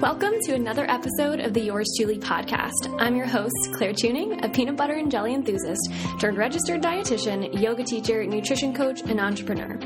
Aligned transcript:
Welcome 0.00 0.34
to 0.44 0.54
another 0.54 0.90
episode 0.90 1.40
of 1.40 1.52
the 1.52 1.60
Yours 1.60 1.86
Chewly 1.98 2.18
podcast. 2.18 2.96
I'm 2.98 3.16
your 3.16 3.26
host, 3.26 3.54
Claire 3.74 3.92
Tuning, 3.92 4.42
a 4.44 4.48
peanut 4.48 4.76
butter 4.76 4.94
and 4.94 5.10
jelly 5.10 5.34
enthusiast 5.34 5.90
turned 6.18 6.38
registered 6.38 6.80
dietitian, 6.80 7.60
yoga 7.60 7.84
teacher, 7.84 8.24
nutrition 8.24 8.72
coach, 8.72 9.02
and 9.02 9.20
entrepreneur. 9.20 9.78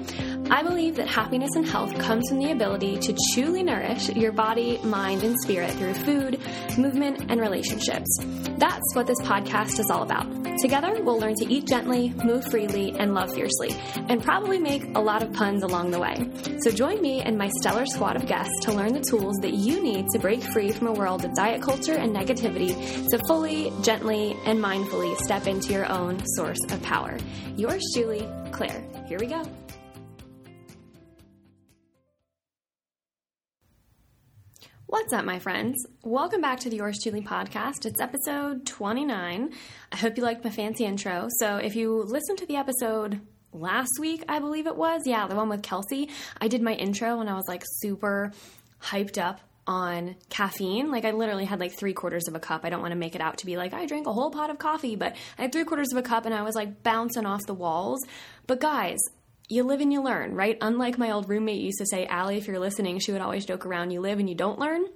I 0.51 0.62
believe 0.62 0.96
that 0.96 1.09
happiness 1.09 1.51
and 1.57 1.67
health 1.67 1.99
comes 1.99 2.29
from 2.29 2.38
the 2.38 2.53
ability 2.53 2.98
to 2.98 3.17
truly 3.33 3.62
nourish 3.62 4.11
your 4.11 4.30
body, 4.30 4.79
mind, 4.85 5.23
and 5.23 5.39
spirit 5.41 5.71
through 5.73 5.95
food, 5.95 6.39
movement, 6.77 7.30
and 7.30 7.41
relationships. 7.41 8.18
That's 8.59 8.95
what 8.95 9.07
this 9.07 9.21
podcast 9.22 9.80
is 9.80 9.91
all 9.91 10.03
about. 10.03 10.27
Together, 10.59 11.03
we'll 11.03 11.18
learn 11.18 11.35
to 11.36 11.53
eat 11.53 11.67
gently, 11.67 12.11
move 12.25 12.45
freely, 12.50 12.93
and 12.99 13.14
love 13.14 13.32
fiercely, 13.32 13.75
and 14.09 14.22
probably 14.22 14.59
make 14.59 14.85
a 14.95 15.00
lot 15.00 15.22
of 15.22 15.32
puns 15.32 15.62
along 15.62 15.91
the 15.91 15.99
way. 15.99 16.30
So 16.61 16.71
join 16.71 17.00
me 17.00 17.21
and 17.22 17.36
my 17.39 17.49
stellar 17.61 17.86
squad 17.86 18.17
of 18.17 18.26
guests 18.26 18.54
to 18.63 18.72
learn 18.72 18.93
the 18.93 19.00
tools 19.00 19.36
that 19.40 19.54
you 19.54 19.82
need 19.82 20.07
to 20.13 20.18
break 20.18 20.43
free 20.43 20.71
from 20.71 20.89
a 20.89 20.93
world 20.93 21.25
of 21.25 21.35
diet 21.35 21.63
culture 21.63 21.95
and 21.95 22.14
negativity 22.14 23.08
to 23.08 23.18
fully, 23.26 23.72
gently, 23.82 24.36
and 24.45 24.63
mindfully 24.63 25.17
step 25.17 25.46
into 25.46 25.72
your 25.72 25.90
own 25.90 26.21
source 26.36 26.63
of 26.71 26.82
power. 26.82 27.17
Yours 27.57 27.82
Chewly 27.95 28.29
Claire. 28.53 28.85
Here 29.08 29.18
we 29.18 29.26
go. 29.26 29.43
What's 34.94 35.12
up, 35.12 35.25
my 35.25 35.41
friends? 35.41 35.84
Welcome 36.05 36.41
back 36.41 36.61
to 36.61 36.70
the 36.70 36.77
Yours 36.77 37.00
Truly 37.02 37.20
podcast. 37.20 37.84
It's 37.84 38.00
episode 38.00 38.64
29. 38.64 39.52
I 39.91 39.97
hope 39.97 40.16
you 40.16 40.22
liked 40.22 40.44
my 40.44 40.50
fancy 40.50 40.84
intro. 40.84 41.27
So, 41.41 41.56
if 41.56 41.75
you 41.75 42.05
listened 42.05 42.39
to 42.39 42.47
the 42.47 42.55
episode 42.55 43.20
last 43.52 43.91
week, 43.98 44.22
I 44.28 44.38
believe 44.38 44.69
it 44.69 44.77
was, 44.77 45.02
yeah, 45.05 45.27
the 45.27 45.34
one 45.34 45.48
with 45.48 45.64
Kelsey, 45.64 46.11
I 46.41 46.47
did 46.47 46.62
my 46.62 46.75
intro 46.75 47.19
and 47.19 47.28
I 47.28 47.34
was 47.34 47.47
like 47.48 47.64
super 47.66 48.30
hyped 48.80 49.19
up 49.19 49.41
on 49.66 50.14
caffeine. 50.30 50.92
Like 50.92 51.05
I 51.05 51.11
literally 51.11 51.44
had 51.44 51.58
like 51.58 51.72
three 51.72 51.92
quarters 51.92 52.28
of 52.28 52.36
a 52.36 52.41
cup. 52.41 52.64
I 52.64 52.70
don't 52.70 52.80
want 52.80 52.92
to 52.92 52.97
make 52.98 53.16
it 53.16 53.20
out 53.20 53.38
to 53.38 53.47
be 53.47 53.56
like 53.56 53.74
I 53.74 53.86
drank 53.86 54.06
a 54.06 54.12
whole 54.12 54.30
pot 54.30 54.48
of 54.48 54.60
coffee, 54.60 54.94
but 54.94 55.16
I 55.36 55.42
had 55.42 55.52
three 55.52 55.64
quarters 55.64 55.88
of 55.91 55.98
a 55.98 56.02
cup 56.02 56.24
and 56.24 56.32
I 56.32 56.42
was 56.42 56.54
like 56.54 56.84
bouncing 56.84 57.26
off 57.26 57.47
the 57.47 57.54
walls. 57.54 57.98
But 58.47 58.60
guys, 58.60 59.00
you 59.48 59.62
live 59.62 59.81
and 59.81 59.92
you 59.92 60.03
learn, 60.03 60.34
right? 60.34 60.56
Unlike 60.61 60.98
my 60.98 61.11
old 61.11 61.28
roommate 61.28 61.61
used 61.61 61.78
to 61.78 61.87
say, 61.87 62.06
Allie, 62.06 62.39
if 62.39 62.47
you're 62.47 62.59
listening, 62.59 62.98
she 62.98 63.12
would 63.12 63.20
always 63.20 63.45
joke 63.45 63.67
around, 63.67 63.91
you 63.91 64.00
live 64.00 64.19
and 64.19 64.28
you 64.28 64.34
don't 64.34 64.59
learn. 64.59 64.87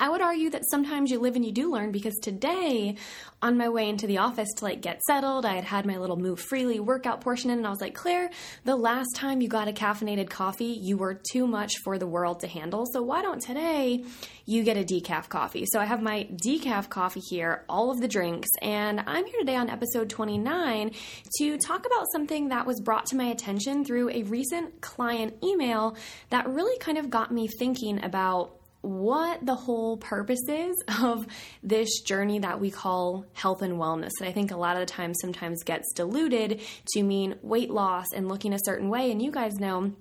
I 0.00 0.08
would 0.08 0.20
argue 0.20 0.50
that 0.50 0.62
sometimes 0.70 1.10
you 1.10 1.18
live 1.18 1.34
and 1.34 1.44
you 1.44 1.50
do 1.50 1.72
learn 1.72 1.90
because 1.90 2.14
today, 2.22 2.94
on 3.42 3.56
my 3.56 3.68
way 3.68 3.88
into 3.88 4.06
the 4.06 4.18
office 4.18 4.48
to 4.56 4.64
like 4.64 4.80
get 4.80 5.02
settled, 5.02 5.44
I 5.44 5.54
had 5.54 5.64
had 5.64 5.86
my 5.86 5.96
little 5.96 6.16
move 6.16 6.38
freely 6.40 6.78
workout 6.78 7.20
portion 7.20 7.50
in, 7.50 7.58
and 7.58 7.66
I 7.66 7.70
was 7.70 7.80
like, 7.80 7.94
Claire, 7.94 8.30
the 8.64 8.76
last 8.76 9.08
time 9.16 9.40
you 9.40 9.48
got 9.48 9.66
a 9.66 9.72
caffeinated 9.72 10.30
coffee, 10.30 10.66
you 10.66 10.96
were 10.96 11.20
too 11.32 11.46
much 11.46 11.72
for 11.82 11.98
the 11.98 12.06
world 12.06 12.40
to 12.40 12.46
handle. 12.46 12.84
So 12.92 13.02
why 13.02 13.22
don't 13.22 13.42
today 13.42 14.04
you 14.46 14.62
get 14.62 14.76
a 14.76 14.84
decaf 14.84 15.28
coffee? 15.28 15.66
So 15.72 15.80
I 15.80 15.84
have 15.84 16.00
my 16.00 16.28
decaf 16.44 16.88
coffee 16.88 17.22
here, 17.28 17.64
all 17.68 17.90
of 17.90 18.00
the 18.00 18.08
drinks, 18.08 18.48
and 18.62 19.00
I'm 19.06 19.26
here 19.26 19.40
today 19.40 19.56
on 19.56 19.68
episode 19.68 20.10
29 20.10 20.92
to 21.38 21.58
talk 21.58 21.86
about 21.86 22.06
something 22.12 22.48
that 22.48 22.66
was 22.66 22.80
brought 22.80 23.06
to 23.06 23.16
my 23.16 23.26
attention 23.26 23.84
through 23.84 24.10
a 24.10 24.22
recent 24.24 24.80
client 24.80 25.34
email 25.42 25.96
that 26.30 26.48
really 26.48 26.78
kind 26.78 26.98
of 26.98 27.10
got 27.10 27.32
me 27.32 27.48
thinking 27.58 28.04
about 28.04 28.57
what 28.80 29.44
the 29.44 29.54
whole 29.54 29.96
purpose 29.96 30.48
is 30.48 30.74
of 31.02 31.26
this 31.62 32.00
journey 32.00 32.38
that 32.40 32.60
we 32.60 32.70
call 32.70 33.24
health 33.32 33.62
and 33.62 33.74
wellness. 33.74 34.10
And 34.20 34.28
I 34.28 34.32
think 34.32 34.50
a 34.50 34.56
lot 34.56 34.76
of 34.76 34.80
the 34.80 34.92
time 34.92 35.14
sometimes 35.14 35.62
gets 35.64 35.92
diluted 35.94 36.60
to 36.94 37.02
mean 37.02 37.36
weight 37.42 37.70
loss 37.70 38.06
and 38.14 38.28
looking 38.28 38.52
a 38.52 38.58
certain 38.64 38.88
way. 38.88 39.10
And 39.10 39.20
you 39.20 39.30
guys 39.30 39.54
know 39.54 39.92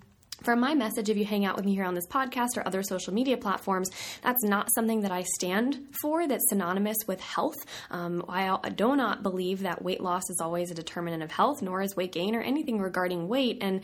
from 0.44 0.60
my 0.60 0.76
message, 0.76 1.10
if 1.10 1.18
you 1.18 1.26
hang 1.26 1.46
out 1.46 1.56
with 1.56 1.66
me 1.66 1.74
here 1.74 1.84
on 1.84 1.96
this 1.96 2.08
podcast 2.08 2.58
or 2.58 2.68
other 2.68 2.84
social 2.84 3.14
media 3.14 3.38
platforms, 3.38 3.90
that's 4.22 4.44
not 4.44 4.72
something 4.74 5.02
that 5.02 5.12
I 5.12 5.24
stand 5.24 5.80
for 6.00 6.28
that's 6.28 6.48
synonymous 6.50 6.98
with 7.08 7.20
health. 7.20 7.58
Um, 7.90 8.24
I 8.30 8.56
do 8.70 8.96
not 8.96 9.24
believe 9.24 9.62
that 9.62 9.82
weight 9.82 10.02
loss 10.02 10.30
is 10.30 10.40
always 10.40 10.70
a 10.70 10.76
determinant 10.76 11.24
of 11.24 11.32
health, 11.32 11.62
nor 11.62 11.82
is 11.82 11.96
weight 11.96 12.12
gain 12.12 12.36
or 12.36 12.42
anything 12.42 12.80
regarding 12.80 13.28
weight. 13.28 13.58
And 13.62 13.82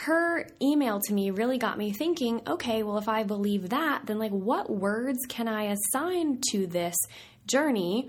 her 0.00 0.46
email 0.62 1.00
to 1.00 1.12
me 1.12 1.30
really 1.30 1.58
got 1.58 1.76
me 1.76 1.92
thinking 1.92 2.40
okay, 2.46 2.82
well, 2.82 2.98
if 2.98 3.08
I 3.08 3.24
believe 3.24 3.70
that, 3.70 4.06
then 4.06 4.18
like 4.18 4.30
what 4.30 4.70
words 4.70 5.18
can 5.28 5.48
I 5.48 5.74
assign 5.74 6.40
to 6.50 6.66
this 6.66 6.96
journey? 7.46 8.08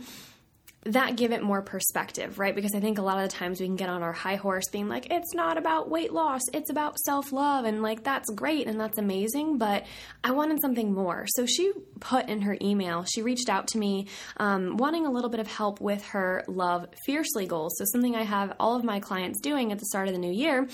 that 0.86 1.18
give 1.18 1.34
it 1.34 1.44
more 1.44 1.62
perspective, 1.62 2.40
right? 2.40 2.56
Because 2.56 2.74
I 2.74 2.80
think 2.80 3.00
a 3.00 3.02
lot 3.02 3.18
of 3.18 3.30
the 3.30 3.36
times 3.36 3.60
we 3.60 3.66
can 3.66 3.76
get 3.76 3.90
on 3.90 4.02
our 4.02 4.14
high 4.14 4.38
horse 4.38 4.70
being 4.72 4.88
like, 4.88 5.12
it's 5.12 5.34
not 5.34 5.58
about 5.58 5.90
weight 5.90 6.14
loss, 6.14 6.40
it's 6.54 6.70
about 6.70 6.98
self 7.00 7.34
love. 7.34 7.66
And 7.66 7.82
like, 7.82 8.04
that's 8.04 8.30
great 8.30 8.66
and 8.66 8.80
that's 8.80 8.98
amazing, 8.98 9.58
but 9.58 9.86
I 10.24 10.32
wanted 10.32 10.62
something 10.62 10.94
more. 10.94 11.26
So 11.36 11.46
she 11.46 11.74
put 12.00 12.30
in 12.30 12.42
her 12.44 12.58
email, 12.62 13.04
she 13.04 13.22
reached 13.22 13.50
out 13.50 13.68
to 13.68 13.78
me 13.78 14.08
um, 14.38 14.78
wanting 14.78 15.06
a 15.06 15.12
little 15.12 15.30
bit 15.30 15.42
of 15.42 15.48
help 15.48 15.82
with 15.82 16.04
her 16.08 16.46
Love 16.48 16.88
Fiercely 17.06 17.46
goals. 17.46 17.76
So, 17.78 17.84
something 17.92 18.16
I 18.16 18.24
have 18.24 18.54
all 18.58 18.78
of 18.78 18.86
my 18.86 19.02
clients 19.02 19.42
doing 19.42 19.74
at 19.74 19.80
the 19.80 19.86
start 19.86 20.08
of 20.08 20.14
the 20.14 20.20
new 20.20 20.32
year 20.32 20.68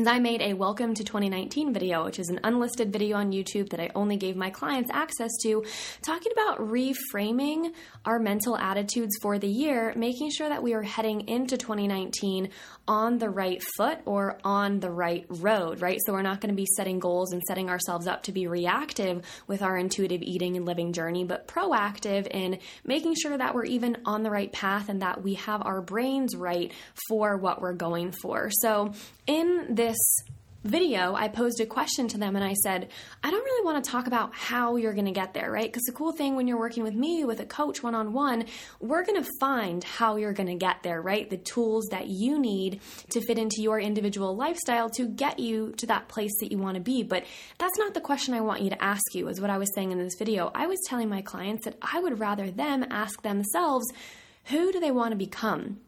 and 0.00 0.08
I 0.08 0.18
made 0.18 0.40
a 0.40 0.54
welcome 0.54 0.94
to 0.94 1.04
2019 1.04 1.74
video, 1.74 2.06
which 2.06 2.18
is 2.18 2.30
an 2.30 2.40
unlisted 2.42 2.90
video 2.90 3.18
on 3.18 3.32
YouTube 3.32 3.68
that 3.68 3.80
I 3.80 3.90
only 3.94 4.16
gave 4.16 4.34
my 4.34 4.48
clients 4.48 4.90
access 4.90 5.30
to, 5.42 5.62
talking 6.00 6.32
about 6.32 6.58
reframing 6.58 7.74
our 8.06 8.18
mental 8.18 8.56
attitudes 8.56 9.18
for 9.20 9.38
the 9.38 9.46
year, 9.46 9.92
making 9.96 10.30
sure 10.30 10.48
that 10.48 10.62
we 10.62 10.72
are 10.72 10.82
heading 10.82 11.28
into 11.28 11.58
2019 11.58 12.48
on 12.88 13.18
the 13.18 13.28
right 13.28 13.62
foot 13.76 13.98
or 14.06 14.38
on 14.42 14.80
the 14.80 14.90
right 14.90 15.26
road, 15.28 15.82
right? 15.82 15.98
So 16.06 16.14
we're 16.14 16.22
not 16.22 16.40
going 16.40 16.48
to 16.48 16.56
be 16.56 16.66
setting 16.76 16.98
goals 16.98 17.34
and 17.34 17.42
setting 17.42 17.68
ourselves 17.68 18.06
up 18.06 18.22
to 18.22 18.32
be 18.32 18.46
reactive 18.46 19.22
with 19.46 19.60
our 19.60 19.76
intuitive 19.76 20.22
eating 20.22 20.56
and 20.56 20.64
living 20.64 20.94
journey, 20.94 21.24
but 21.24 21.46
proactive 21.46 22.26
in 22.26 22.58
making 22.86 23.16
sure 23.16 23.36
that 23.36 23.54
we're 23.54 23.66
even 23.66 23.98
on 24.06 24.22
the 24.22 24.30
right 24.30 24.50
path 24.50 24.88
and 24.88 25.02
that 25.02 25.22
we 25.22 25.34
have 25.34 25.60
our 25.62 25.82
brains 25.82 26.34
right 26.34 26.72
for 27.06 27.36
what 27.36 27.60
we're 27.60 27.74
going 27.74 28.12
for. 28.12 28.48
So 28.50 28.94
in 29.30 29.76
this 29.76 29.96
video, 30.64 31.14
I 31.14 31.28
posed 31.28 31.60
a 31.60 31.66
question 31.66 32.08
to 32.08 32.18
them 32.18 32.34
and 32.34 32.44
I 32.44 32.54
said, 32.54 32.88
I 33.22 33.30
don't 33.30 33.44
really 33.44 33.64
want 33.64 33.82
to 33.82 33.90
talk 33.90 34.08
about 34.08 34.34
how 34.34 34.74
you're 34.74 34.92
going 34.92 35.06
to 35.06 35.12
get 35.12 35.34
there, 35.34 35.52
right? 35.52 35.72
Because 35.72 35.84
the 35.84 35.92
cool 35.92 36.10
thing 36.10 36.34
when 36.34 36.48
you're 36.48 36.58
working 36.58 36.82
with 36.82 36.94
me, 36.94 37.24
with 37.24 37.38
a 37.38 37.46
coach 37.46 37.80
one 37.80 37.94
on 37.94 38.12
one, 38.12 38.46
we're 38.80 39.04
going 39.04 39.22
to 39.22 39.30
find 39.38 39.84
how 39.84 40.16
you're 40.16 40.32
going 40.32 40.48
to 40.48 40.56
get 40.56 40.82
there, 40.82 41.00
right? 41.00 41.30
The 41.30 41.36
tools 41.36 41.86
that 41.92 42.08
you 42.08 42.40
need 42.40 42.80
to 43.10 43.20
fit 43.20 43.38
into 43.38 43.62
your 43.62 43.78
individual 43.78 44.34
lifestyle 44.34 44.90
to 44.90 45.06
get 45.06 45.38
you 45.38 45.74
to 45.76 45.86
that 45.86 46.08
place 46.08 46.32
that 46.40 46.50
you 46.50 46.58
want 46.58 46.74
to 46.74 46.82
be. 46.82 47.04
But 47.04 47.24
that's 47.58 47.78
not 47.78 47.94
the 47.94 48.00
question 48.00 48.34
I 48.34 48.40
want 48.40 48.62
you 48.62 48.70
to 48.70 48.82
ask 48.82 49.14
you, 49.14 49.28
is 49.28 49.40
what 49.40 49.50
I 49.50 49.58
was 49.58 49.72
saying 49.76 49.92
in 49.92 49.98
this 49.98 50.16
video. 50.18 50.50
I 50.56 50.66
was 50.66 50.80
telling 50.88 51.08
my 51.08 51.22
clients 51.22 51.66
that 51.66 51.78
I 51.80 52.00
would 52.00 52.18
rather 52.18 52.50
them 52.50 52.84
ask 52.90 53.22
themselves, 53.22 53.86
who 54.46 54.72
do 54.72 54.80
they 54.80 54.90
want 54.90 55.12
to 55.12 55.16
become? 55.16 55.78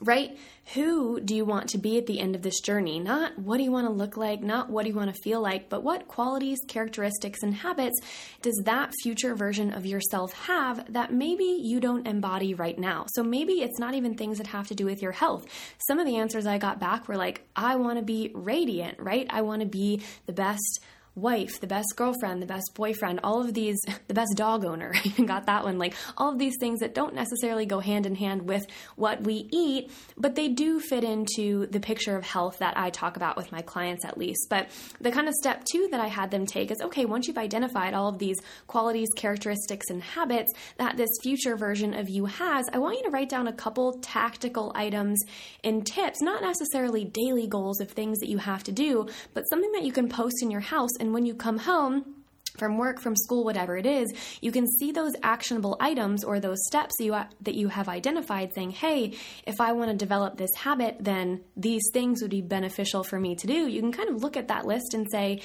Right? 0.00 0.38
Who 0.74 1.20
do 1.20 1.34
you 1.34 1.44
want 1.44 1.70
to 1.70 1.78
be 1.78 1.98
at 1.98 2.06
the 2.06 2.20
end 2.20 2.36
of 2.36 2.42
this 2.42 2.60
journey? 2.60 3.00
Not 3.00 3.38
what 3.38 3.56
do 3.56 3.64
you 3.64 3.72
want 3.72 3.86
to 3.88 3.92
look 3.92 4.16
like, 4.16 4.40
not 4.40 4.70
what 4.70 4.84
do 4.84 4.90
you 4.90 4.94
want 4.94 5.12
to 5.14 5.20
feel 5.20 5.40
like, 5.40 5.68
but 5.68 5.82
what 5.82 6.06
qualities, 6.06 6.60
characteristics, 6.68 7.42
and 7.42 7.54
habits 7.54 7.98
does 8.40 8.60
that 8.64 8.92
future 9.02 9.34
version 9.34 9.72
of 9.72 9.84
yourself 9.84 10.32
have 10.32 10.92
that 10.92 11.12
maybe 11.12 11.58
you 11.60 11.80
don't 11.80 12.06
embody 12.06 12.54
right 12.54 12.78
now? 12.78 13.06
So 13.14 13.22
maybe 13.22 13.54
it's 13.54 13.78
not 13.78 13.94
even 13.94 14.14
things 14.14 14.38
that 14.38 14.46
have 14.48 14.68
to 14.68 14.74
do 14.74 14.84
with 14.84 15.02
your 15.02 15.12
health. 15.12 15.46
Some 15.88 15.98
of 15.98 16.06
the 16.06 16.16
answers 16.16 16.46
I 16.46 16.58
got 16.58 16.78
back 16.78 17.08
were 17.08 17.16
like, 17.16 17.46
I 17.56 17.76
want 17.76 17.98
to 17.98 18.04
be 18.04 18.30
radiant, 18.34 19.00
right? 19.00 19.26
I 19.28 19.42
want 19.42 19.62
to 19.62 19.68
be 19.68 20.02
the 20.26 20.32
best 20.32 20.80
wife, 21.20 21.60
the 21.60 21.66
best 21.66 21.94
girlfriend, 21.96 22.42
the 22.42 22.46
best 22.46 22.72
boyfriend, 22.74 23.20
all 23.22 23.40
of 23.40 23.54
these, 23.54 23.78
the 24.08 24.14
best 24.14 24.32
dog 24.36 24.64
owner, 24.64 24.92
I 24.94 25.08
even 25.08 25.26
got 25.26 25.46
that 25.46 25.64
one, 25.64 25.78
like 25.78 25.94
all 26.16 26.32
of 26.32 26.38
these 26.38 26.54
things 26.58 26.80
that 26.80 26.94
don't 26.94 27.14
necessarily 27.14 27.66
go 27.66 27.80
hand 27.80 28.06
in 28.06 28.14
hand 28.14 28.42
with 28.42 28.66
what 28.96 29.22
we 29.22 29.48
eat, 29.52 29.90
but 30.16 30.34
they 30.34 30.48
do 30.48 30.80
fit 30.80 31.04
into 31.04 31.66
the 31.66 31.80
picture 31.80 32.16
of 32.16 32.24
health 32.24 32.58
that 32.58 32.76
I 32.76 32.90
talk 32.90 33.16
about 33.16 33.36
with 33.36 33.52
my 33.52 33.62
clients 33.62 34.04
at 34.04 34.18
least. 34.18 34.46
But 34.48 34.68
the 35.00 35.10
kind 35.10 35.28
of 35.28 35.34
step 35.34 35.64
two 35.70 35.88
that 35.90 36.00
I 36.00 36.08
had 36.08 36.30
them 36.30 36.46
take 36.46 36.70
is 36.70 36.80
okay, 36.80 37.04
once 37.04 37.28
you've 37.28 37.38
identified 37.38 37.94
all 37.94 38.08
of 38.08 38.18
these 38.18 38.38
qualities, 38.66 39.08
characteristics, 39.16 39.90
and 39.90 40.02
habits 40.02 40.52
that 40.78 40.96
this 40.96 41.10
future 41.22 41.56
version 41.56 41.94
of 41.94 42.08
you 42.08 42.26
has, 42.26 42.66
I 42.72 42.78
want 42.78 42.98
you 42.98 43.04
to 43.04 43.10
write 43.10 43.28
down 43.28 43.48
a 43.48 43.52
couple 43.52 43.98
tactical 44.00 44.72
items 44.74 45.20
and 45.64 45.86
tips, 45.86 46.20
not 46.20 46.42
necessarily 46.42 47.04
daily 47.04 47.46
goals 47.46 47.80
of 47.80 47.90
things 47.90 48.18
that 48.18 48.28
you 48.28 48.38
have 48.38 48.64
to 48.64 48.72
do, 48.72 49.08
but 49.34 49.44
something 49.44 49.72
that 49.72 49.84
you 49.84 49.92
can 49.92 50.08
post 50.08 50.42
in 50.42 50.50
your 50.50 50.60
house 50.60 50.90
and 50.98 51.09
when 51.12 51.26
you 51.26 51.34
come 51.34 51.58
home, 51.58 52.20
from 52.58 52.78
work, 52.78 53.00
from 53.00 53.16
school, 53.16 53.44
whatever 53.44 53.76
it 53.76 53.86
is, 53.86 54.12
you 54.40 54.52
can 54.52 54.66
see 54.66 54.92
those 54.92 55.12
actionable 55.22 55.76
items 55.80 56.24
or 56.24 56.40
those 56.40 56.58
steps 56.66 56.96
that 56.98 57.04
you, 57.04 57.12
that 57.40 57.54
you 57.54 57.68
have 57.68 57.88
identified 57.88 58.52
saying, 58.54 58.70
hey, 58.70 59.16
if 59.46 59.60
I 59.60 59.72
want 59.72 59.90
to 59.90 59.96
develop 59.96 60.36
this 60.36 60.50
habit, 60.56 60.96
then 61.00 61.40
these 61.56 61.82
things 61.92 62.20
would 62.22 62.30
be 62.30 62.42
beneficial 62.42 63.02
for 63.02 63.18
me 63.18 63.34
to 63.36 63.46
do. 63.46 63.66
You 63.66 63.80
can 63.80 63.92
kind 63.92 64.10
of 64.10 64.22
look 64.22 64.36
at 64.36 64.48
that 64.48 64.66
list 64.66 64.94
and 64.94 65.06
say, 65.10 65.40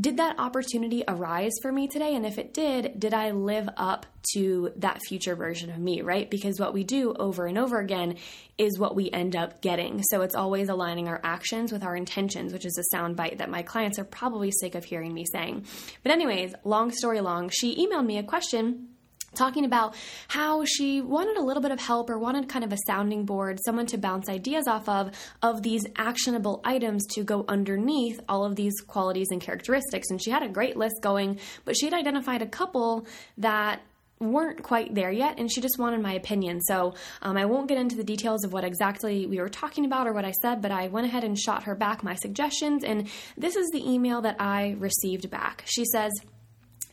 did 0.00 0.16
that 0.16 0.38
opportunity 0.38 1.04
arise 1.06 1.52
for 1.60 1.70
me 1.70 1.88
today? 1.88 2.14
And 2.14 2.24
if 2.24 2.38
it 2.38 2.54
did, 2.54 2.98
did 2.98 3.12
I 3.12 3.32
live 3.32 3.68
up 3.76 4.06
to 4.34 4.72
that 4.76 5.00
future 5.08 5.34
version 5.34 5.70
of 5.70 5.78
me, 5.78 6.02
right? 6.02 6.30
Because 6.30 6.60
what 6.60 6.72
we 6.72 6.84
do 6.84 7.12
over 7.14 7.46
and 7.46 7.58
over 7.58 7.78
again 7.78 8.16
is 8.56 8.78
what 8.78 8.94
we 8.94 9.10
end 9.10 9.34
up 9.34 9.62
getting. 9.62 10.02
So 10.04 10.22
it's 10.22 10.34
always 10.34 10.68
aligning 10.68 11.08
our 11.08 11.20
actions 11.24 11.72
with 11.72 11.82
our 11.82 11.96
intentions, 11.96 12.52
which 12.52 12.66
is 12.66 12.78
a 12.78 12.96
sound 12.96 13.16
bite 13.16 13.38
that 13.38 13.50
my 13.50 13.62
clients 13.62 13.98
are 13.98 14.04
probably 14.04 14.50
sick 14.52 14.74
of 14.74 14.84
hearing 14.84 15.12
me 15.12 15.24
saying. 15.32 15.66
But, 16.02 16.12
anyways, 16.12 16.54
long 16.64 16.92
story 16.92 17.20
long, 17.20 17.50
she 17.50 17.86
emailed 17.86 18.06
me 18.06 18.18
a 18.18 18.22
question 18.22 18.89
talking 19.34 19.64
about 19.64 19.94
how 20.28 20.64
she 20.64 21.00
wanted 21.00 21.36
a 21.36 21.42
little 21.42 21.62
bit 21.62 21.70
of 21.70 21.80
help 21.80 22.10
or 22.10 22.18
wanted 22.18 22.48
kind 22.48 22.64
of 22.64 22.72
a 22.72 22.78
sounding 22.86 23.24
board, 23.24 23.58
someone 23.64 23.86
to 23.86 23.98
bounce 23.98 24.28
ideas 24.28 24.66
off 24.66 24.88
of, 24.88 25.10
of 25.42 25.62
these 25.62 25.86
actionable 25.96 26.60
items 26.64 27.06
to 27.06 27.22
go 27.22 27.44
underneath 27.48 28.20
all 28.28 28.44
of 28.44 28.56
these 28.56 28.74
qualities 28.86 29.28
and 29.30 29.40
characteristics. 29.40 30.10
And 30.10 30.22
she 30.22 30.30
had 30.30 30.42
a 30.42 30.48
great 30.48 30.76
list 30.76 30.96
going, 31.00 31.38
but 31.64 31.76
she 31.76 31.86
had 31.86 31.94
identified 31.94 32.42
a 32.42 32.46
couple 32.46 33.06
that 33.38 33.80
weren't 34.20 34.62
quite 34.62 34.94
there 34.94 35.10
yet, 35.10 35.38
and 35.38 35.50
she 35.50 35.62
just 35.62 35.78
wanted 35.78 36.02
my 36.02 36.12
opinion. 36.12 36.60
So 36.60 36.94
um, 37.22 37.38
I 37.38 37.46
won't 37.46 37.68
get 37.68 37.78
into 37.78 37.96
the 37.96 38.04
details 38.04 38.44
of 38.44 38.52
what 38.52 38.64
exactly 38.64 39.26
we 39.26 39.40
were 39.40 39.48
talking 39.48 39.86
about 39.86 40.06
or 40.06 40.12
what 40.12 40.26
I 40.26 40.32
said, 40.32 40.60
but 40.60 40.70
I 40.70 40.88
went 40.88 41.06
ahead 41.06 41.24
and 41.24 41.38
shot 41.38 41.62
her 41.62 41.74
back 41.74 42.02
my 42.02 42.14
suggestions, 42.16 42.84
and 42.84 43.08
this 43.38 43.56
is 43.56 43.70
the 43.70 43.82
email 43.90 44.20
that 44.20 44.36
I 44.38 44.76
received 44.78 45.30
back. 45.30 45.62
She 45.64 45.86
says, 45.86 46.12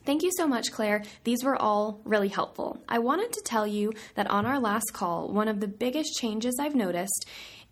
Thank 0.07 0.23
you 0.23 0.31
so 0.37 0.47
much, 0.47 0.71
Claire. 0.71 1.03
These 1.25 1.43
were 1.43 1.61
all 1.61 1.99
really 2.05 2.29
helpful. 2.29 2.81
I 2.87 2.97
wanted 2.97 3.33
to 3.33 3.41
tell 3.41 3.67
you 3.67 3.91
that 4.15 4.29
on 4.29 4.45
our 4.45 4.57
last 4.57 4.93
call, 4.93 5.27
one 5.27 5.49
of 5.49 5.59
the 5.59 5.67
biggest 5.67 6.17
changes 6.17 6.57
I've 6.61 6.75
noticed 6.75 7.27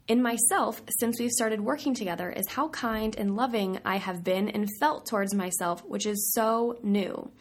in 0.07 0.21
myself 0.21 0.83
since 0.99 1.19
we've 1.19 1.31
started 1.31 1.59
working 1.61 1.95
together 1.95 2.29
is 2.29 2.47
how 2.47 2.69
kind 2.69 3.15
and 3.17 3.35
loving 3.35 3.79
I 3.83 3.97
have 3.97 4.23
been 4.23 4.49
and 4.49 4.69
felt 4.79 5.07
towards 5.07 5.33
myself, 5.33 5.83
which 5.85 6.05
is 6.05 6.31
so 6.33 6.77
new. 6.83 7.31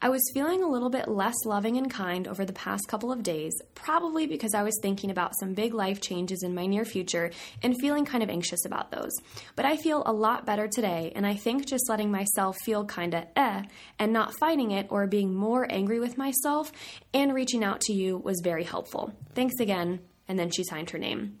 I 0.00 0.08
was 0.08 0.22
feeling 0.32 0.62
a 0.62 0.68
little 0.68 0.88
bit 0.88 1.08
less 1.08 1.34
loving 1.44 1.76
and 1.76 1.90
kind 1.90 2.28
over 2.28 2.44
the 2.44 2.52
past 2.52 2.86
couple 2.86 3.10
of 3.10 3.24
days, 3.24 3.52
probably 3.74 4.28
because 4.28 4.54
I 4.54 4.62
was 4.62 4.78
thinking 4.80 5.10
about 5.10 5.36
some 5.38 5.54
big 5.54 5.74
life 5.74 6.00
changes 6.00 6.44
in 6.44 6.54
my 6.54 6.66
near 6.66 6.84
future 6.84 7.32
and 7.60 7.78
feeling 7.80 8.04
kind 8.04 8.22
of 8.22 8.30
anxious 8.30 8.64
about 8.64 8.92
those. 8.92 9.12
But 9.56 9.64
I 9.64 9.76
feel 9.76 10.04
a 10.06 10.12
lot 10.12 10.46
better 10.46 10.68
today, 10.68 11.12
and 11.16 11.26
I 11.26 11.34
think 11.34 11.66
just 11.66 11.88
letting 11.88 12.12
myself 12.12 12.56
feel 12.64 12.84
kind 12.84 13.14
of 13.14 13.24
eh 13.34 13.62
and 13.98 14.12
not 14.12 14.38
fighting 14.38 14.70
it 14.70 14.86
or 14.90 15.08
being 15.08 15.34
more 15.34 15.66
angry 15.68 15.98
with 15.98 16.16
myself 16.16 16.70
and 17.12 17.34
reaching 17.34 17.64
out 17.64 17.80
to 17.82 17.92
you 17.92 18.18
was 18.18 18.40
very 18.44 18.64
helpful. 18.64 19.12
Thanks 19.34 19.58
again. 19.58 20.00
And 20.28 20.38
then 20.38 20.50
she 20.50 20.62
signed 20.62 20.90
her 20.90 20.98
name. 20.98 21.40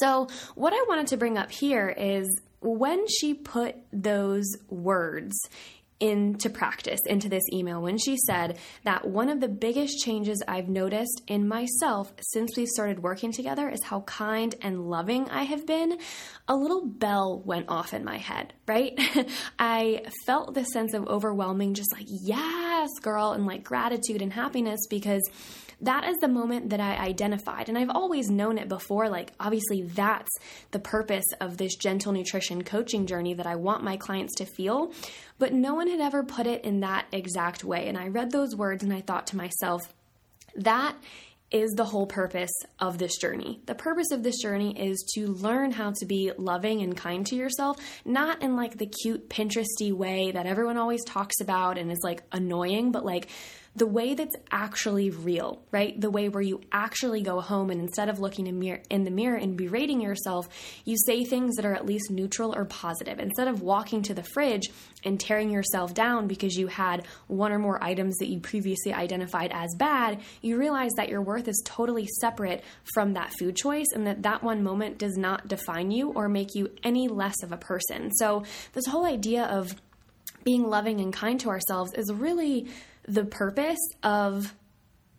So, 0.00 0.28
what 0.54 0.72
I 0.72 0.84
wanted 0.88 1.08
to 1.08 1.16
bring 1.16 1.38
up 1.38 1.50
here 1.50 1.88
is 1.88 2.28
when 2.60 3.06
she 3.08 3.34
put 3.34 3.76
those 3.92 4.46
words 4.68 5.34
into 6.02 6.50
practice, 6.50 6.98
into 7.06 7.28
this 7.28 7.44
email, 7.52 7.80
when 7.80 7.96
she 7.96 8.16
said 8.26 8.58
that 8.82 9.06
one 9.06 9.28
of 9.28 9.40
the 9.40 9.46
biggest 9.46 10.04
changes 10.04 10.42
I've 10.48 10.68
noticed 10.68 11.22
in 11.28 11.46
myself 11.46 12.12
since 12.32 12.56
we 12.56 12.66
started 12.66 13.04
working 13.04 13.30
together 13.30 13.68
is 13.68 13.84
how 13.84 14.00
kind 14.00 14.52
and 14.62 14.90
loving 14.90 15.30
I 15.30 15.44
have 15.44 15.64
been, 15.64 15.98
a 16.48 16.56
little 16.56 16.84
bell 16.84 17.40
went 17.44 17.68
off 17.68 17.94
in 17.94 18.04
my 18.04 18.18
head, 18.18 18.52
right? 18.66 18.98
I 19.60 20.02
felt 20.26 20.54
this 20.54 20.72
sense 20.72 20.92
of 20.92 21.06
overwhelming, 21.06 21.74
just 21.74 21.92
like, 21.92 22.06
yes, 22.08 22.90
girl, 23.00 23.30
and 23.30 23.46
like 23.46 23.62
gratitude 23.62 24.22
and 24.22 24.32
happiness 24.32 24.80
because 24.90 25.22
that 25.82 26.04
is 26.04 26.16
the 26.18 26.28
moment 26.28 26.70
that 26.70 26.80
I 26.80 26.96
identified. 26.96 27.68
And 27.68 27.76
I've 27.76 27.90
always 27.90 28.30
known 28.30 28.56
it 28.56 28.68
before. 28.68 29.08
Like, 29.08 29.32
obviously, 29.38 29.82
that's 29.82 30.30
the 30.70 30.78
purpose 30.78 31.24
of 31.40 31.56
this 31.56 31.74
gentle 31.74 32.12
nutrition 32.12 32.62
coaching 32.62 33.06
journey 33.06 33.34
that 33.34 33.46
I 33.46 33.56
want 33.56 33.82
my 33.82 33.96
clients 33.96 34.34
to 34.36 34.46
feel. 34.46 34.92
But 35.38 35.52
no 35.52 35.74
one 35.74 35.88
had 35.88 36.00
ever 36.00 36.22
put 36.22 36.46
it 36.46 36.64
in 36.64 36.80
that 36.80 37.06
exact 37.12 37.64
way. 37.64 37.88
And 37.88 37.98
I 37.98 38.08
read 38.08 38.30
those 38.30 38.54
words 38.56 38.82
and 38.82 38.92
I 38.92 39.00
thought 39.00 39.26
to 39.28 39.36
myself, 39.36 39.82
that 40.56 40.96
is 41.50 41.72
the 41.72 41.84
whole 41.84 42.06
purpose 42.06 42.52
of 42.78 42.96
this 42.98 43.18
journey. 43.18 43.60
The 43.66 43.74
purpose 43.74 44.10
of 44.10 44.22
this 44.22 44.40
journey 44.40 44.74
is 44.78 45.04
to 45.14 45.26
learn 45.26 45.70
how 45.70 45.92
to 45.98 46.06
be 46.06 46.32
loving 46.36 46.80
and 46.80 46.96
kind 46.96 47.26
to 47.26 47.36
yourself, 47.36 47.76
not 48.06 48.42
in 48.42 48.56
like 48.56 48.78
the 48.78 48.86
cute 48.86 49.28
Pinteresty 49.28 49.92
way 49.92 50.30
that 50.32 50.46
everyone 50.46 50.78
always 50.78 51.04
talks 51.04 51.40
about 51.40 51.76
and 51.76 51.92
is 51.92 52.00
like 52.02 52.22
annoying, 52.32 52.90
but 52.90 53.04
like 53.04 53.28
the 53.74 53.86
way 53.86 54.14
that's 54.14 54.36
actually 54.50 55.10
real, 55.10 55.62
right? 55.70 55.98
The 55.98 56.10
way 56.10 56.28
where 56.28 56.42
you 56.42 56.60
actually 56.72 57.22
go 57.22 57.40
home 57.40 57.70
and 57.70 57.80
instead 57.80 58.10
of 58.10 58.20
looking 58.20 58.46
in, 58.46 58.58
mirror, 58.58 58.82
in 58.90 59.04
the 59.04 59.10
mirror 59.10 59.36
and 59.36 59.56
berating 59.56 60.00
yourself, 60.00 60.46
you 60.84 60.96
say 61.06 61.24
things 61.24 61.56
that 61.56 61.64
are 61.64 61.72
at 61.72 61.86
least 61.86 62.10
neutral 62.10 62.54
or 62.54 62.66
positive. 62.66 63.18
Instead 63.18 63.48
of 63.48 63.62
walking 63.62 64.02
to 64.02 64.14
the 64.14 64.22
fridge 64.22 64.68
and 65.04 65.18
tearing 65.18 65.50
yourself 65.50 65.94
down 65.94 66.26
because 66.26 66.54
you 66.54 66.66
had 66.66 67.06
one 67.28 67.50
or 67.50 67.58
more 67.58 67.82
items 67.82 68.16
that 68.18 68.28
you 68.28 68.40
previously 68.40 68.92
identified 68.92 69.50
as 69.54 69.74
bad, 69.78 70.20
you 70.42 70.58
realize 70.58 70.92
that 70.96 71.08
your 71.08 71.22
worth 71.22 71.48
is 71.48 71.62
totally 71.64 72.06
separate 72.20 72.62
from 72.92 73.14
that 73.14 73.32
food 73.38 73.56
choice 73.56 73.88
and 73.94 74.06
that 74.06 74.22
that 74.22 74.42
one 74.42 74.62
moment 74.62 74.98
does 74.98 75.16
not 75.16 75.48
define 75.48 75.90
you 75.90 76.10
or 76.10 76.28
make 76.28 76.54
you 76.54 76.70
any 76.82 77.08
less 77.08 77.42
of 77.42 77.52
a 77.52 77.56
person. 77.56 78.10
So, 78.12 78.44
this 78.74 78.86
whole 78.86 79.06
idea 79.06 79.44
of 79.44 79.74
being 80.44 80.64
loving 80.64 81.00
and 81.00 81.12
kind 81.12 81.38
to 81.40 81.48
ourselves 81.48 81.92
is 81.94 82.12
really 82.12 82.66
the 83.06 83.24
purpose 83.24 83.80
of 84.02 84.54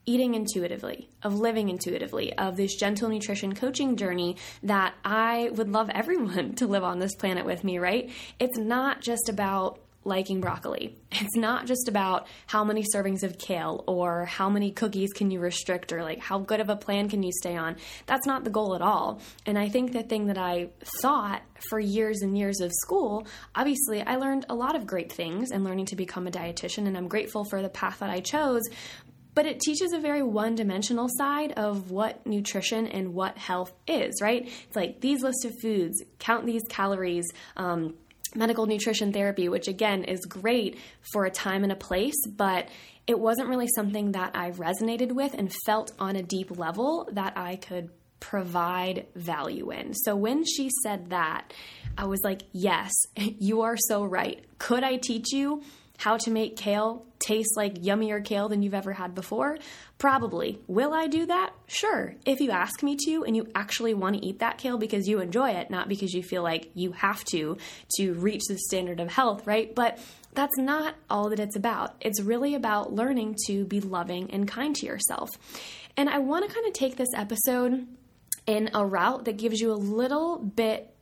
eating 0.06 0.35
intuitively, 0.35 1.09
of 1.21 1.39
living 1.39 1.69
intuitively, 1.69 2.38
of 2.38 2.57
this 2.57 2.75
gentle 2.75 3.09
nutrition 3.09 3.56
coaching 3.56 3.95
journey 3.95 4.35
that 4.63 4.94
I 5.06 5.50
would 5.53 5.69
love 5.69 5.89
everyone 5.89 6.53
to 6.56 6.68
live 6.68 6.83
on 6.83 7.00
this 7.00 7.15
planet 7.15 7.45
with 7.45 7.63
me, 7.63 7.80
right? 7.80 8.09
It's 8.39 8.57
not 8.57 9.01
just 9.01 9.30
about 9.30 9.80
liking 10.05 10.41
broccoli. 10.41 10.97
It's 11.11 11.35
not 11.35 11.65
just 11.65 11.88
about 11.88 12.27
how 12.47 12.63
many 12.63 12.83
servings 12.83 13.23
of 13.23 13.38
kale 13.38 13.83
or 13.88 14.25
how 14.25 14.50
many 14.50 14.71
cookies 14.71 15.13
can 15.13 15.31
you 15.31 15.39
restrict 15.39 15.94
or 15.94 16.03
like 16.03 16.19
how 16.19 16.39
good 16.39 16.59
of 16.59 16.69
a 16.69 16.75
plan 16.75 17.09
can 17.09 17.23
you 17.23 17.31
stay 17.31 17.55
on. 17.55 17.77
That's 18.05 18.25
not 18.25 18.44
the 18.44 18.50
goal 18.50 18.75
at 18.75 18.81
all. 18.81 19.21
And 19.45 19.57
I 19.57 19.69
think 19.69 19.94
the 19.94 20.03
thing 20.03 20.27
that 20.27 20.38
I 20.38 20.69
thought 21.01 21.41
for 21.69 21.79
years 21.79 22.21
and 22.21 22.38
years 22.38 22.59
of 22.59 22.71
school, 22.73 23.27
obviously 23.55 24.01
I 24.01 24.15
learned 24.15 24.45
a 24.50 24.55
lot 24.55 24.75
of 24.75 24.85
great 24.85 25.11
things 25.11 25.51
in 25.51 25.63
learning 25.63 25.85
to 25.88 25.95
become 25.95 26.27
a 26.27 26.31
dietitian 26.31 26.88
and 26.88 26.97
I'm 26.97 27.07
grateful 27.07 27.45
for 27.45 27.61
the 27.61 27.69
path 27.69 28.00
that 28.00 28.09
I 28.09 28.19
chose, 28.19 28.63
but 29.35 29.45
it 29.45 29.59
teaches 29.59 29.94
a 29.94 30.00
very 30.00 30.21
one 30.21 30.55
dimensional 30.55 31.07
side 31.09 31.53
of 31.53 31.91
what 31.91 32.25
nutrition 32.25 32.88
and 32.88 33.13
what 33.13 33.38
health 33.38 33.73
is, 33.88 34.21
right? 34.21 34.47
It's 34.67 34.75
like 34.75 35.01
these 35.01 35.23
lists 35.23 35.45
of 35.45 35.53
foods, 35.61 36.03
count 36.19 36.45
these 36.45 36.63
calories, 36.69 37.25
um, 37.57 37.95
medical 38.35 38.65
nutrition 38.65 39.13
therapy, 39.13 39.50
which 39.50 39.68
again 39.68 40.03
is 40.03 40.19
great 40.25 40.77
for 41.12 41.25
a 41.25 41.31
time 41.31 41.63
and 41.63 41.71
a 41.71 41.75
place, 41.75 42.15
but 42.27 42.68
it 43.06 43.19
wasn't 43.19 43.50
really 43.50 43.68
something 43.75 44.13
that 44.13 44.31
I 44.35 44.51
resonated 44.51 45.12
with 45.12 45.33
and 45.33 45.53
felt 45.65 45.91
on 46.00 46.15
a 46.15 46.24
deep 46.24 46.57
level 46.57 47.09
that 47.12 47.38
I 47.38 47.57
could 47.57 47.89
provide 48.19 49.06
value 49.15 49.71
in. 49.71 49.94
So 49.94 50.15
when 50.15 50.45
she 50.45 50.69
said 50.83 51.09
that, 51.09 51.53
I 51.97 52.06
was 52.06 52.21
like, 52.24 52.44
yes, 52.53 52.91
you 53.18 53.62
are 53.62 53.75
so 53.77 54.06
right. 54.06 54.44
Could 54.57 54.83
I 54.83 54.95
teach 54.95 55.33
you 55.33 55.62
how 56.03 56.17
to 56.17 56.31
make 56.31 56.57
kale 56.57 57.05
taste 57.19 57.55
like 57.55 57.75
yummier 57.75 58.23
kale 58.23 58.50
than 58.50 58.61
you've 58.61 58.73
ever 58.73 58.91
had 58.91 59.15
before? 59.15 59.57
Probably. 59.98 60.60
Will 60.67 60.93
I 60.93 61.07
do 61.07 61.25
that? 61.27 61.53
Sure. 61.67 62.15
If 62.25 62.41
you 62.41 62.51
ask 62.51 62.83
me 62.83 62.98
to 63.05 63.24
and 63.24 63.36
you 63.36 63.48
actually 63.55 63.93
want 63.93 64.17
to 64.17 64.25
eat 64.25 64.39
that 64.39 64.57
kale 64.57 64.77
because 64.77 65.07
you 65.07 65.19
enjoy 65.19 65.51
it, 65.51 65.69
not 65.69 65.88
because 65.88 66.13
you 66.13 66.22
feel 66.22 66.43
like 66.43 66.72
you 66.74 66.91
have 66.91 67.24
to 67.25 67.57
to 67.98 68.13
reach 68.13 68.43
the 68.50 68.57
standard 68.57 69.00
of 69.00 69.10
health, 69.10 69.48
right? 69.48 69.74
But 69.74 69.98
that's 70.33 70.57
not 70.57 70.95
all 71.10 71.29
that 71.29 71.39
it's 71.39 71.55
about. 71.55 71.95
It's 72.01 72.22
really 72.22 72.55
about 72.55 72.93
learning 72.93 73.38
to 73.48 73.63
be 73.65 73.79
loving 73.79 74.31
and 74.31 74.48
kind 74.48 74.75
to 74.75 74.86
yourself. 74.86 75.29
And 75.95 76.10
I 76.10 76.19
want 76.19 76.48
to 76.48 76.53
kind 76.53 76.67
of 76.67 76.74
take 76.74 76.98
this 76.98 77.13
episode 77.15 77.88
in 78.45 78.69
a 78.74 78.86
route 78.86 79.25
that 79.25 79.38
gives 79.38 79.62
you 79.62 79.72
a 79.72 79.75
little 79.75 80.38
bit 80.38 80.92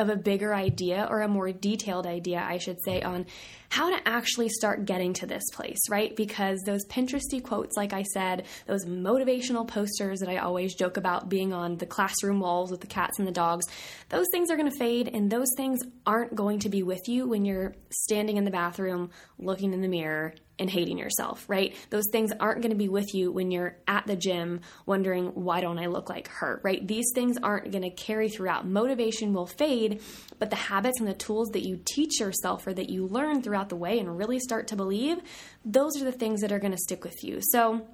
of 0.00 0.08
a 0.08 0.16
bigger 0.16 0.54
idea 0.54 1.06
or 1.10 1.20
a 1.20 1.28
more 1.28 1.52
detailed 1.52 2.06
idea, 2.06 2.42
I 2.42 2.58
should 2.58 2.78
say, 2.82 3.02
on 3.02 3.26
how 3.68 3.90
to 3.90 4.08
actually 4.08 4.48
start 4.48 4.84
getting 4.84 5.12
to 5.12 5.26
this 5.26 5.44
place, 5.52 5.78
right? 5.88 6.16
Because 6.16 6.60
those 6.66 6.84
Pinteresty 6.86 7.42
quotes, 7.42 7.76
like 7.76 7.92
I 7.92 8.02
said, 8.02 8.46
those 8.66 8.84
motivational 8.84 9.68
posters 9.68 10.20
that 10.20 10.28
I 10.28 10.38
always 10.38 10.74
joke 10.74 10.96
about 10.96 11.28
being 11.28 11.52
on 11.52 11.76
the 11.76 11.86
classroom 11.86 12.40
walls 12.40 12.70
with 12.70 12.80
the 12.80 12.88
cats 12.88 13.18
and 13.18 13.28
the 13.28 13.32
dogs, 13.32 13.66
those 14.08 14.26
things 14.32 14.50
are 14.50 14.56
going 14.56 14.70
to 14.70 14.78
fade 14.78 15.08
and 15.12 15.30
those 15.30 15.48
things 15.56 15.80
aren't 16.04 16.34
going 16.34 16.58
to 16.60 16.68
be 16.68 16.82
with 16.82 17.08
you 17.08 17.28
when 17.28 17.44
you're 17.44 17.74
standing 17.90 18.38
in 18.38 18.44
the 18.44 18.50
bathroom 18.50 19.10
looking 19.38 19.72
in 19.72 19.82
the 19.82 19.88
mirror 19.88 20.34
and 20.60 20.70
hating 20.70 20.98
yourself, 20.98 21.44
right? 21.48 21.74
Those 21.90 22.08
things 22.12 22.32
aren't 22.38 22.60
going 22.60 22.70
to 22.70 22.76
be 22.76 22.88
with 22.88 23.14
you 23.14 23.32
when 23.32 23.50
you're 23.50 23.76
at 23.88 24.06
the 24.06 24.14
gym 24.14 24.60
wondering, 24.86 25.28
why 25.28 25.60
don't 25.60 25.78
I 25.78 25.86
look 25.86 26.08
like 26.08 26.28
her, 26.28 26.60
right? 26.62 26.86
These 26.86 27.10
things 27.14 27.38
aren't 27.42 27.72
going 27.72 27.82
to 27.82 27.90
carry 27.90 28.28
throughout. 28.28 28.66
Motivation 28.66 29.32
will 29.32 29.46
fade, 29.46 30.02
but 30.38 30.50
the 30.50 30.56
habits 30.56 31.00
and 31.00 31.08
the 31.08 31.14
tools 31.14 31.48
that 31.50 31.66
you 31.66 31.80
teach 31.84 32.20
yourself 32.20 32.66
or 32.66 32.74
that 32.74 32.90
you 32.90 33.06
learn 33.06 33.42
throughout 33.42 33.70
the 33.70 33.76
way 33.76 33.98
and 33.98 34.18
really 34.18 34.38
start 34.38 34.68
to 34.68 34.76
believe, 34.76 35.18
those 35.64 36.00
are 36.00 36.04
the 36.04 36.12
things 36.12 36.42
that 36.42 36.52
are 36.52 36.60
going 36.60 36.72
to 36.72 36.78
stick 36.78 37.02
with 37.02 37.24
you. 37.24 37.40
So 37.40 37.86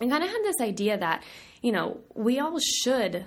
I 0.00 0.06
kind 0.06 0.22
of 0.22 0.30
had 0.30 0.42
this 0.44 0.60
idea 0.60 0.98
that, 0.98 1.22
you 1.62 1.72
know, 1.72 2.00
we 2.14 2.38
all 2.38 2.58
should 2.58 3.24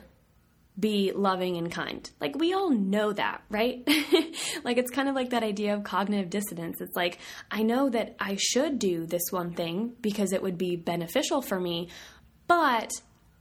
be 0.79 1.11
loving 1.13 1.57
and 1.57 1.71
kind. 1.71 2.09
Like, 2.19 2.35
we 2.35 2.53
all 2.53 2.71
know 2.71 3.13
that, 3.13 3.43
right? 3.49 3.83
like, 4.63 4.77
it's 4.77 4.91
kind 4.91 5.07
of 5.07 5.15
like 5.15 5.29
that 5.29 5.43
idea 5.43 5.75
of 5.75 5.83
cognitive 5.83 6.29
dissonance. 6.29 6.81
It's 6.81 6.95
like, 6.95 7.19
I 7.51 7.63
know 7.63 7.89
that 7.89 8.15
I 8.19 8.37
should 8.39 8.79
do 8.79 9.05
this 9.05 9.23
one 9.31 9.53
thing 9.53 9.93
because 10.01 10.33
it 10.33 10.41
would 10.41 10.57
be 10.57 10.75
beneficial 10.75 11.41
for 11.41 11.59
me, 11.59 11.89
but 12.47 12.91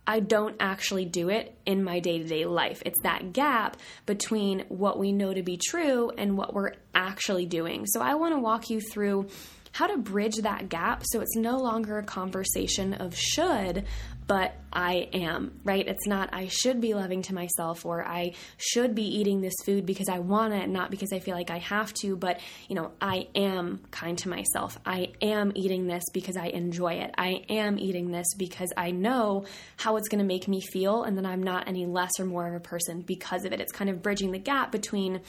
I 0.07 0.21
don't 0.21 0.57
actually 0.61 1.05
do 1.05 1.31
it 1.31 1.57
in 1.65 1.85
my 1.85 2.01
day 2.01 2.19
to 2.19 2.25
day 2.25 2.45
life. 2.45 2.83
It's 2.85 3.01
that 3.03 3.33
gap 3.33 3.77
between 4.05 4.65
what 4.69 4.99
we 4.99 5.13
know 5.13 5.33
to 5.33 5.43
be 5.43 5.57
true 5.57 6.11
and 6.11 6.37
what 6.37 6.53
we're 6.53 6.73
actually 6.95 7.47
doing. 7.47 7.87
So, 7.87 8.03
I 8.03 8.15
want 8.15 8.35
to 8.35 8.41
walk 8.41 8.69
you 8.69 8.81
through 8.81 9.29
how 9.73 9.87
to 9.87 9.97
bridge 9.97 10.37
that 10.37 10.69
gap 10.69 11.03
so 11.05 11.21
it's 11.21 11.35
no 11.35 11.57
longer 11.57 11.99
a 11.99 12.05
conversation 12.05 12.95
of 12.95 13.17
should, 13.17 13.87
but 14.27 14.55
I 14.73 15.09
am, 15.13 15.61
right? 15.65 15.87
It's 15.87 16.07
not 16.07 16.31
I 16.33 16.49
should 16.49 16.81
be 16.81 16.95
loving 16.95 17.23
to 17.23 17.35
myself 17.35 17.85
or 17.85 18.05
I 18.07 18.33
should 18.57 18.95
be 18.95 19.03
eating 19.03 19.41
this 19.41 19.55
food 19.65 19.85
because 19.85 20.09
I 20.09 20.21
want 20.21 20.55
it, 20.55 20.69
not 20.69 20.91
because 20.91 21.13
I 21.13 21.19
feel 21.19 21.35
like 21.35 21.51
I 21.51 21.59
have 21.59 21.93
to, 21.95 22.17
but 22.17 22.41
you 22.69 22.77
know, 22.77 22.93
I 23.01 23.29
am 23.35 23.81
kind 23.91 24.17
to 24.19 24.29
myself. 24.29 24.79
I 24.87 25.13
am 25.21 25.53
eating 25.55 25.87
this 25.87 26.05
because 26.13 26.37
I 26.37 26.47
enjoy 26.47 26.95
it. 26.95 27.15
I 27.19 27.45
am 27.49 27.79
eating 27.79 28.11
this 28.11 28.27
because 28.39 28.73
I 28.77 28.91
know 28.93 29.45
how 29.77 29.97
it's 29.97 30.09
going 30.09 30.21
to 30.21 30.25
make 30.25 30.49
me 30.49 30.61
feel 30.61 31.03
and 31.03 31.19
that 31.19 31.27
I'm 31.27 31.43
not 31.43 31.69
any 31.69 31.87
less 31.87 32.13
or 32.19 32.25
more 32.25 32.47
of 32.47 32.55
a 32.55 32.61
person 32.61 33.03
because 33.03 33.45
of 33.45 33.53
it. 33.53 33.61
It's 33.61 33.73
kind 33.73 33.91
of 33.91 34.03
bridging 34.03 34.33
the 34.33 34.39
gap 34.39 34.73
between 34.73 35.21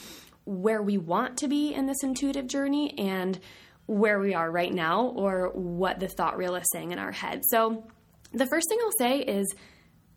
where 0.46 0.82
we 0.82 0.98
want 0.98 1.38
to 1.38 1.48
be 1.48 1.74
in 1.74 1.86
this 1.86 2.04
intuitive 2.04 2.48
journey 2.48 2.98
and 2.98 3.40
where 3.86 4.20
we 4.20 4.34
are 4.34 4.50
right 4.50 4.74
now 4.74 5.08
or 5.08 5.50
what 5.54 6.00
the 6.00 6.08
thought 6.08 6.38
reel 6.38 6.56
is 6.56 6.66
saying 6.72 6.92
in 6.92 7.00
our 7.00 7.12
head. 7.12 7.42
So, 7.50 7.86
the 8.34 8.48
first 8.48 8.68
thing 8.70 8.80
I'll 8.84 8.92
say 8.98 9.20
is 9.20 9.54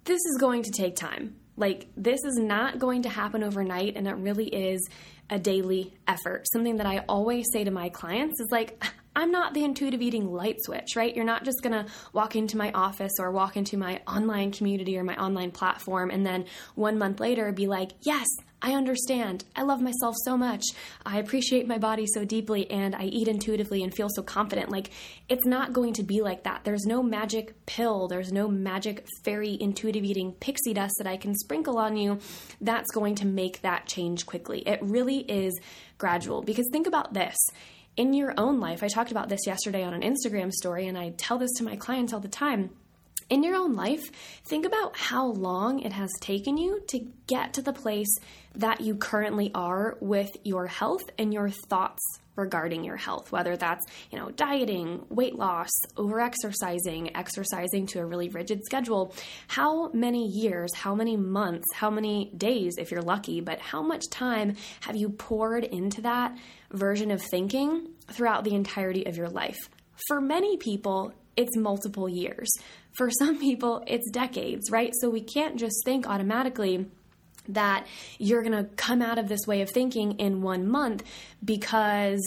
this 0.05 0.21
is 0.25 0.39
going 0.41 0.63
to 0.63 0.71
take 0.71 0.97
time. 0.97 1.37
Like, 1.57 1.89
this 1.97 2.23
is 2.25 2.37
not 2.37 2.79
going 2.79 3.03
to 3.03 3.09
happen 3.09 3.43
overnight, 3.43 3.97
and 3.97 4.07
it 4.07 4.15
really 4.17 4.47
is 4.47 4.87
a 5.31 5.39
daily 5.39 5.95
effort. 6.07 6.47
Something 6.53 6.77
that 6.77 6.87
I 6.87 7.05
always 7.09 7.47
say 7.53 7.65
to 7.65 7.71
my 7.71 7.89
clients 7.89 8.41
is 8.41 8.49
like, 8.51 8.83
I'm 9.17 9.33
not 9.33 9.55
the 9.55 9.65
intuitive 9.65 10.03
eating 10.03 10.31
light 10.31 10.59
switch, 10.63 10.95
right? 10.95 11.17
You're 11.17 11.25
not 11.25 11.45
just 11.45 11.63
gonna 11.63 11.87
walk 12.13 12.37
into 12.37 12.57
my 12.57 12.71
office 12.73 13.15
or 13.19 13.33
walk 13.33 13.57
into 13.57 13.79
my 13.79 14.03
online 14.07 14.53
community 14.53 14.97
or 14.99 15.05
my 15.05 15.17
online 15.17 15.51
platform 15.51 16.11
and 16.11 16.25
then 16.25 16.45
one 16.75 16.99
month 16.99 17.19
later 17.19 17.51
be 17.51 17.67
like, 17.67 17.93
yes, 18.03 18.27
I 18.63 18.73
understand. 18.73 19.45
I 19.55 19.63
love 19.63 19.81
myself 19.81 20.15
so 20.25 20.37
much. 20.37 20.65
I 21.05 21.19
appreciate 21.19 21.69
my 21.69 21.79
body 21.79 22.07
so 22.07 22.25
deeply 22.25 22.71
and 22.71 22.95
I 22.95 23.05
eat 23.05 23.29
intuitively 23.29 23.83
and 23.83 23.95
feel 23.95 24.09
so 24.09 24.23
confident. 24.23 24.71
Like, 24.71 24.91
it's 25.29 25.45
not 25.45 25.73
going 25.73 25.93
to 25.95 26.03
be 26.03 26.23
like 26.23 26.45
that. 26.45 26.65
There's 26.65 26.85
no 26.87 27.03
magic 27.03 27.67
pill, 27.67 28.09
there's 28.09 28.33
no 28.33 28.49
magic 28.49 29.07
fairy 29.25 29.57
intuitive 29.61 30.05
eating 30.05 30.33
pixie 30.33 30.75
dust 30.75 30.95
that 30.99 31.07
I 31.07 31.17
can 31.17 31.35
sprinkle 31.35 31.79
on 31.79 31.97
you 31.97 32.19
that's 32.61 32.91
going 32.91 33.15
to 33.17 33.27
make 33.27 33.61
that 33.61 33.87
change 33.87 34.27
quickly. 34.27 34.67
It 34.67 34.81
really 34.83 35.19
is 35.19 35.59
gradual 35.99 36.43
because 36.43 36.69
think 36.73 36.87
about 36.87 37.15
this 37.15 37.37
in 37.97 38.13
your 38.13 38.35
own 38.37 38.61
life. 38.61 38.83
I 38.83 38.89
talked 38.89 39.11
about 39.11 39.29
this 39.29 39.47
yesterday 39.47 39.83
on 39.83 39.95
an 39.95 40.03
Instagram 40.03 40.53
story, 40.53 40.87
and 40.87 40.99
I 40.99 41.11
tell 41.17 41.39
this 41.39 41.53
to 41.55 41.65
my 41.65 41.77
clients 41.77 42.13
all 42.13 42.21
the 42.21 42.29
time. 42.29 42.71
In 43.29 43.43
your 43.43 43.57
own 43.57 43.75
life, 43.75 44.13
think 44.45 44.65
about 44.65 44.97
how 44.97 45.27
long 45.27 45.81
it 45.81 45.93
has 45.93 46.13
taken 46.21 46.57
you 46.57 46.81
to 46.89 47.01
get 47.27 47.55
to 47.55 47.63
the 47.63 47.73
place 47.73 48.19
that 48.57 48.81
you 48.81 48.95
currently 48.95 49.51
are 49.55 49.97
with 50.01 50.37
your 50.45 50.67
health 50.67 51.05
and 51.19 51.33
your 51.33 51.51
thoughts 51.51 52.03
regarding 52.37 52.85
your 52.85 52.97
health, 52.97 53.33
whether 53.33 53.57
that's, 53.57 53.85
you 54.11 54.19
know, 54.19 54.31
dieting, 54.31 55.05
weight 55.09 55.35
loss, 55.35 55.71
over 55.97 56.21
exercising, 56.21 57.17
exercising 57.17 57.87
to 57.87 57.99
a 57.99 58.05
really 58.05 58.29
rigid 58.29 58.63
schedule. 58.65 59.15
How 59.49 59.91
many 59.93 60.27
years, 60.27 60.75
how 60.75 60.95
many 60.95 61.17
months, 61.17 61.67
how 61.75 61.91
many 61.91 62.31
days, 62.37 62.77
if 62.79 62.91
you're 62.91 63.03
lucky, 63.03 63.41
but 63.41 63.59
how 63.61 63.83
much 63.83 64.09
time 64.11 64.57
have 64.81 64.97
you 64.97 65.09
poured 65.09 65.65
into 65.65 66.03
that 66.03 66.37
version 66.71 67.11
of 67.11 67.23
thinking 67.23 67.89
throughout 68.09 68.45
the 68.45 68.55
entirety 68.55 69.07
of 69.07 69.17
your 69.17 69.29
life? 69.29 69.59
For 70.09 70.21
many 70.21 70.59
people, 70.59 71.15
it's 71.37 71.57
multiple 71.57 72.09
years. 72.09 72.49
For 72.97 73.11
some 73.11 73.39
people, 73.39 73.83
it's 73.87 74.11
decades, 74.11 74.71
right? 74.71 74.93
So 75.01 75.11
we 75.11 75.23
can't 75.23 75.57
just 75.57 75.83
think 75.85 76.07
automatically 76.07 76.87
that 77.49 77.87
you're 78.19 78.43
going 78.43 78.57
to 78.57 78.71
come 78.77 79.03
out 79.03 79.19
of 79.19 79.29
this 79.29 79.47
way 79.47 79.63
of 79.63 79.71
thinking 79.71 80.13
in 80.19 80.43
one 80.43 80.67
month 80.67 81.03
because 81.45 82.21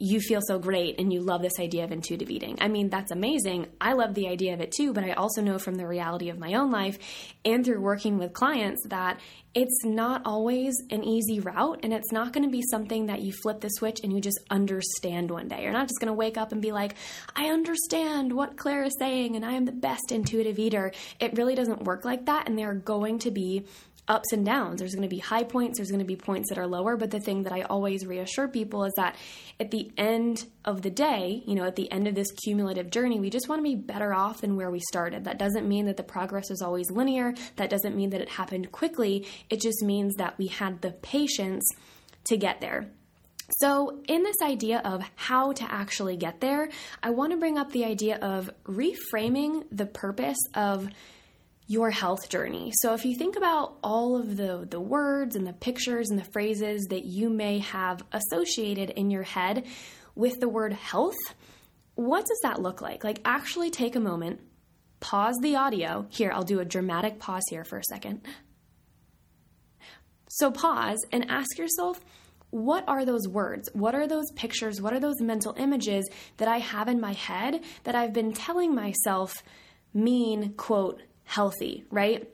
you 0.00 0.20
feel 0.20 0.40
so 0.40 0.58
great 0.58 1.00
and 1.00 1.12
you 1.12 1.20
love 1.20 1.42
this 1.42 1.58
idea 1.58 1.82
of 1.82 1.90
intuitive 1.90 2.30
eating. 2.30 2.56
I 2.60 2.68
mean, 2.68 2.88
that's 2.88 3.10
amazing. 3.10 3.66
I 3.80 3.94
love 3.94 4.14
the 4.14 4.28
idea 4.28 4.54
of 4.54 4.60
it 4.60 4.70
too, 4.70 4.92
but 4.92 5.02
I 5.02 5.12
also 5.12 5.42
know 5.42 5.58
from 5.58 5.74
the 5.74 5.88
reality 5.88 6.28
of 6.28 6.38
my 6.38 6.54
own 6.54 6.70
life 6.70 6.98
and 7.44 7.64
through 7.64 7.80
working 7.80 8.16
with 8.16 8.32
clients 8.32 8.86
that 8.86 9.18
it's 9.54 9.84
not 9.84 10.22
always 10.24 10.74
an 10.90 11.02
easy 11.02 11.40
route 11.40 11.80
and 11.82 11.92
it's 11.92 12.12
not 12.12 12.32
going 12.32 12.44
to 12.44 12.50
be 12.50 12.62
something 12.70 13.06
that 13.06 13.22
you 13.22 13.32
flip 13.32 13.60
the 13.60 13.70
switch 13.70 13.98
and 14.04 14.12
you 14.12 14.20
just 14.20 14.38
understand 14.50 15.32
one 15.32 15.48
day. 15.48 15.64
You're 15.64 15.72
not 15.72 15.88
just 15.88 15.98
going 15.98 16.08
to 16.08 16.14
wake 16.14 16.36
up 16.36 16.52
and 16.52 16.62
be 16.62 16.70
like, 16.70 16.94
I 17.34 17.46
understand 17.46 18.32
what 18.32 18.56
Claire 18.56 18.84
is 18.84 18.94
saying 19.00 19.34
and 19.34 19.44
I 19.44 19.52
am 19.52 19.64
the 19.64 19.72
best 19.72 20.12
intuitive 20.12 20.60
eater. 20.60 20.92
It 21.18 21.36
really 21.36 21.56
doesn't 21.56 21.82
work 21.82 22.04
like 22.04 22.26
that. 22.26 22.48
And 22.48 22.56
there 22.56 22.70
are 22.70 22.74
going 22.74 23.18
to 23.20 23.32
be 23.32 23.64
ups 24.08 24.32
and 24.32 24.44
downs. 24.44 24.80
There's 24.80 24.94
going 24.94 25.08
to 25.08 25.14
be 25.14 25.18
high 25.18 25.44
points, 25.44 25.78
there's 25.78 25.90
going 25.90 26.00
to 26.00 26.06
be 26.06 26.16
points 26.16 26.48
that 26.48 26.58
are 26.58 26.66
lower. 26.66 26.96
But 26.96 27.10
the 27.10 27.20
thing 27.20 27.44
that 27.44 27.52
I 27.52 27.62
always 27.62 28.06
reassure 28.06 28.48
people 28.48 28.84
is 28.84 28.92
that 28.96 29.16
at 29.60 29.70
the 29.70 29.90
end 29.96 30.46
of 30.64 30.82
the 30.82 30.90
day, 30.90 31.42
you 31.46 31.54
know, 31.54 31.64
at 31.64 31.76
the 31.76 31.90
end 31.92 32.08
of 32.08 32.14
this 32.14 32.30
cumulative 32.44 32.90
journey, 32.90 33.20
we 33.20 33.30
just 33.30 33.48
want 33.48 33.60
to 33.60 33.64
be 33.64 33.74
better 33.74 34.14
off 34.14 34.40
than 34.40 34.56
where 34.56 34.70
we 34.70 34.80
started. 34.80 35.24
That 35.24 35.38
doesn't 35.38 35.68
mean 35.68 35.86
that 35.86 35.96
the 35.96 36.02
progress 36.02 36.50
is 36.50 36.62
always 36.62 36.90
linear, 36.90 37.34
that 37.56 37.70
doesn't 37.70 37.96
mean 37.96 38.10
that 38.10 38.20
it 38.20 38.30
happened 38.30 38.72
quickly. 38.72 39.26
It 39.50 39.60
just 39.60 39.82
means 39.82 40.14
that 40.16 40.38
we 40.38 40.46
had 40.46 40.80
the 40.80 40.92
patience 40.92 41.68
to 42.24 42.36
get 42.36 42.60
there. 42.60 42.88
So, 43.60 44.00
in 44.06 44.24
this 44.24 44.36
idea 44.42 44.80
of 44.84 45.02
how 45.14 45.52
to 45.52 45.72
actually 45.72 46.18
get 46.18 46.40
there, 46.40 46.68
I 47.02 47.10
want 47.10 47.32
to 47.32 47.38
bring 47.38 47.56
up 47.56 47.72
the 47.72 47.86
idea 47.86 48.18
of 48.18 48.50
reframing 48.64 49.64
the 49.72 49.86
purpose 49.86 50.36
of 50.54 50.86
your 51.68 51.90
health 51.90 52.30
journey. 52.30 52.72
So 52.80 52.94
if 52.94 53.04
you 53.04 53.14
think 53.14 53.36
about 53.36 53.76
all 53.84 54.16
of 54.16 54.36
the 54.36 54.66
the 54.68 54.80
words 54.80 55.36
and 55.36 55.46
the 55.46 55.52
pictures 55.52 56.08
and 56.08 56.18
the 56.18 56.24
phrases 56.24 56.86
that 56.88 57.04
you 57.04 57.28
may 57.28 57.58
have 57.58 58.02
associated 58.10 58.90
in 58.90 59.10
your 59.10 59.22
head 59.22 59.66
with 60.14 60.40
the 60.40 60.48
word 60.48 60.72
health, 60.72 61.18
what 61.94 62.24
does 62.26 62.40
that 62.42 62.62
look 62.62 62.80
like? 62.80 63.04
Like 63.04 63.20
actually 63.24 63.70
take 63.70 63.96
a 63.96 64.00
moment, 64.00 64.40
pause 65.00 65.36
the 65.42 65.56
audio. 65.56 66.06
Here, 66.08 66.32
I'll 66.32 66.42
do 66.42 66.60
a 66.60 66.64
dramatic 66.64 67.18
pause 67.18 67.44
here 67.50 67.64
for 67.64 67.78
a 67.78 67.84
second. 67.84 68.22
So 70.30 70.50
pause 70.50 71.04
and 71.12 71.30
ask 71.30 71.58
yourself, 71.58 72.00
what 72.50 72.84
are 72.88 73.04
those 73.04 73.28
words? 73.28 73.68
What 73.74 73.94
are 73.94 74.06
those 74.06 74.30
pictures? 74.36 74.80
What 74.80 74.94
are 74.94 75.00
those 75.00 75.20
mental 75.20 75.54
images 75.58 76.08
that 76.38 76.48
I 76.48 76.58
have 76.58 76.88
in 76.88 76.98
my 76.98 77.12
head 77.12 77.62
that 77.84 77.94
I've 77.94 78.14
been 78.14 78.32
telling 78.32 78.74
myself 78.74 79.34
mean, 79.92 80.54
quote, 80.56 81.02
healthy, 81.28 81.84
right? 81.90 82.26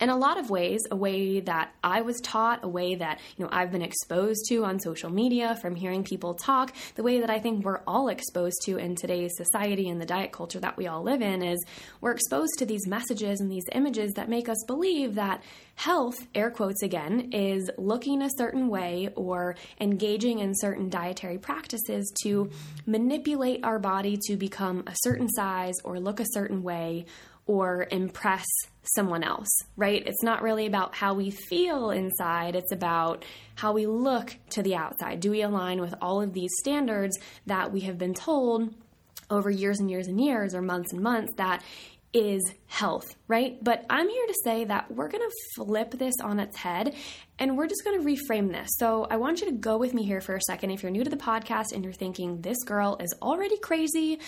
in 0.00 0.10
a 0.10 0.16
lot 0.16 0.38
of 0.38 0.50
ways, 0.50 0.80
a 0.90 0.96
way 0.96 1.40
that 1.40 1.74
I 1.82 2.02
was 2.02 2.20
taught, 2.20 2.60
a 2.62 2.68
way 2.68 2.94
that, 2.94 3.18
you 3.36 3.44
know, 3.44 3.50
I've 3.52 3.72
been 3.72 3.82
exposed 3.82 4.46
to 4.48 4.64
on 4.64 4.78
social 4.78 5.10
media 5.10 5.56
from 5.60 5.74
hearing 5.74 6.04
people 6.04 6.34
talk, 6.34 6.74
the 6.94 7.02
way 7.02 7.20
that 7.20 7.30
I 7.30 7.40
think 7.40 7.64
we're 7.64 7.80
all 7.86 8.08
exposed 8.08 8.62
to 8.66 8.76
in 8.76 8.94
today's 8.94 9.36
society 9.36 9.88
and 9.88 10.00
the 10.00 10.06
diet 10.06 10.30
culture 10.30 10.60
that 10.60 10.76
we 10.76 10.86
all 10.86 11.02
live 11.02 11.20
in 11.20 11.42
is 11.42 11.64
we're 12.00 12.12
exposed 12.12 12.58
to 12.58 12.66
these 12.66 12.86
messages 12.86 13.40
and 13.40 13.50
these 13.50 13.64
images 13.72 14.12
that 14.14 14.28
make 14.28 14.48
us 14.48 14.62
believe 14.66 15.16
that 15.16 15.42
health, 15.74 16.26
air 16.34 16.50
quotes 16.50 16.82
again, 16.82 17.30
is 17.32 17.70
looking 17.76 18.22
a 18.22 18.30
certain 18.36 18.68
way 18.68 19.08
or 19.16 19.56
engaging 19.80 20.38
in 20.38 20.54
certain 20.54 20.88
dietary 20.88 21.38
practices 21.38 22.12
to 22.22 22.50
manipulate 22.86 23.64
our 23.64 23.78
body 23.78 24.16
to 24.26 24.36
become 24.36 24.84
a 24.86 24.94
certain 25.02 25.28
size 25.28 25.74
or 25.82 25.98
look 25.98 26.20
a 26.20 26.26
certain 26.32 26.62
way 26.62 27.04
or 27.48 27.88
impress 27.90 28.46
someone 28.94 29.24
else, 29.24 29.48
right? 29.76 30.06
It's 30.06 30.22
not 30.22 30.42
really 30.42 30.66
about 30.66 30.94
how 30.94 31.14
we 31.14 31.30
feel 31.30 31.90
inside, 31.90 32.54
it's 32.54 32.72
about 32.72 33.24
how 33.56 33.72
we 33.72 33.86
look 33.86 34.36
to 34.50 34.62
the 34.62 34.76
outside. 34.76 35.18
Do 35.18 35.32
we 35.32 35.42
align 35.42 35.80
with 35.80 35.94
all 36.00 36.22
of 36.22 36.34
these 36.34 36.50
standards 36.60 37.18
that 37.46 37.72
we 37.72 37.80
have 37.80 37.98
been 37.98 38.14
told 38.14 38.72
over 39.30 39.50
years 39.50 39.80
and 39.80 39.90
years 39.90 40.06
and 40.06 40.20
years, 40.20 40.54
or 40.54 40.62
months 40.62 40.92
and 40.92 41.02
months, 41.02 41.34
that 41.34 41.62
is 42.14 42.42
health, 42.66 43.14
right? 43.26 43.62
But 43.62 43.84
I'm 43.90 44.08
here 44.08 44.26
to 44.26 44.34
say 44.42 44.64
that 44.64 44.90
we're 44.90 45.08
going 45.08 45.28
to 45.28 45.36
flip 45.56 45.90
this 45.90 46.14
on 46.22 46.40
its 46.40 46.56
head 46.56 46.94
and 47.38 47.56
we're 47.56 47.66
just 47.66 47.84
going 47.84 48.00
to 48.00 48.06
reframe 48.06 48.50
this. 48.50 48.68
So 48.78 49.06
I 49.10 49.16
want 49.16 49.40
you 49.40 49.46
to 49.46 49.52
go 49.52 49.76
with 49.76 49.92
me 49.92 50.04
here 50.04 50.22
for 50.22 50.34
a 50.34 50.40
second. 50.40 50.70
If 50.70 50.82
you're 50.82 50.90
new 50.90 51.04
to 51.04 51.10
the 51.10 51.16
podcast 51.16 51.72
and 51.74 51.84
you're 51.84 51.92
thinking, 51.92 52.40
this 52.40 52.62
girl 52.64 52.96
is 52.98 53.14
already 53.20 53.58
crazy, 53.58 54.20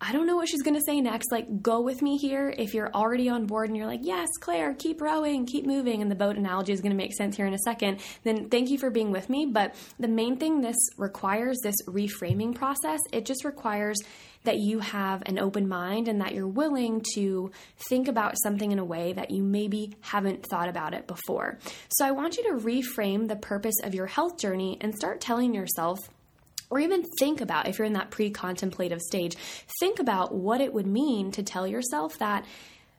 I 0.00 0.12
don't 0.12 0.26
know 0.26 0.36
what 0.36 0.48
she's 0.48 0.62
going 0.62 0.74
to 0.74 0.82
say 0.84 1.00
next. 1.00 1.32
Like, 1.32 1.62
go 1.62 1.80
with 1.80 2.02
me 2.02 2.18
here. 2.18 2.52
If 2.56 2.74
you're 2.74 2.92
already 2.92 3.28
on 3.28 3.46
board 3.46 3.68
and 3.68 3.76
you're 3.76 3.86
like, 3.86 4.00
yes, 4.02 4.28
Claire, 4.40 4.74
keep 4.74 5.00
rowing, 5.00 5.46
keep 5.46 5.64
moving, 5.64 6.02
and 6.02 6.10
the 6.10 6.16
boat 6.16 6.36
analogy 6.36 6.72
is 6.72 6.80
going 6.80 6.90
to 6.90 6.96
make 6.96 7.14
sense 7.14 7.36
here 7.36 7.46
in 7.46 7.54
a 7.54 7.58
second, 7.58 8.00
then 8.22 8.50
thank 8.50 8.68
you 8.68 8.76
for 8.76 8.90
being 8.90 9.12
with 9.12 9.30
me. 9.30 9.46
But 9.46 9.74
the 9.98 10.08
main 10.08 10.36
thing 10.36 10.60
this 10.60 10.76
requires, 10.98 11.58
this 11.62 11.76
reframing 11.86 12.54
process, 12.54 13.00
it 13.12 13.24
just 13.24 13.44
requires 13.44 13.98
that 14.42 14.58
you 14.58 14.78
have 14.80 15.22
an 15.24 15.38
open 15.38 15.66
mind 15.66 16.06
and 16.06 16.20
that 16.20 16.34
you're 16.34 16.46
willing 16.46 17.02
to 17.14 17.50
think 17.88 18.08
about 18.08 18.34
something 18.42 18.72
in 18.72 18.78
a 18.78 18.84
way 18.84 19.14
that 19.14 19.30
you 19.30 19.42
maybe 19.42 19.94
haven't 20.02 20.44
thought 20.44 20.68
about 20.68 20.92
it 20.92 21.06
before. 21.06 21.58
So 21.88 22.04
I 22.04 22.10
want 22.10 22.36
you 22.36 22.42
to 22.50 22.62
reframe 22.62 23.26
the 23.26 23.36
purpose 23.36 23.76
of 23.82 23.94
your 23.94 24.06
health 24.06 24.38
journey 24.38 24.76
and 24.82 24.94
start 24.94 25.22
telling 25.22 25.54
yourself, 25.54 25.98
or 26.70 26.80
even 26.80 27.04
think 27.18 27.40
about 27.40 27.68
if 27.68 27.78
you're 27.78 27.86
in 27.86 27.92
that 27.94 28.10
pre 28.10 28.30
contemplative 28.30 29.00
stage, 29.00 29.36
think 29.80 29.98
about 29.98 30.34
what 30.34 30.60
it 30.60 30.72
would 30.72 30.86
mean 30.86 31.30
to 31.32 31.42
tell 31.42 31.66
yourself 31.66 32.18
that 32.18 32.44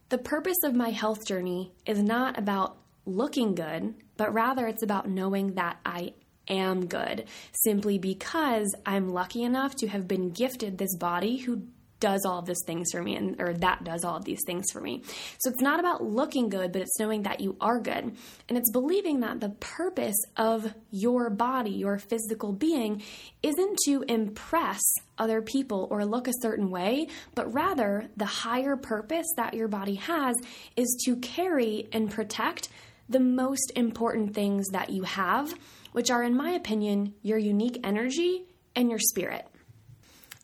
the 0.09 0.17
purpose 0.17 0.57
of 0.63 0.75
my 0.75 0.89
health 0.89 1.25
journey 1.25 1.71
is 1.85 2.01
not 2.01 2.37
about 2.37 2.77
looking 3.05 3.55
good, 3.55 3.95
but 4.17 4.33
rather 4.33 4.67
it's 4.67 4.83
about 4.83 5.09
knowing 5.09 5.53
that 5.55 5.77
I 5.85 6.13
am 6.47 6.85
good 6.85 7.25
simply 7.51 7.97
because 7.97 8.75
I'm 8.85 9.09
lucky 9.09 9.43
enough 9.43 9.75
to 9.77 9.87
have 9.87 10.07
been 10.07 10.29
gifted 10.29 10.77
this 10.77 10.95
body 10.97 11.37
who 11.37 11.63
does 11.99 12.25
all 12.25 12.39
of 12.39 12.45
these 12.45 12.61
things 12.65 12.91
for 12.91 13.01
me 13.01 13.15
and 13.15 13.39
or 13.41 13.53
that 13.53 13.83
does 13.83 14.03
all 14.03 14.17
of 14.17 14.25
these 14.25 14.41
things 14.45 14.65
for 14.71 14.81
me. 14.81 15.01
So 15.39 15.49
it's 15.49 15.61
not 15.61 15.79
about 15.79 16.03
looking 16.03 16.49
good, 16.49 16.71
but 16.71 16.81
it's 16.81 16.99
knowing 16.99 17.23
that 17.23 17.39
you 17.39 17.55
are 17.61 17.79
good. 17.79 18.15
And 18.49 18.57
it's 18.57 18.71
believing 18.71 19.21
that 19.21 19.39
the 19.39 19.49
purpose 19.49 20.17
of 20.35 20.73
your 20.91 21.29
body, 21.29 21.71
your 21.71 21.97
physical 21.97 22.51
being 22.51 23.01
isn't 23.41 23.79
to 23.85 24.03
impress 24.07 24.81
other 25.17 25.41
people 25.41 25.87
or 25.89 26.05
look 26.05 26.27
a 26.27 26.33
certain 26.41 26.69
way, 26.69 27.07
but 27.33 27.53
rather 27.53 28.07
the 28.17 28.25
higher 28.25 28.75
purpose 28.75 29.27
that 29.37 29.53
your 29.53 29.67
body 29.67 29.95
has 29.95 30.35
is 30.75 31.01
to 31.05 31.15
carry 31.17 31.87
and 31.91 32.11
protect 32.11 32.69
the 33.07 33.19
most 33.19 33.71
important 33.75 34.33
things 34.33 34.67
that 34.69 34.89
you 34.89 35.03
have, 35.03 35.53
which 35.91 36.09
are 36.09 36.23
in 36.23 36.35
my 36.35 36.51
opinion 36.51 37.13
your 37.21 37.37
unique 37.37 37.79
energy 37.83 38.45
and 38.75 38.89
your 38.89 38.99
spirit. 38.99 39.47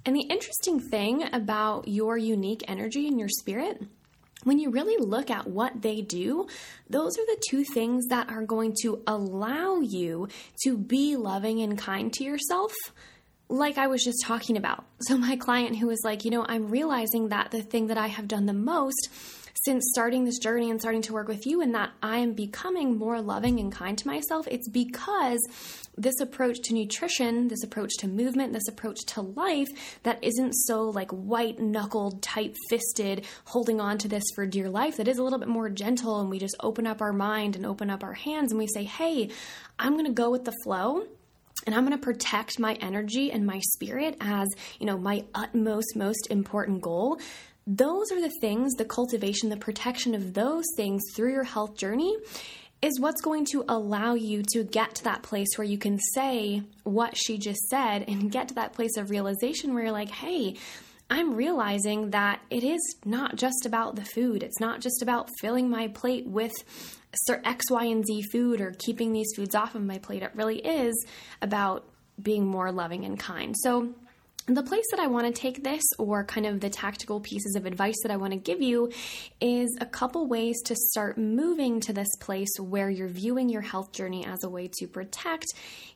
And 0.06 0.16
the 0.16 0.22
interesting 0.22 0.80
thing 0.80 1.30
about 1.34 1.88
your 1.88 2.18
unique 2.18 2.64
energy 2.68 3.08
and 3.08 3.20
your 3.20 3.30
spirit, 3.30 3.84
when 4.44 4.58
you 4.58 4.72
really 4.72 5.04
look 5.04 5.30
at 5.30 5.48
what 5.48 5.82
they 5.82 6.02
do, 6.02 6.48
those 6.90 7.18
are 7.18 7.26
the 7.26 7.44
two 7.48 7.64
things 7.64 8.08
that 8.08 8.30
are 8.30 8.44
going 8.44 8.76
to 8.82 9.04
allow 9.06 9.80
you 9.80 10.28
to 10.64 10.78
be 10.78 11.16
loving 11.16 11.62
and 11.62 11.78
kind 11.78 12.12
to 12.14 12.24
yourself. 12.24 12.74
Like 13.48 13.78
I 13.78 13.88
was 13.88 14.04
just 14.04 14.24
talking 14.24 14.58
about. 14.58 14.86
So, 15.02 15.18
my 15.18 15.36
client 15.36 15.78
who 15.78 15.88
was 15.88 16.02
like, 16.04 16.26
you 16.26 16.32
know, 16.32 16.46
I'm 16.48 16.70
realizing 16.70 17.30
that 17.30 17.52
the 17.52 17.62
thing 17.62 17.88
that 17.88 17.98
I 17.98 18.08
have 18.08 18.28
done 18.28 18.46
the 18.46 18.54
most 18.54 19.10
since 19.64 19.84
starting 19.94 20.26
this 20.26 20.40
journey 20.40 20.72
and 20.72 20.80
starting 20.80 21.04
to 21.04 21.14
work 21.14 21.28
with 21.28 21.46
you, 21.46 21.62
and 21.62 21.76
that 21.76 21.92
I 22.02 22.18
am 22.18 22.34
becoming 22.34 22.98
more 22.98 23.22
loving 23.22 23.60
and 23.60 23.72
kind 23.72 23.98
to 23.98 24.08
myself, 24.08 24.48
it's 24.50 24.68
because 24.68 25.40
this 25.96 26.20
approach 26.20 26.60
to 26.64 26.74
nutrition, 26.74 27.48
this 27.48 27.64
approach 27.64 27.92
to 28.00 28.08
movement, 28.08 28.54
this 28.54 28.68
approach 28.68 29.06
to 29.08 29.22
life 29.22 29.70
that 30.04 30.24
isn't 30.24 30.54
so 30.54 30.90
like 30.90 31.12
white 31.12 31.60
knuckled, 31.60 32.24
tight 32.24 32.56
fisted, 32.70 33.26
holding 33.46 33.80
on 33.80 34.00
to 34.00 34.08
this 34.08 34.24
for 34.34 34.48
dear 34.48 34.70
life, 34.70 34.98
that 34.98 35.08
is 35.08 35.20
a 35.20 35.24
little 35.24 35.40
bit 35.40 35.48
more 35.48 35.70
gentle, 35.70 36.20
and 36.20 36.30
we 36.30 36.40
just 36.40 36.56
open 36.62 36.88
up 36.88 37.02
our 37.02 37.14
mind 37.14 37.56
and 37.56 37.66
open 37.66 37.90
up 37.90 38.04
our 38.04 38.14
hands 38.14 38.52
and 38.52 38.58
we 38.58 38.68
say, 38.68 38.84
hey, 38.84 39.30
I'm 39.78 39.96
gonna 39.96 40.12
go 40.12 40.32
with 40.32 40.46
the 40.46 40.56
flow 40.64 41.06
and 41.66 41.76
i'm 41.76 41.86
going 41.86 41.98
to 41.98 42.04
protect 42.04 42.60
my 42.60 42.74
energy 42.76 43.32
and 43.32 43.46
my 43.46 43.60
spirit 43.74 44.18
as 44.20 44.48
you 44.80 44.86
know 44.86 44.98
my 44.98 45.24
utmost 45.36 45.96
most 45.96 46.28
important 46.32 46.82
goal 46.82 47.20
those 47.68 48.12
are 48.12 48.22
the 48.22 48.32
things, 48.42 48.74
the 48.74 48.86
cultivation, 48.86 49.50
the 49.50 49.58
protection 49.58 50.16
of 50.16 50.34
those 50.34 50.66
things 50.76 51.02
through 51.16 51.32
your 51.32 51.44
health 51.44 51.78
journey 51.78 52.16
is 52.82 53.00
what's 53.00 53.22
going 53.22 53.46
to 53.46 53.64
allow 53.68 54.16
you 54.16 54.44
to 54.54 54.64
get 54.64 54.96
to 54.96 55.04
that 55.04 55.22
place 55.22 55.48
where 55.56 55.68
you 55.68 55.78
can 55.78 56.00
say 56.16 56.64
what 56.84 57.16
she 57.16 57.38
just 57.38 57.62
said 57.70 58.04
and 58.08 58.32
get 58.32 58.48
to 58.48 58.56
that 58.56 58.74
place 58.74 58.98
of 58.98 59.12
realization 59.12 59.74
where 59.74 59.84
you're 59.84 59.92
like, 59.92 60.10
hey, 60.10 60.56
I'm 61.10 61.36
realizing 61.36 62.12
that 62.12 62.40
it 62.50 62.64
is 62.64 62.80
not 63.06 63.36
just 63.36 63.66
about 63.66 63.96
the 63.96 64.06
food. 64.06 64.42
It's 64.42 64.60
not 64.60 64.80
just 64.80 65.02
about 65.02 65.30
filling 65.42 65.70
my 65.70 65.90
plate 65.90 66.26
with 66.26 66.54
X, 67.30 67.70
Y, 67.70 67.84
and 67.84 68.06
Z 68.06 68.24
food 68.32 68.62
or 68.62 68.74
keeping 68.80 69.12
these 69.12 69.32
foods 69.36 69.54
off 69.54 69.76
of 69.76 69.84
my 69.84 70.00
plate. 70.00 70.24
It 70.24 70.32
really 70.34 70.60
is 70.60 71.06
about 71.42 71.86
being 72.22 72.48
more 72.48 72.72
loving 72.72 73.04
and 73.06 73.20
kind. 73.20 73.56
So, 73.58 73.94
the 74.54 74.64
place 74.64 74.86
that 74.92 75.00
I 75.00 75.08
want 75.08 75.28
to 75.28 75.32
take 75.32 75.64
this, 75.64 75.84
or 75.98 76.24
kind 76.24 76.46
of 76.46 76.60
the 76.60 76.70
tactical 76.70 77.20
pieces 77.20 77.56
of 77.56 77.66
advice 77.66 78.02
that 78.04 78.12
I 78.12 78.18
want 78.18 78.34
to 78.34 78.40
give 78.40 78.62
you, 78.62 78.92
is 79.40 79.78
a 79.80 79.86
couple 79.86 80.28
ways 80.28 80.62
to 80.64 80.76
start 80.76 81.18
moving 81.18 81.80
to 81.82 81.94
this 81.94 82.16
place 82.20 82.50
where 82.60 82.90
you're 82.90 83.08
viewing 83.08 83.50
your 83.50 83.62
health 83.62 83.92
journey 83.92 84.26
as 84.26 84.44
a 84.44 84.50
way 84.50 84.70
to 84.80 84.88
protect 84.88 85.46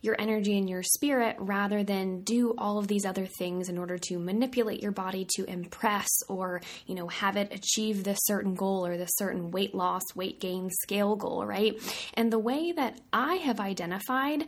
your 0.02 0.16
energy 0.20 0.58
and 0.58 0.70
your 0.70 0.84
spirit 0.84 1.36
rather 1.40 1.84
than 1.84 2.22
do 2.22 2.54
all 2.58 2.78
of 2.78 2.88
these 2.88 3.06
other 3.06 3.26
things 3.26 3.70
in 3.70 3.78
order 3.78 3.98
to 3.98 4.20
manipulate 4.20 4.82
your 4.82 4.92
body 4.92 5.26
to 5.36 5.44
impress 5.46 6.10
or, 6.30 6.62
you 6.86 6.96
know, 6.96 7.08
have 7.08 7.38
it 7.38 7.54
achieve 7.54 8.04
this 8.04 8.20
certain 8.24 8.54
goal 8.54 8.86
or 8.86 8.98
this 8.98 9.12
certain 9.16 9.52
weight 9.52 9.74
loss, 9.74 10.04
weight 10.16 10.40
gain, 10.40 10.70
scale 10.70 11.16
goal, 11.16 11.46
right? 11.46 11.74
And 12.14 12.32
the 12.32 12.40
way 12.40 12.72
that 12.72 13.00
I 13.12 13.36
have 13.36 13.60
identified 13.60 14.46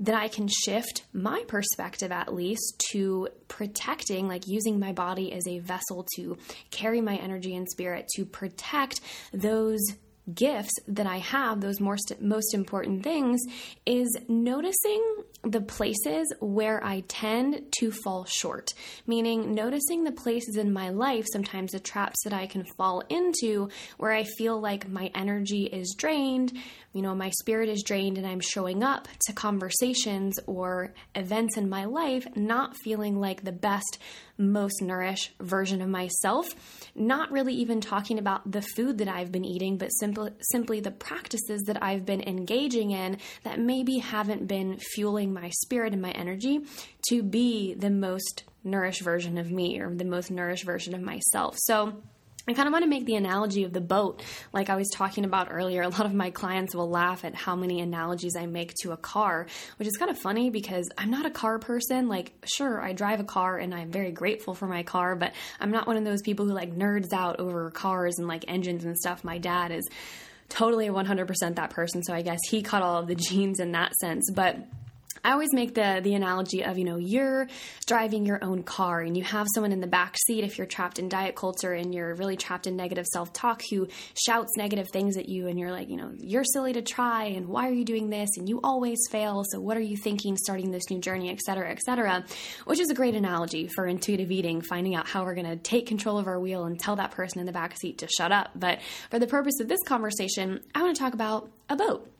that 0.00 0.14
I 0.14 0.28
can 0.28 0.48
shift 0.48 1.04
my 1.12 1.44
perspective 1.48 2.12
at 2.12 2.32
least 2.32 2.84
to 2.92 3.28
protecting, 3.48 4.28
like 4.28 4.46
using 4.46 4.78
my 4.78 4.92
body 4.92 5.32
as 5.32 5.46
a 5.46 5.58
vessel 5.58 6.06
to 6.16 6.38
carry 6.70 7.00
my 7.00 7.16
energy 7.16 7.54
and 7.56 7.68
spirit 7.68 8.06
to 8.16 8.24
protect 8.24 9.00
those 9.32 9.80
gifts 10.32 10.74
that 10.86 11.06
I 11.06 11.18
have, 11.18 11.60
those 11.60 11.80
most, 11.80 12.12
most 12.20 12.54
important 12.54 13.02
things, 13.02 13.40
is 13.86 14.16
noticing 14.28 15.02
the 15.42 15.60
places 15.60 16.32
where 16.40 16.84
I 16.84 17.04
tend 17.06 17.62
to 17.78 17.90
fall 17.90 18.24
short. 18.24 18.74
Meaning, 19.06 19.54
noticing 19.54 20.04
the 20.04 20.12
places 20.12 20.56
in 20.56 20.72
my 20.72 20.90
life, 20.90 21.26
sometimes 21.32 21.72
the 21.72 21.80
traps 21.80 22.22
that 22.24 22.32
I 22.32 22.46
can 22.46 22.64
fall 22.76 23.02
into, 23.08 23.68
where 23.98 24.12
I 24.12 24.24
feel 24.24 24.60
like 24.60 24.88
my 24.88 25.10
energy 25.14 25.64
is 25.64 25.94
drained, 25.96 26.52
you 26.92 27.02
know, 27.02 27.14
my 27.14 27.30
spirit 27.30 27.68
is 27.68 27.82
drained, 27.82 28.18
and 28.18 28.26
I'm 28.26 28.40
showing 28.40 28.82
up 28.82 29.08
to 29.26 29.32
conversations 29.32 30.38
or 30.46 30.94
events 31.14 31.56
in 31.56 31.68
my 31.68 31.84
life 31.84 32.26
not 32.34 32.76
feeling 32.76 33.20
like 33.20 33.44
the 33.44 33.52
best 33.52 33.98
most 34.38 34.80
nourished 34.80 35.32
version 35.40 35.82
of 35.82 35.88
myself. 35.88 36.48
Not 36.94 37.30
really 37.32 37.54
even 37.54 37.80
talking 37.80 38.18
about 38.18 38.50
the 38.50 38.62
food 38.62 38.98
that 38.98 39.08
I've 39.08 39.32
been 39.32 39.44
eating, 39.44 39.76
but 39.76 39.88
simply 39.88 40.30
simply 40.52 40.80
the 40.80 40.92
practices 40.92 41.62
that 41.66 41.82
I've 41.82 42.06
been 42.06 42.22
engaging 42.22 42.92
in 42.92 43.18
that 43.42 43.58
maybe 43.58 43.98
haven't 43.98 44.46
been 44.46 44.78
fueling 44.94 45.27
my 45.32 45.50
spirit 45.50 45.92
and 45.92 46.02
my 46.02 46.10
energy 46.10 46.60
to 47.08 47.22
be 47.22 47.74
the 47.74 47.90
most 47.90 48.44
nourished 48.64 49.02
version 49.02 49.38
of 49.38 49.50
me 49.50 49.80
or 49.80 49.94
the 49.94 50.04
most 50.04 50.30
nourished 50.30 50.64
version 50.64 50.94
of 50.94 51.00
myself. 51.00 51.56
So 51.58 51.94
I 52.48 52.54
kind 52.54 52.66
of 52.66 52.72
want 52.72 52.84
to 52.84 52.88
make 52.88 53.04
the 53.04 53.16
analogy 53.16 53.64
of 53.64 53.74
the 53.74 53.80
boat, 53.80 54.22
like 54.54 54.70
I 54.70 54.76
was 54.76 54.88
talking 54.88 55.26
about 55.26 55.48
earlier. 55.50 55.82
A 55.82 55.88
lot 55.88 56.06
of 56.06 56.14
my 56.14 56.30
clients 56.30 56.74
will 56.74 56.88
laugh 56.88 57.26
at 57.26 57.34
how 57.34 57.54
many 57.54 57.82
analogies 57.82 58.36
I 58.36 58.46
make 58.46 58.72
to 58.82 58.92
a 58.92 58.96
car, 58.96 59.46
which 59.76 59.86
is 59.86 59.98
kind 59.98 60.10
of 60.10 60.18
funny 60.18 60.48
because 60.48 60.88
I'm 60.96 61.10
not 61.10 61.26
a 61.26 61.30
car 61.30 61.58
person. 61.58 62.08
Like, 62.08 62.32
sure, 62.44 62.80
I 62.80 62.94
drive 62.94 63.20
a 63.20 63.24
car 63.24 63.58
and 63.58 63.74
I'm 63.74 63.90
very 63.90 64.12
grateful 64.12 64.54
for 64.54 64.66
my 64.66 64.82
car, 64.82 65.14
but 65.14 65.34
I'm 65.60 65.70
not 65.70 65.86
one 65.86 65.98
of 65.98 66.04
those 66.04 66.22
people 66.22 66.46
who 66.46 66.52
like 66.52 66.74
nerds 66.74 67.12
out 67.12 67.38
over 67.38 67.70
cars 67.70 68.18
and 68.18 68.26
like 68.26 68.46
engines 68.48 68.84
and 68.86 68.96
stuff. 68.96 69.24
My 69.24 69.36
dad 69.36 69.70
is 69.70 69.86
totally 70.48 70.88
100% 70.88 71.56
that 71.56 71.70
person, 71.70 72.02
so 72.02 72.14
I 72.14 72.22
guess 72.22 72.40
he 72.48 72.62
caught 72.62 72.82
all 72.82 72.96
of 72.96 73.08
the 73.08 73.14
genes 73.28 73.60
in 73.60 73.72
that 73.72 73.94
sense. 73.96 74.30
But 74.30 74.56
I 75.24 75.32
always 75.32 75.52
make 75.52 75.74
the 75.74 76.00
the 76.02 76.14
analogy 76.14 76.64
of 76.64 76.78
you 76.78 76.84
know 76.84 76.96
you're 76.96 77.48
driving 77.86 78.26
your 78.26 78.42
own 78.42 78.62
car 78.62 79.00
and 79.00 79.16
you 79.16 79.24
have 79.24 79.46
someone 79.54 79.72
in 79.72 79.80
the 79.80 79.86
back 79.86 80.16
seat 80.26 80.44
if 80.44 80.58
you're 80.58 80.66
trapped 80.66 80.98
in 80.98 81.08
diet 81.08 81.34
culture 81.34 81.72
and 81.72 81.94
you're 81.94 82.14
really 82.14 82.36
trapped 82.36 82.66
in 82.66 82.76
negative 82.76 83.06
self 83.06 83.32
talk 83.32 83.62
who 83.70 83.88
shouts 84.14 84.56
negative 84.56 84.88
things 84.92 85.16
at 85.16 85.28
you 85.28 85.46
and 85.48 85.58
you're 85.58 85.72
like 85.72 85.88
you 85.88 85.96
know 85.96 86.12
you're 86.18 86.44
silly 86.44 86.72
to 86.72 86.82
try 86.82 87.24
and 87.24 87.46
why 87.46 87.68
are 87.68 87.72
you 87.72 87.84
doing 87.84 88.10
this 88.10 88.30
and 88.36 88.48
you 88.48 88.60
always 88.62 88.98
fail 89.10 89.42
so 89.50 89.60
what 89.60 89.76
are 89.76 89.80
you 89.82 89.96
thinking 89.96 90.36
starting 90.36 90.70
this 90.70 90.90
new 90.90 91.00
journey 91.00 91.30
etc 91.30 91.70
etc 91.70 92.24
which 92.64 92.80
is 92.80 92.90
a 92.90 92.94
great 92.94 93.14
analogy 93.14 93.68
for 93.68 93.86
intuitive 93.86 94.30
eating 94.30 94.60
finding 94.60 94.94
out 94.94 95.06
how 95.06 95.24
we're 95.24 95.34
going 95.34 95.46
to 95.46 95.56
take 95.56 95.86
control 95.86 96.18
of 96.18 96.26
our 96.26 96.38
wheel 96.38 96.64
and 96.64 96.78
tell 96.78 96.96
that 96.96 97.10
person 97.10 97.40
in 97.40 97.46
the 97.46 97.52
back 97.52 97.76
seat 97.76 97.98
to 97.98 98.08
shut 98.08 98.32
up. 98.32 98.50
But 98.54 98.80
for 99.10 99.18
the 99.18 99.26
purpose 99.26 99.60
of 99.60 99.68
this 99.68 99.82
conversation 99.84 100.60
I 100.74 100.82
want 100.82 100.96
to 100.96 101.02
talk 101.02 101.14
about 101.14 101.50
a 101.68 101.76
boat 101.76 102.10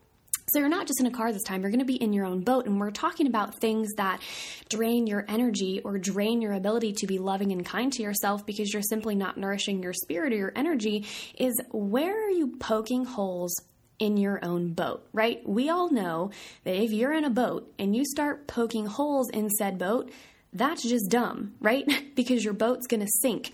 so 0.48 0.58
you're 0.58 0.68
not 0.68 0.86
just 0.86 1.00
in 1.00 1.06
a 1.06 1.10
car 1.10 1.32
this 1.32 1.42
time, 1.42 1.62
you're 1.62 1.70
going 1.70 1.80
to 1.80 1.84
be 1.84 1.96
in 1.96 2.12
your 2.12 2.26
own 2.26 2.40
boat. 2.40 2.66
And 2.66 2.80
we're 2.80 2.90
talking 2.90 3.26
about 3.26 3.60
things 3.60 3.92
that 3.96 4.20
drain 4.68 5.06
your 5.06 5.24
energy 5.28 5.80
or 5.84 5.98
drain 5.98 6.40
your 6.40 6.52
ability 6.52 6.92
to 6.98 7.06
be 7.06 7.18
loving 7.18 7.52
and 7.52 7.64
kind 7.64 7.92
to 7.92 8.02
yourself 8.02 8.46
because 8.46 8.72
you're 8.72 8.82
simply 8.82 9.14
not 9.14 9.36
nourishing 9.36 9.82
your 9.82 9.92
spirit 9.92 10.32
or 10.32 10.36
your 10.36 10.52
energy. 10.56 11.06
Is 11.36 11.60
where 11.70 12.26
are 12.26 12.30
you 12.30 12.56
poking 12.58 13.04
holes 13.04 13.54
in 13.98 14.16
your 14.16 14.44
own 14.44 14.72
boat, 14.72 15.06
right? 15.12 15.46
We 15.46 15.68
all 15.70 15.90
know 15.90 16.30
that 16.64 16.76
if 16.76 16.92
you're 16.92 17.12
in 17.12 17.24
a 17.24 17.30
boat 17.30 17.72
and 17.78 17.96
you 17.96 18.04
start 18.04 18.46
poking 18.46 18.86
holes 18.86 19.28
in 19.30 19.50
said 19.50 19.78
boat, 19.78 20.10
that's 20.52 20.82
just 20.82 21.10
dumb, 21.10 21.54
right? 21.60 21.86
because 22.14 22.44
your 22.44 22.54
boat's 22.54 22.86
going 22.86 23.00
to 23.00 23.08
sink 23.20 23.52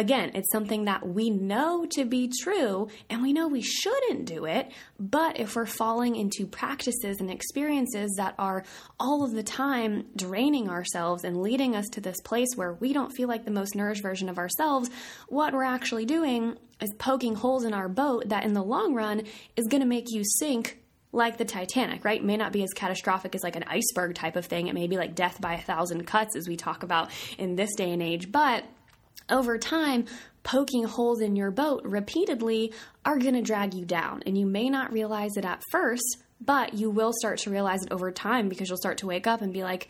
again, 0.00 0.30
it's 0.34 0.50
something 0.50 0.86
that 0.86 1.06
we 1.06 1.28
know 1.28 1.84
to 1.90 2.06
be 2.06 2.32
true 2.42 2.88
and 3.10 3.20
we 3.20 3.34
know 3.34 3.46
we 3.46 3.60
shouldn't 3.60 4.24
do 4.24 4.46
it. 4.46 4.72
But 4.98 5.38
if 5.38 5.54
we're 5.54 5.66
falling 5.66 6.16
into 6.16 6.46
practices 6.46 7.20
and 7.20 7.30
experiences 7.30 8.14
that 8.16 8.34
are 8.38 8.64
all 8.98 9.22
of 9.22 9.32
the 9.32 9.42
time 9.42 10.06
draining 10.16 10.70
ourselves 10.70 11.22
and 11.22 11.42
leading 11.42 11.76
us 11.76 11.86
to 11.92 12.00
this 12.00 12.18
place 12.22 12.48
where 12.56 12.72
we 12.72 12.94
don't 12.94 13.12
feel 13.12 13.28
like 13.28 13.44
the 13.44 13.50
most 13.50 13.74
nourished 13.74 14.02
version 14.02 14.30
of 14.30 14.38
ourselves, 14.38 14.88
what 15.28 15.52
we're 15.52 15.64
actually 15.64 16.06
doing 16.06 16.56
is 16.80 16.94
poking 16.98 17.34
holes 17.34 17.64
in 17.64 17.74
our 17.74 17.88
boat 17.88 18.30
that 18.30 18.44
in 18.44 18.54
the 18.54 18.62
long 18.62 18.94
run 18.94 19.22
is 19.56 19.66
going 19.66 19.82
to 19.82 19.86
make 19.86 20.06
you 20.08 20.24
sink 20.24 20.78
like 21.12 21.36
the 21.36 21.44
Titanic, 21.44 22.04
right? 22.04 22.24
May 22.24 22.38
not 22.38 22.52
be 22.52 22.62
as 22.62 22.72
catastrophic 22.72 23.34
as 23.34 23.42
like 23.42 23.56
an 23.56 23.64
iceberg 23.66 24.14
type 24.14 24.36
of 24.36 24.46
thing. 24.46 24.68
It 24.68 24.74
may 24.74 24.86
be 24.86 24.96
like 24.96 25.14
death 25.14 25.40
by 25.40 25.54
a 25.54 25.60
thousand 25.60 26.06
cuts, 26.06 26.36
as 26.36 26.48
we 26.48 26.56
talk 26.56 26.84
about 26.84 27.10
in 27.36 27.56
this 27.56 27.74
day 27.74 27.90
and 27.90 28.00
age. 28.00 28.30
But 28.30 28.64
over 29.30 29.58
time, 29.58 30.06
poking 30.42 30.84
holes 30.84 31.20
in 31.20 31.36
your 31.36 31.50
boat 31.50 31.82
repeatedly 31.84 32.72
are 33.04 33.18
going 33.18 33.34
to 33.34 33.42
drag 33.42 33.74
you 33.74 33.84
down. 33.84 34.22
And 34.26 34.36
you 34.36 34.46
may 34.46 34.68
not 34.68 34.92
realize 34.92 35.36
it 35.36 35.44
at 35.44 35.62
first, 35.70 36.18
but 36.40 36.74
you 36.74 36.90
will 36.90 37.12
start 37.12 37.38
to 37.40 37.50
realize 37.50 37.82
it 37.82 37.92
over 37.92 38.10
time 38.10 38.48
because 38.48 38.68
you'll 38.68 38.78
start 38.78 38.98
to 38.98 39.06
wake 39.06 39.26
up 39.26 39.42
and 39.42 39.52
be 39.52 39.62
like, 39.62 39.88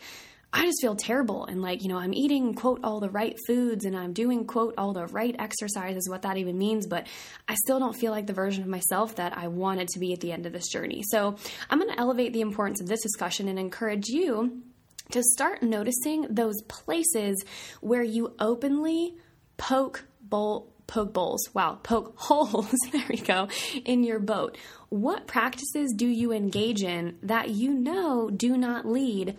I 0.53 0.65
just 0.65 0.81
feel 0.81 0.95
terrible. 0.95 1.45
And 1.45 1.61
like, 1.61 1.81
you 1.81 1.87
know, 1.87 1.97
I'm 1.97 2.13
eating, 2.13 2.53
quote, 2.53 2.81
all 2.83 2.99
the 2.99 3.09
right 3.09 3.37
foods 3.47 3.85
and 3.85 3.95
I'm 3.95 4.11
doing, 4.11 4.45
quote, 4.45 4.73
all 4.77 4.91
the 4.91 5.07
right 5.07 5.33
exercises, 5.39 6.09
what 6.09 6.23
that 6.23 6.35
even 6.35 6.57
means, 6.57 6.87
but 6.87 7.07
I 7.47 7.55
still 7.55 7.79
don't 7.79 7.95
feel 7.95 8.11
like 8.11 8.27
the 8.27 8.33
version 8.33 8.61
of 8.61 8.67
myself 8.67 9.15
that 9.15 9.37
I 9.37 9.47
wanted 9.47 9.87
to 9.89 9.99
be 9.99 10.11
at 10.11 10.19
the 10.19 10.33
end 10.33 10.45
of 10.45 10.51
this 10.51 10.67
journey. 10.67 11.03
So 11.03 11.37
I'm 11.69 11.79
going 11.79 11.93
to 11.93 11.99
elevate 11.99 12.33
the 12.33 12.41
importance 12.41 12.81
of 12.81 12.87
this 12.87 13.01
discussion 13.01 13.47
and 13.47 13.57
encourage 13.57 14.09
you 14.09 14.61
to 15.11 15.23
start 15.23 15.63
noticing 15.63 16.27
those 16.29 16.61
places 16.63 17.45
where 17.79 18.03
you 18.03 18.33
openly 18.39 19.15
poke 19.61 20.05
bowl 20.23 20.73
poke 20.87 21.13
bowls. 21.13 21.47
Wow, 21.53 21.79
poke 21.83 22.13
holes. 22.17 22.75
there 22.91 23.05
we 23.07 23.17
go. 23.17 23.47
In 23.85 24.03
your 24.03 24.19
boat. 24.19 24.57
What 24.89 25.25
practices 25.25 25.93
do 25.95 26.07
you 26.07 26.33
engage 26.33 26.83
in 26.83 27.17
that 27.23 27.49
you 27.49 27.73
know 27.73 28.29
do 28.29 28.57
not 28.57 28.85
lead 28.85 29.37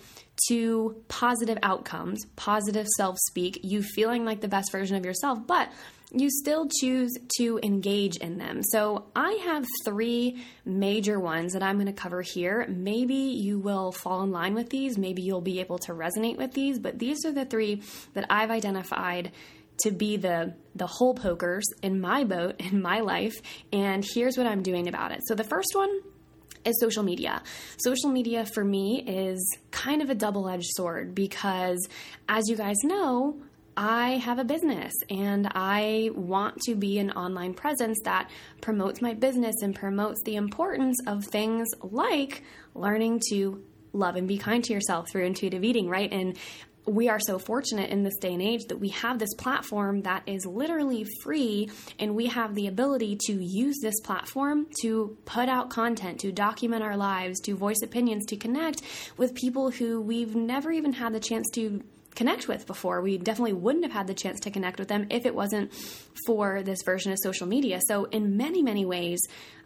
to 0.49 0.97
positive 1.09 1.59
outcomes, 1.63 2.25
positive 2.37 2.87
self 2.97 3.19
speak, 3.19 3.61
you 3.63 3.83
feeling 3.83 4.25
like 4.25 4.41
the 4.41 4.49
best 4.49 4.73
version 4.73 4.97
of 4.97 5.05
yourself, 5.05 5.47
but 5.47 5.71
you 6.15 6.31
still 6.31 6.69
choose 6.81 7.11
to 7.39 7.59
engage 7.63 8.17
in 8.17 8.39
them. 8.39 8.63
So, 8.63 9.07
I 9.17 9.33
have 9.45 9.65
three 9.85 10.43
major 10.65 11.19
ones 11.19 11.55
that 11.55 11.63
I'm 11.63 11.77
going 11.77 11.87
to 11.87 11.93
cover 11.93 12.23
here. 12.23 12.67
Maybe 12.69 13.15
you 13.15 13.59
will 13.59 13.93
fall 13.93 14.23
in 14.23 14.31
line 14.31 14.55
with 14.55 14.71
these, 14.71 14.99
maybe 14.99 15.23
you'll 15.23 15.41
be 15.41 15.61
able 15.61 15.79
to 15.81 15.93
resonate 15.93 16.37
with 16.37 16.53
these, 16.53 16.79
but 16.79 16.99
these 16.99 17.25
are 17.25 17.33
the 17.33 17.45
three 17.45 17.83
that 18.15 18.27
I've 18.31 18.51
identified 18.51 19.33
to 19.83 19.91
be 19.91 20.17
the 20.17 20.55
the 20.75 20.87
hole 20.87 21.15
pokers 21.15 21.65
in 21.83 22.01
my 22.01 22.25
boat 22.25 22.61
in 22.61 22.81
my 22.81 23.01
life 23.01 23.35
and 23.73 24.05
here's 24.15 24.37
what 24.37 24.47
I'm 24.47 24.63
doing 24.63 24.89
about 24.89 25.13
it. 25.13 25.21
So 25.27 25.35
the 25.35 25.45
first 25.45 25.75
one 25.75 25.91
is 26.65 26.79
social 26.81 27.03
media. 27.03 27.43
Social 27.79 28.11
media 28.11 28.47
for 28.47 28.65
me 28.65 29.03
is 29.07 29.57
kind 29.71 30.01
of 30.01 30.11
a 30.11 30.15
double-edged 30.15 30.71
sword 30.77 31.15
because 31.15 31.89
as 32.29 32.49
you 32.49 32.57
guys 32.57 32.77
know, 32.85 33.37
I 33.77 34.19
have 34.19 34.39
a 34.39 34.45
business 34.45 34.93
and 35.09 35.51
I 35.55 36.11
want 36.15 36.61
to 36.63 36.75
be 36.75 36.99
an 36.99 37.11
online 37.13 37.55
presence 37.55 37.99
that 38.05 38.31
promotes 38.61 39.01
my 39.01 39.15
business 39.15 39.57
and 39.63 39.75
promotes 39.75 40.23
the 40.25 40.37
importance 40.37 40.99
of 41.07 41.25
things 41.25 41.69
like 41.83 42.43
learning 42.75 43.23
to 43.31 43.65
love 43.95 44.17
and 44.17 44.29
be 44.29 44.39
kind 44.39 44.63
to 44.65 44.73
yourself 44.73 45.11
through 45.11 45.25
intuitive 45.25 45.65
eating, 45.65 45.89
right? 45.89 46.13
And 46.13 46.37
we 46.87 47.09
are 47.09 47.21
so 47.21 47.39
fortunate 47.39 47.91
in 47.91 48.03
this 48.03 48.17
day 48.19 48.33
and 48.33 48.43
age 48.43 48.65
that 48.69 48.79
we 48.79 48.89
have 48.89 49.19
this 49.19 49.35
platform 49.35 50.03
that 50.03 50.23
is 50.27 50.45
literally 50.45 51.07
free 51.23 51.71
and 51.99 52.15
we 52.15 52.27
have 52.27 52.55
the 52.55 52.67
ability 52.67 53.17
to 53.27 53.33
use 53.35 53.77
this 53.81 54.01
platform 54.01 54.67
to 54.81 55.17
put 55.25 55.49
out 55.49 55.71
content, 55.71 56.21
to 56.21 56.33
document 56.33 56.83
our 56.83 56.97
lives, 56.97 57.41
to 57.41 57.55
voice 57.55 57.83
opinions, 57.83 58.27
to 58.27 58.37
connect 58.37 58.83
with 59.17 59.35
people 59.35 59.71
who 59.71 60.01
we've 60.01 60.35
never 60.35 60.73
even 60.73 60.93
had 60.93 61.13
the 61.13 61.21
chance 61.21 61.49
to 61.51 61.83
connect 62.15 62.49
with 62.49 62.67
before. 62.67 63.01
We 63.01 63.17
definitely 63.17 63.55
wouldn't 63.55 63.85
have 63.85 63.93
had 63.93 64.07
the 64.07 64.15
chance 64.15 64.41
to 64.41 64.51
connect 64.51 64.79
with 64.79 64.89
them 64.89 65.07
if 65.11 65.25
it 65.25 65.35
wasn't 65.35 65.73
for 66.27 66.63
this 66.63 66.83
version 66.85 67.13
of 67.13 67.19
social 67.23 67.47
media. 67.47 67.81
So, 67.87 68.05
in 68.05 68.37
many, 68.37 68.63
many 68.63 68.85
ways, 68.85 69.21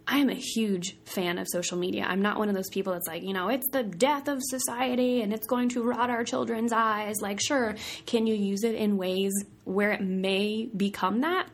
I 0.08 0.18
am 0.18 0.30
a 0.30 0.34
huge 0.34 0.96
fan 1.04 1.38
of 1.38 1.48
social 1.48 1.76
media. 1.76 2.04
I'm 2.08 2.22
not 2.22 2.38
one 2.38 2.48
of 2.48 2.54
those 2.54 2.68
people 2.68 2.92
that's 2.92 3.08
like, 3.08 3.24
you 3.24 3.32
know, 3.32 3.48
it's 3.48 3.68
the 3.70 3.82
death 3.82 4.28
of 4.28 4.38
society 4.40 5.20
and 5.22 5.32
it's 5.32 5.46
going 5.46 5.68
to 5.70 5.82
rot 5.82 6.10
our 6.10 6.22
children's 6.22 6.72
eyes. 6.72 7.20
Like, 7.20 7.40
sure, 7.44 7.74
can 8.06 8.26
you 8.26 8.34
use 8.34 8.62
it 8.62 8.76
in 8.76 8.98
ways 8.98 9.32
where 9.64 9.90
it 9.90 10.00
may 10.00 10.66
become 10.66 11.22
that? 11.22 11.48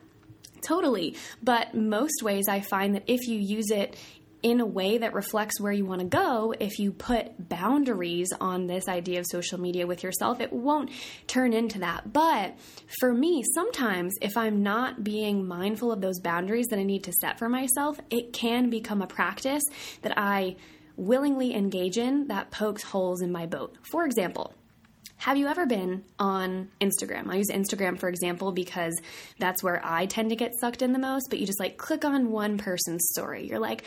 Totally. 0.61 1.15
But 1.41 1.73
most 1.73 2.21
ways 2.21 2.47
I 2.47 2.61
find 2.61 2.95
that 2.95 3.03
if 3.07 3.27
you 3.27 3.39
use 3.39 3.71
it 3.71 3.97
in 4.43 4.59
a 4.59 4.65
way 4.65 4.97
that 4.97 5.13
reflects 5.13 5.59
where 5.59 5.71
you 5.71 5.85
want 5.85 6.01
to 6.01 6.07
go, 6.07 6.53
if 6.59 6.77
you 6.77 6.91
put 6.91 7.49
boundaries 7.49 8.31
on 8.39 8.67
this 8.67 8.89
idea 8.89 9.19
of 9.19 9.25
social 9.25 9.59
media 9.59 9.87
with 9.87 10.03
yourself, 10.03 10.41
it 10.41 10.51
won't 10.51 10.91
turn 11.27 11.53
into 11.53 11.79
that. 11.79 12.11
But 12.11 12.55
for 12.99 13.13
me, 13.13 13.41
sometimes 13.55 14.13
if 14.21 14.35
I'm 14.35 14.61
not 14.61 15.03
being 15.03 15.47
mindful 15.47 15.93
of 15.93 16.01
those 16.01 16.19
boundaries 16.19 16.67
that 16.67 16.79
I 16.79 16.83
need 16.83 17.05
to 17.05 17.13
set 17.13 17.39
for 17.39 17.47
myself, 17.47 17.99
it 18.09 18.33
can 18.33 18.69
become 18.69 19.01
a 19.01 19.07
practice 19.07 19.63
that 20.01 20.17
I 20.17 20.57
willingly 20.97 21.55
engage 21.55 21.97
in 21.97 22.27
that 22.27 22.51
pokes 22.51 22.83
holes 22.83 23.21
in 23.21 23.31
my 23.31 23.45
boat. 23.45 23.77
For 23.89 24.05
example, 24.05 24.53
have 25.17 25.37
you 25.37 25.47
ever 25.47 25.65
been 25.65 26.03
on 26.19 26.69
Instagram? 26.81 27.29
I 27.29 27.37
use 27.37 27.49
Instagram 27.49 27.97
for 27.97 28.09
example 28.09 28.51
because 28.51 28.93
that's 29.39 29.63
where 29.63 29.79
I 29.81 30.05
tend 30.05 30.31
to 30.31 30.35
get 30.35 30.51
sucked 30.59 30.81
in 30.81 30.91
the 30.91 30.99
most, 30.99 31.27
but 31.29 31.39
you 31.39 31.45
just 31.45 31.61
like 31.61 31.77
click 31.77 32.03
on 32.03 32.29
one 32.29 32.57
person's 32.57 33.07
story. 33.11 33.47
You're 33.47 33.59
like, 33.59 33.85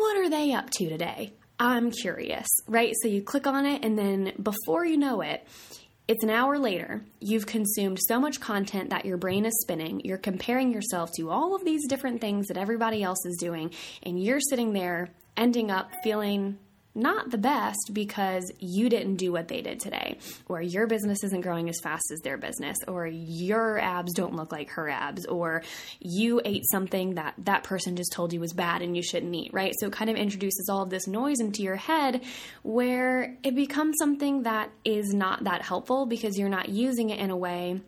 what 0.00 0.16
are 0.16 0.30
they 0.30 0.52
up 0.52 0.70
to 0.70 0.88
today? 0.88 1.34
I'm 1.58 1.90
curious, 1.90 2.48
right? 2.66 2.94
So 3.02 3.08
you 3.08 3.22
click 3.22 3.46
on 3.46 3.66
it, 3.66 3.84
and 3.84 3.98
then 3.98 4.32
before 4.42 4.86
you 4.86 4.96
know 4.96 5.20
it, 5.20 5.46
it's 6.08 6.24
an 6.24 6.30
hour 6.30 6.58
later. 6.58 7.04
You've 7.20 7.46
consumed 7.46 7.98
so 8.08 8.18
much 8.18 8.40
content 8.40 8.90
that 8.90 9.04
your 9.04 9.18
brain 9.18 9.44
is 9.44 9.52
spinning. 9.60 10.00
You're 10.02 10.16
comparing 10.18 10.72
yourself 10.72 11.10
to 11.18 11.28
all 11.28 11.54
of 11.54 11.64
these 11.64 11.86
different 11.86 12.20
things 12.20 12.46
that 12.48 12.56
everybody 12.56 13.02
else 13.02 13.24
is 13.26 13.36
doing, 13.38 13.72
and 14.02 14.20
you're 14.20 14.40
sitting 14.40 14.72
there 14.72 15.10
ending 15.36 15.70
up 15.70 15.90
feeling 16.02 16.58
not 16.94 17.30
the 17.30 17.38
best 17.38 17.90
because 17.92 18.50
you 18.58 18.88
didn't 18.88 19.16
do 19.16 19.32
what 19.32 19.48
they 19.48 19.62
did 19.62 19.80
today, 19.80 20.18
or 20.48 20.60
your 20.60 20.86
business 20.86 21.22
isn't 21.24 21.42
growing 21.42 21.68
as 21.68 21.78
fast 21.80 22.10
as 22.12 22.20
their 22.20 22.36
business, 22.36 22.76
or 22.88 23.06
your 23.06 23.78
abs 23.78 24.12
don't 24.14 24.34
look 24.34 24.52
like 24.52 24.70
her 24.70 24.88
abs, 24.88 25.24
or 25.26 25.62
you 26.00 26.40
ate 26.44 26.64
something 26.70 27.14
that 27.14 27.34
that 27.38 27.62
person 27.62 27.96
just 27.96 28.12
told 28.12 28.32
you 28.32 28.40
was 28.40 28.52
bad 28.52 28.82
and 28.82 28.96
you 28.96 29.02
shouldn't 29.02 29.34
eat, 29.34 29.52
right? 29.52 29.74
So 29.78 29.86
it 29.86 29.92
kind 29.92 30.10
of 30.10 30.16
introduces 30.16 30.68
all 30.68 30.82
of 30.82 30.90
this 30.90 31.06
noise 31.06 31.40
into 31.40 31.62
your 31.62 31.76
head 31.76 32.22
where 32.62 33.36
it 33.42 33.54
becomes 33.54 33.96
something 33.98 34.42
that 34.42 34.70
is 34.84 35.14
not 35.14 35.44
that 35.44 35.62
helpful 35.62 36.06
because 36.06 36.38
you're 36.38 36.48
not 36.48 36.68
using 36.68 37.10
it 37.10 37.20
in 37.20 37.30
a 37.30 37.36
way 37.36 37.80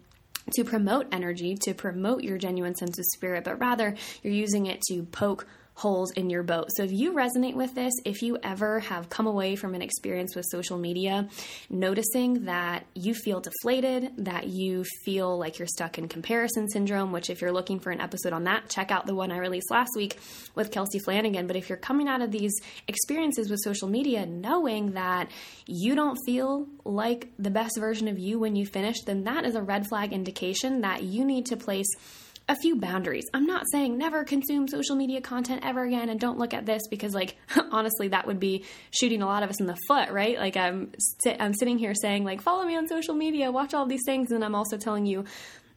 to 0.55 0.65
promote 0.65 1.07
energy, 1.13 1.57
to 1.63 1.75
promote 1.75 2.23
your 2.23 2.39
genuine 2.39 2.75
sense 2.75 2.99
of 2.99 3.05
spirit, 3.07 3.45
but 3.45 3.61
rather 3.61 3.95
you're 4.23 4.33
using 4.33 4.67
it 4.67 4.81
to 4.83 5.03
poke 5.05 5.47
holes 5.83 6.13
in 6.13 6.31
your 6.31 6.45
boat. 6.45 6.69
So 6.77 6.85
if 6.85 6.93
you 6.93 7.13
resonate 7.13 7.55
with 7.55 7.75
this, 7.75 7.93
if 8.05 8.23
you 8.23 8.39
ever 8.43 8.79
have 8.81 9.09
come 9.09 9.27
away 9.27 9.57
from 9.57 9.75
an 9.75 9.83
experience 9.83 10.37
with 10.37 10.45
social 10.49 10.79
media 10.79 11.29
noticing 11.69 12.45
that 12.45 12.87
you 12.95 13.15
feel 13.15 13.41
deflated, 13.41 14.13
that 14.19 14.47
you 14.47 14.85
feel 15.05 15.37
like 15.37 15.59
you're 15.59 15.67
stuck 15.67 15.99
in 15.99 16.07
comparison 16.07 16.69
syndrome, 16.69 17.11
which 17.11 17.31
if 17.31 17.41
you're 17.41 17.53
looking 17.53 17.81
for 17.81 17.91
an 17.91 18.01
episode 18.01 18.33
on 18.33 18.45
that, 18.45 18.69
check 18.69 18.93
out 18.93 19.07
the 19.07 19.15
one 19.15 19.33
I 19.33 19.39
released 19.39 19.73
last 19.73 19.91
week 19.97 20.19
with 20.55 20.71
Kelsey 20.71 21.01
Flanagan. 21.01 21.49
But 21.49 21.57
if 21.57 21.69
you're 21.69 21.79
coming 21.79 22.07
out 22.07 22.23
of 22.23 22.31
these 22.31 22.55
experiences 22.87 23.51
with 23.51 23.59
social 23.65 23.89
media 23.89 24.25
knowing 24.25 24.93
that 24.93 25.31
you 25.67 25.97
don't 25.97 26.19
feel 26.25 26.69
like 26.85 27.33
the 27.41 27.51
best 27.51 27.77
version 27.79 28.07
of 28.07 28.21
you 28.21 28.39
when 28.39 28.55
you 28.55 28.67
finish, 28.67 29.01
then 29.03 29.25
that 29.25 29.45
is 29.45 29.57
a 29.57 29.63
red 29.63 29.89
flag 29.89 30.13
indication 30.13 30.83
that 30.83 31.03
you 31.03 31.25
need 31.25 31.47
to 31.47 31.57
place 31.57 31.89
a 32.49 32.57
few 32.57 32.77
boundaries. 32.77 33.27
I'm 33.33 33.47
not 33.47 33.65
saying 33.71 33.97
never 33.97 34.25
consume 34.25 34.69
social 34.69 34.97
media 34.97 35.21
content 35.21 35.63
ever 35.65 35.85
again 35.85 36.09
and 36.09 36.19
don't 36.19 36.39
look 36.39 36.55
at 36.55 36.67
this 36.67 36.83
because 36.89 37.15
like 37.15 37.37
honestly 37.71 38.09
that 38.09 38.27
would 38.27 38.41
be 38.41 38.65
shooting 38.91 39.23
a 39.23 39.27
lot 39.27 39.43
of 39.43 39.51
us 39.51 39.61
in 39.61 39.67
the 39.67 39.79
foot, 39.89 40.11
right? 40.11 40.39
Like 40.39 40.57
I'm 40.57 40.93
I'm 41.39 41.55
sitting 41.55 41.79
here 41.79 41.95
saying 41.95 42.25
like 42.25 42.43
follow 42.43 42.65
me 42.65 42.77
on 42.77 42.89
social 42.89 43.15
media, 43.15 43.53
watch 43.53 43.75
all 43.75 43.87
these 43.87 44.03
things 44.05 44.31
and 44.33 44.45
I'm 44.45 44.55
also 44.55 44.77
telling 44.77 45.07
you 45.07 45.25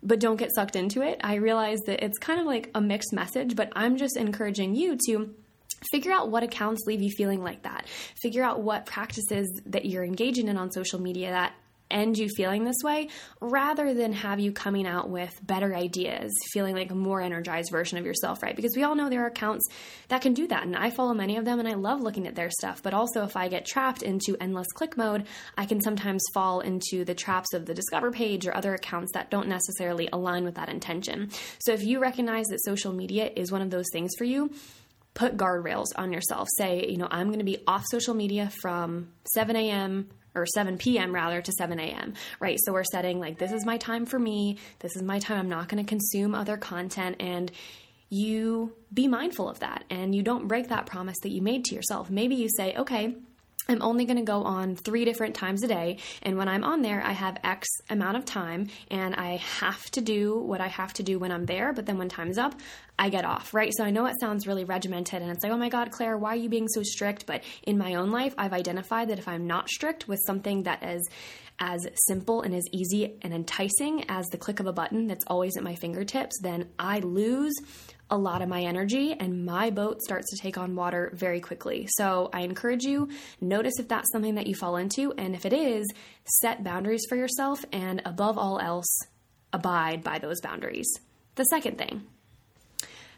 but 0.04 0.19
don't 0.19 0.36
get 0.36 0.54
sucked 0.54 0.75
into 0.75 1.01
it. 1.01 1.19
I 1.23 1.36
realize 1.36 1.80
that 1.88 2.04
it's 2.04 2.19
kind 2.19 2.39
of 2.39 2.45
like 2.45 2.69
a 2.75 2.82
mixed 2.82 3.12
message, 3.12 3.56
but 3.56 3.71
I'm 3.75 3.97
just 3.97 4.17
encouraging 4.17 4.75
you 4.75 4.97
to 5.08 5.34
Figure 5.91 6.12
out 6.12 6.30
what 6.30 6.43
accounts 6.43 6.84
leave 6.88 7.01
you 7.01 7.12
feeling 7.12 7.43
like 7.43 7.63
that. 7.63 7.88
Figure 8.21 8.43
out 8.43 8.62
what 8.62 8.86
practices 8.86 9.47
that 9.67 9.86
you're 9.86 10.04
engaging 10.04 10.47
in 10.47 10.58
on 10.58 10.71
social 10.71 10.99
media 10.99 11.30
that 11.30 11.54
end 11.89 12.17
you 12.17 12.30
feeling 12.30 12.63
this 12.63 12.78
way 12.84 13.10
rather 13.39 13.93
than 13.93 14.13
have 14.13 14.39
you 14.39 14.52
coming 14.52 14.88
out 14.88 15.10
with 15.10 15.32
better 15.41 15.76
ideas, 15.76 16.32
feeling 16.52 16.76
like 16.76 16.91
a 16.91 16.95
more 16.95 17.21
energized 17.21 17.69
version 17.71 17.98
of 17.98 18.06
yourself, 18.06 18.41
right? 18.41 18.56
Because 18.56 18.76
we 18.76 18.84
all 18.84 18.95
know 18.95 19.10
there 19.10 19.24
are 19.24 19.28
accounts 19.28 19.65
that 20.08 20.21
can 20.21 20.34
do 20.34 20.48
that. 20.48 20.63
And 20.63 20.76
I 20.76 20.89
follow 20.89 21.13
many 21.13 21.38
of 21.38 21.45
them 21.45 21.60
and 21.60 21.67
I 21.67 21.74
love 21.74 22.02
looking 22.02 22.28
at 22.28 22.36
their 22.36 22.50
stuff. 22.50 22.82
But 22.82 22.93
also, 22.93 23.24
if 23.24 23.38
I 23.38 23.48
get 23.48 23.65
trapped 23.65 24.02
into 24.02 24.38
endless 24.39 24.67
click 24.74 24.98
mode, 24.98 25.26
I 25.58 25.65
can 25.65 25.82
sometimes 25.82 26.24
fall 26.34 26.60
into 26.60 27.06
the 27.06 27.15
traps 27.15 27.54
of 27.54 27.65
the 27.65 27.74
Discover 27.74 28.12
page 28.12 28.48
or 28.48 28.56
other 28.56 28.74
accounts 28.74 29.12
that 29.13 29.30
don't 29.30 29.48
necessarily 29.48 30.10
align 30.12 30.43
with 30.43 30.56
that 30.56 30.69
intention. 30.69 31.30
So 31.60 31.74
if 31.74 31.84
you 31.84 32.00
recognize 32.00 32.48
that 32.48 32.63
social 32.63 32.93
media 32.93 33.30
is 33.36 33.52
one 33.52 33.62
of 33.62 33.69
those 33.69 33.86
things 33.91 34.12
for 34.17 34.24
you, 34.24 34.52
put 35.15 35.38
guardrails 35.38 35.88
on 35.95 36.13
yourself. 36.13 36.47
Say, 36.58 36.86
you 36.88 36.97
know, 36.97 37.08
I'm 37.10 37.28
going 37.28 37.39
to 37.39 37.45
be 37.45 37.63
off 37.65 37.84
social 37.89 38.13
media 38.13 38.51
from 38.62 39.10
7 39.34 39.56
a.m 39.56 40.10
or 40.36 40.45
7 40.45 40.78
p.m. 40.78 41.15
rather 41.15 41.41
to 41.41 41.51
7 41.54 41.80
a.m., 41.80 42.13
right? 42.39 42.60
So 42.62 42.73
we're 42.73 42.84
setting 42.84 43.19
like, 43.19 43.38
this 43.38 43.54
is 43.54 43.65
my 43.65 43.78
time 43.78 44.06
for 44.06 44.19
me. 44.19 44.58
This 44.80 44.95
is 44.95 45.01
my 45.01 45.19
time. 45.19 45.39
I'm 45.39 45.49
not 45.49 45.69
going 45.69 45.84
to 45.84 45.88
consume 45.88 46.36
other 46.36 46.58
content. 46.58 47.15
And 47.21 47.51
you 48.10 48.73
be 48.93 49.08
mindful 49.08 49.49
of 49.49 49.60
that 49.60 49.84
and 49.89 50.13
you 50.13 50.21
don't 50.21 50.47
break 50.47 50.69
that 50.69 50.86
promise 50.86 51.17
that 51.23 51.32
you 51.32 51.41
made 51.41 51.65
to 51.65 51.75
yourself. 51.75 52.10
Maybe 52.10 52.36
you 52.36 52.49
say, 52.49 52.75
okay, 52.75 53.15
I'm 53.67 53.82
only 53.82 54.06
going 54.06 54.17
to 54.17 54.23
go 54.23 54.43
on 54.43 54.75
three 54.75 55.06
different 55.06 55.36
times 55.36 55.63
a 55.63 55.67
day. 55.67 55.97
And 56.21 56.38
when 56.38 56.47
I'm 56.47 56.63
on 56.63 56.82
there, 56.82 57.01
I 57.04 57.13
have 57.13 57.38
X 57.43 57.67
amount 57.89 58.17
of 58.17 58.25
time 58.25 58.67
and 58.91 59.15
I 59.15 59.38
have 59.38 59.84
to 59.91 60.01
do 60.01 60.39
what 60.39 60.62
I 60.62 60.67
have 60.67 60.93
to 60.93 61.04
do 61.04 61.17
when 61.17 61.32
I'm 61.32 61.45
there. 61.45 61.73
But 61.73 61.86
then 61.86 61.97
when 61.97 62.10
time's 62.10 62.38
up, 62.38 62.54
I 62.97 63.10
get 63.10 63.25
off, 63.25 63.54
right? 63.54 63.73
So 63.75 63.84
I 63.84 63.91
know 63.91 64.06
it 64.06 64.19
sounds 64.19 64.47
really 64.47 64.63
regimented 64.63 65.21
and 65.21 65.32
it's 65.32 65.43
like, 65.43 65.51
oh 65.51 65.58
my 65.58 65.69
God, 65.69 65.91
Claire, 65.91 66.17
why 66.17 66.34
are 66.34 66.38
you 66.38 66.49
being 66.49 66.67
so 66.67 66.82
strict? 66.84 67.25
But 67.25 67.43
in 67.63 67.78
my 67.78 67.95
own 67.95 68.12
life, 68.12 68.34
I've 68.38 68.54
identified 68.54 69.10
that 69.10 69.19
if 69.19 69.28
I'm 69.28 69.47
not 69.47 69.69
strict 69.69 70.08
with 70.08 70.19
something 70.25 70.63
that 70.63 70.84
is 70.84 71.10
as 71.60 71.88
simple 72.08 72.41
and 72.41 72.54
as 72.54 72.65
easy 72.71 73.17
and 73.21 73.34
enticing 73.34 74.10
as 74.10 74.28
the 74.28 74.38
click 74.38 74.60
of 74.60 74.67
a 74.67 74.73
button 74.73 75.08
that's 75.08 75.25
always 75.28 75.58
at 75.58 75.63
my 75.63 75.75
fingertips, 75.75 76.39
then 76.41 76.69
I 76.78 76.99
lose 76.99 77.54
a 78.10 78.18
lot 78.18 78.41
of 78.41 78.50
my 78.50 78.62
energy 78.62 79.13
and 79.13 79.46
my 79.46 79.70
boat 79.70 80.02
starts 80.02 80.30
to 80.30 80.38
take 80.38 80.58
on 80.58 80.76
water 80.76 81.12
very 81.13 81.39
quickly. 81.39 81.88
So 81.98 82.30
I 82.34 82.41
encourage 82.41 82.84
you, 82.84 83.10
notice 83.41 83.74
if 83.80 83.88
that's 83.88 84.12
something 84.12 84.36
that 84.36 84.48
you 84.48 84.56
fall 84.56 84.76
into. 84.76 85.12
And 85.13 85.36
if 85.36 85.46
it 85.46 85.54
is, 85.54 85.91
set 86.41 86.63
boundaries 86.63 87.06
for 87.10 87.15
yourself 87.15 87.65
and 87.72 88.02
above 88.06 88.38
all 88.38 88.60
else, 88.60 89.00
abide 89.54 90.04
by 90.04 90.20
those 90.20 90.41
boundaries. 90.41 90.91
The 91.36 91.46
second 91.46 91.78
thing, 91.78 92.04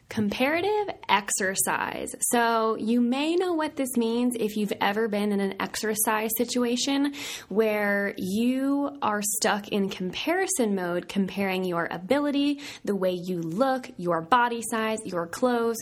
Comparative 0.10 0.96
exercise. 1.10 2.16
So, 2.32 2.78
you 2.78 3.02
may 3.02 3.36
know 3.36 3.54
what 3.54 3.76
this 3.76 3.98
means 3.98 4.36
if 4.40 4.56
you've 4.56 4.72
ever 4.80 5.10
been 5.10 5.34
in 5.34 5.42
an 5.42 5.56
exercise 5.60 6.32
situation 6.38 7.14
where 7.50 8.14
you 8.18 8.98
are 9.02 9.22
stuck 9.22 9.68
in 9.68 9.90
comparison 9.90 10.76
mode, 10.76 11.10
comparing 11.10 11.66
your 11.66 11.90
ability, 11.92 12.62
the 12.86 12.96
way 12.96 13.12
you 13.12 13.42
look, 13.42 13.92
your 13.98 14.22
body 14.22 14.62
size, 14.62 15.00
your 15.04 15.28
clothes 15.28 15.78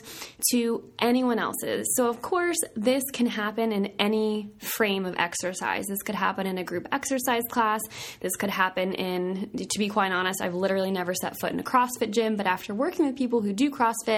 to 0.50 0.84
anyone 0.98 1.38
else's. 1.38 1.88
So, 1.96 2.10
of 2.10 2.24
course, 2.24 2.58
this 2.76 3.04
can 3.14 3.28
happen 3.28 3.72
in 3.72 3.86
any 4.00 4.50
frame 4.58 5.06
of 5.06 5.16
exercise. 5.20 5.86
This 5.86 6.02
could 6.02 6.16
happen 6.16 6.48
in 6.48 6.58
a 6.58 6.64
group 6.64 6.88
exercise 6.92 7.44
class. 7.52 7.82
This 8.22 8.36
could 8.36 8.50
happen 8.50 8.94
in, 8.94 9.52
to 9.52 9.80
be 9.80 9.88
quite 9.88 10.12
honest, 10.12 10.42
I've 10.42 10.56
literally 10.56 10.92
never 10.92 11.14
set 11.14 11.40
foot 11.40 11.52
in 11.52 11.60
a 11.60 11.64
CrossFit 11.64 12.10
gym, 12.10 12.36
but 12.38 12.48
after 12.48 12.74
working 12.74 13.06
with 13.06 13.16
people 13.16 13.42
who 13.42 13.54
do 13.54 13.70
CrossFit, 13.70 14.15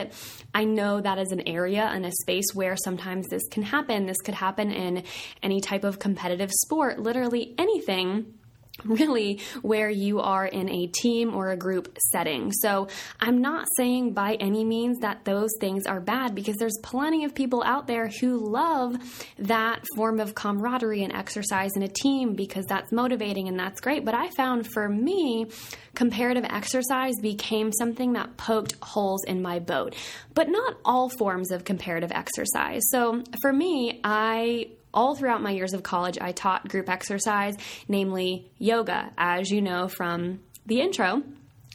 I 0.54 0.64
know 0.64 1.02
that 1.02 1.18
is 1.18 1.32
an 1.32 1.48
area 1.48 1.84
and 1.84 2.06
a 2.06 2.12
space 2.12 2.54
where 2.54 2.76
sometimes 2.76 3.28
this 3.28 3.48
can 3.50 3.64
happen. 3.64 4.06
This 4.06 4.22
could 4.22 4.36
happen 4.36 4.72
in 4.72 5.04
any 5.44 5.62
type 5.62 5.84
of 5.84 6.00
competitive 6.00 6.52
sport, 6.52 7.00
literally 7.00 7.54
anything 7.58 8.37
really 8.84 9.42
where 9.62 9.90
you 9.90 10.20
are 10.20 10.46
in 10.46 10.70
a 10.70 10.88
team 10.88 11.34
or 11.34 11.52
a 11.52 11.58
group 11.58 11.98
setting. 12.12 12.52
So 12.52 12.88
I'm 13.20 13.42
not 13.42 13.66
saying 13.76 14.14
by 14.14 14.36
any 14.36 14.64
means 14.64 15.00
that 15.00 15.26
those 15.26 15.50
things 15.60 15.86
are 15.86 16.00
bad 16.00 16.36
because 16.36 16.56
there's 16.58 16.78
plenty 16.84 17.24
of 17.24 17.34
people 17.34 17.64
out 17.64 17.88
there 17.88 18.08
who 18.08 18.38
love 18.38 18.96
that 19.40 19.84
form 19.96 20.20
of 20.20 20.36
camaraderie 20.36 21.04
and 21.04 21.14
exercise 21.14 21.72
in 21.76 21.84
a 21.84 21.88
team 21.88 22.34
because 22.34 22.66
that's 22.66 22.92
motivating 22.92 23.48
and 23.48 23.60
that's 23.60 23.82
great. 23.82 24.06
But 24.06 24.14
I 24.14 24.30
found 24.30 24.68
for 24.68 24.88
me, 24.88 25.48
comparative 25.96 26.46
exercise 26.46 27.16
became 27.22 27.72
something 27.72 28.14
that 28.14 28.38
poked 28.38 28.76
holes 28.82 29.24
in 29.26 29.42
my 29.42 29.60
boat. 29.60 29.96
But 30.34 30.50
not 30.50 30.78
all 30.86 31.10
forms 31.10 31.52
of 31.52 31.64
comparative 31.64 32.12
exercise. 32.12 32.84
So 32.92 33.24
for 33.42 33.52
me, 33.52 34.00
I 34.04 34.70
all 34.98 35.14
throughout 35.14 35.44
my 35.44 35.52
years 35.52 35.74
of 35.74 35.84
college, 35.84 36.18
I 36.20 36.32
taught 36.32 36.68
group 36.68 36.90
exercise, 36.90 37.56
namely 37.88 38.52
yoga, 38.58 39.12
as 39.16 39.52
you 39.52 39.62
know 39.62 39.88
from 39.88 40.40
the 40.66 40.82
intro. 40.82 41.22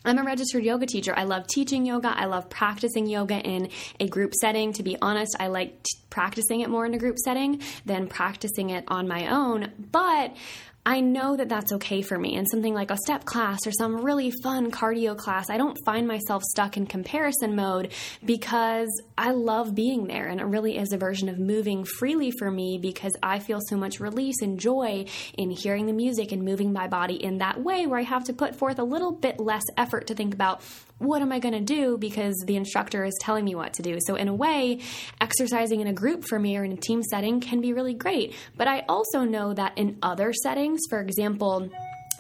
I'm 0.05 0.19
a 0.19 0.25
registered 0.25 0.65
yoga 0.65 0.87
teacher. 0.87 1.15
I 1.17 1.23
love 1.23 1.47
teaching 1.47 1.87
yoga. 1.87 2.09
I 2.09 2.25
love 2.25 2.51
practicing 2.51 3.07
yoga 3.07 3.39
in 3.39 3.69
a 4.01 4.09
group 4.09 4.35
setting. 4.35 4.73
To 4.73 4.83
be 4.83 4.97
honest, 5.01 5.37
I 5.39 5.47
like 5.47 5.85
practicing 6.11 6.63
it 6.63 6.69
more 6.69 6.85
in 6.85 6.95
a 6.95 6.99
group 6.99 7.17
setting 7.17 7.63
than 7.87 8.09
practicing 8.09 8.71
it 8.71 8.83
on 8.89 9.07
my 9.07 9.29
own. 9.29 9.71
But 9.93 10.35
I 10.85 10.99
know 10.99 11.37
that 11.37 11.49
that's 11.49 11.73
okay 11.75 12.03
for 12.03 12.19
me. 12.19 12.37
And 12.37 12.49
something 12.51 12.75
like 12.75 12.91
a 12.91 12.97
step 13.05 13.25
class 13.25 13.61
or 13.67 13.71
some 13.71 14.05
really 14.05 14.33
fun 14.43 14.73
cardio 14.73 15.17
class, 15.17 15.49
I 15.49 15.57
don't 15.57 15.79
find 15.85 16.09
myself 16.09 16.43
stuck 16.43 16.77
in 16.77 16.87
comparison 16.87 17.55
mode 17.55 17.93
because 18.25 18.89
I 19.17 19.31
love 19.31 19.77
being 19.77 20.09
there. 20.09 20.27
And 20.27 20.41
it 20.41 20.45
really 20.45 20.77
is 20.77 20.93
a 20.93 20.99
version 20.99 21.29
of 21.29 21.39
moving 21.39 21.85
freely 21.85 22.33
for 22.33 22.51
me 22.51 22.79
because 22.83 23.13
I 23.23 23.39
feel 23.39 23.61
so 23.69 23.77
much 23.77 24.01
release 24.01 24.43
and 24.43 24.59
joy 24.59 25.07
in 25.39 25.51
hearing 25.51 25.87
the 25.87 25.93
music 25.93 26.33
and 26.33 26.43
moving 26.43 26.73
my 26.73 26.89
body 26.89 27.15
in 27.15 27.39
that 27.39 27.63
way 27.63 27.87
where 27.87 28.01
I 28.01 28.03
have 28.03 28.25
to 28.25 28.33
put 28.33 28.57
forth 28.57 28.81
a 28.81 28.85
little 28.85 29.13
bit 29.13 29.39
less 29.39 29.65
effort 29.77 30.09
to 30.09 30.17
think 30.17 30.35
about 30.35 30.63
what 31.03 31.21
am 31.23 31.33
I 31.33 31.39
going 31.39 31.55
to 31.55 31.61
do 31.61 31.99
because 31.99 32.37
the 32.47 32.57
instructor 32.57 33.05
is 33.05 33.15
telling 33.21 33.45
me 33.45 33.55
what 33.55 33.75
to 33.75 33.83
do. 33.83 33.99
So, 34.07 34.15
in 34.15 34.29
a 34.29 34.35
way, 34.35 34.81
exercising 35.21 35.81
in 35.81 35.87
a 35.87 35.93
group 35.93 36.25
for 36.25 36.39
me 36.39 36.57
or 36.57 36.65
in 36.65 36.73
a 36.73 36.77
team 36.77 37.03
setting 37.03 37.41
can 37.41 37.61
be 37.61 37.73
really 37.73 37.95
great. 37.95 38.35
But 38.57 38.69
I 38.69 38.85
also 38.89 39.25
know 39.25 39.53
that 39.55 39.77
in 39.77 39.99
other 40.03 40.33
settings, 40.33 40.81
for 40.89 41.01
example, 41.01 41.71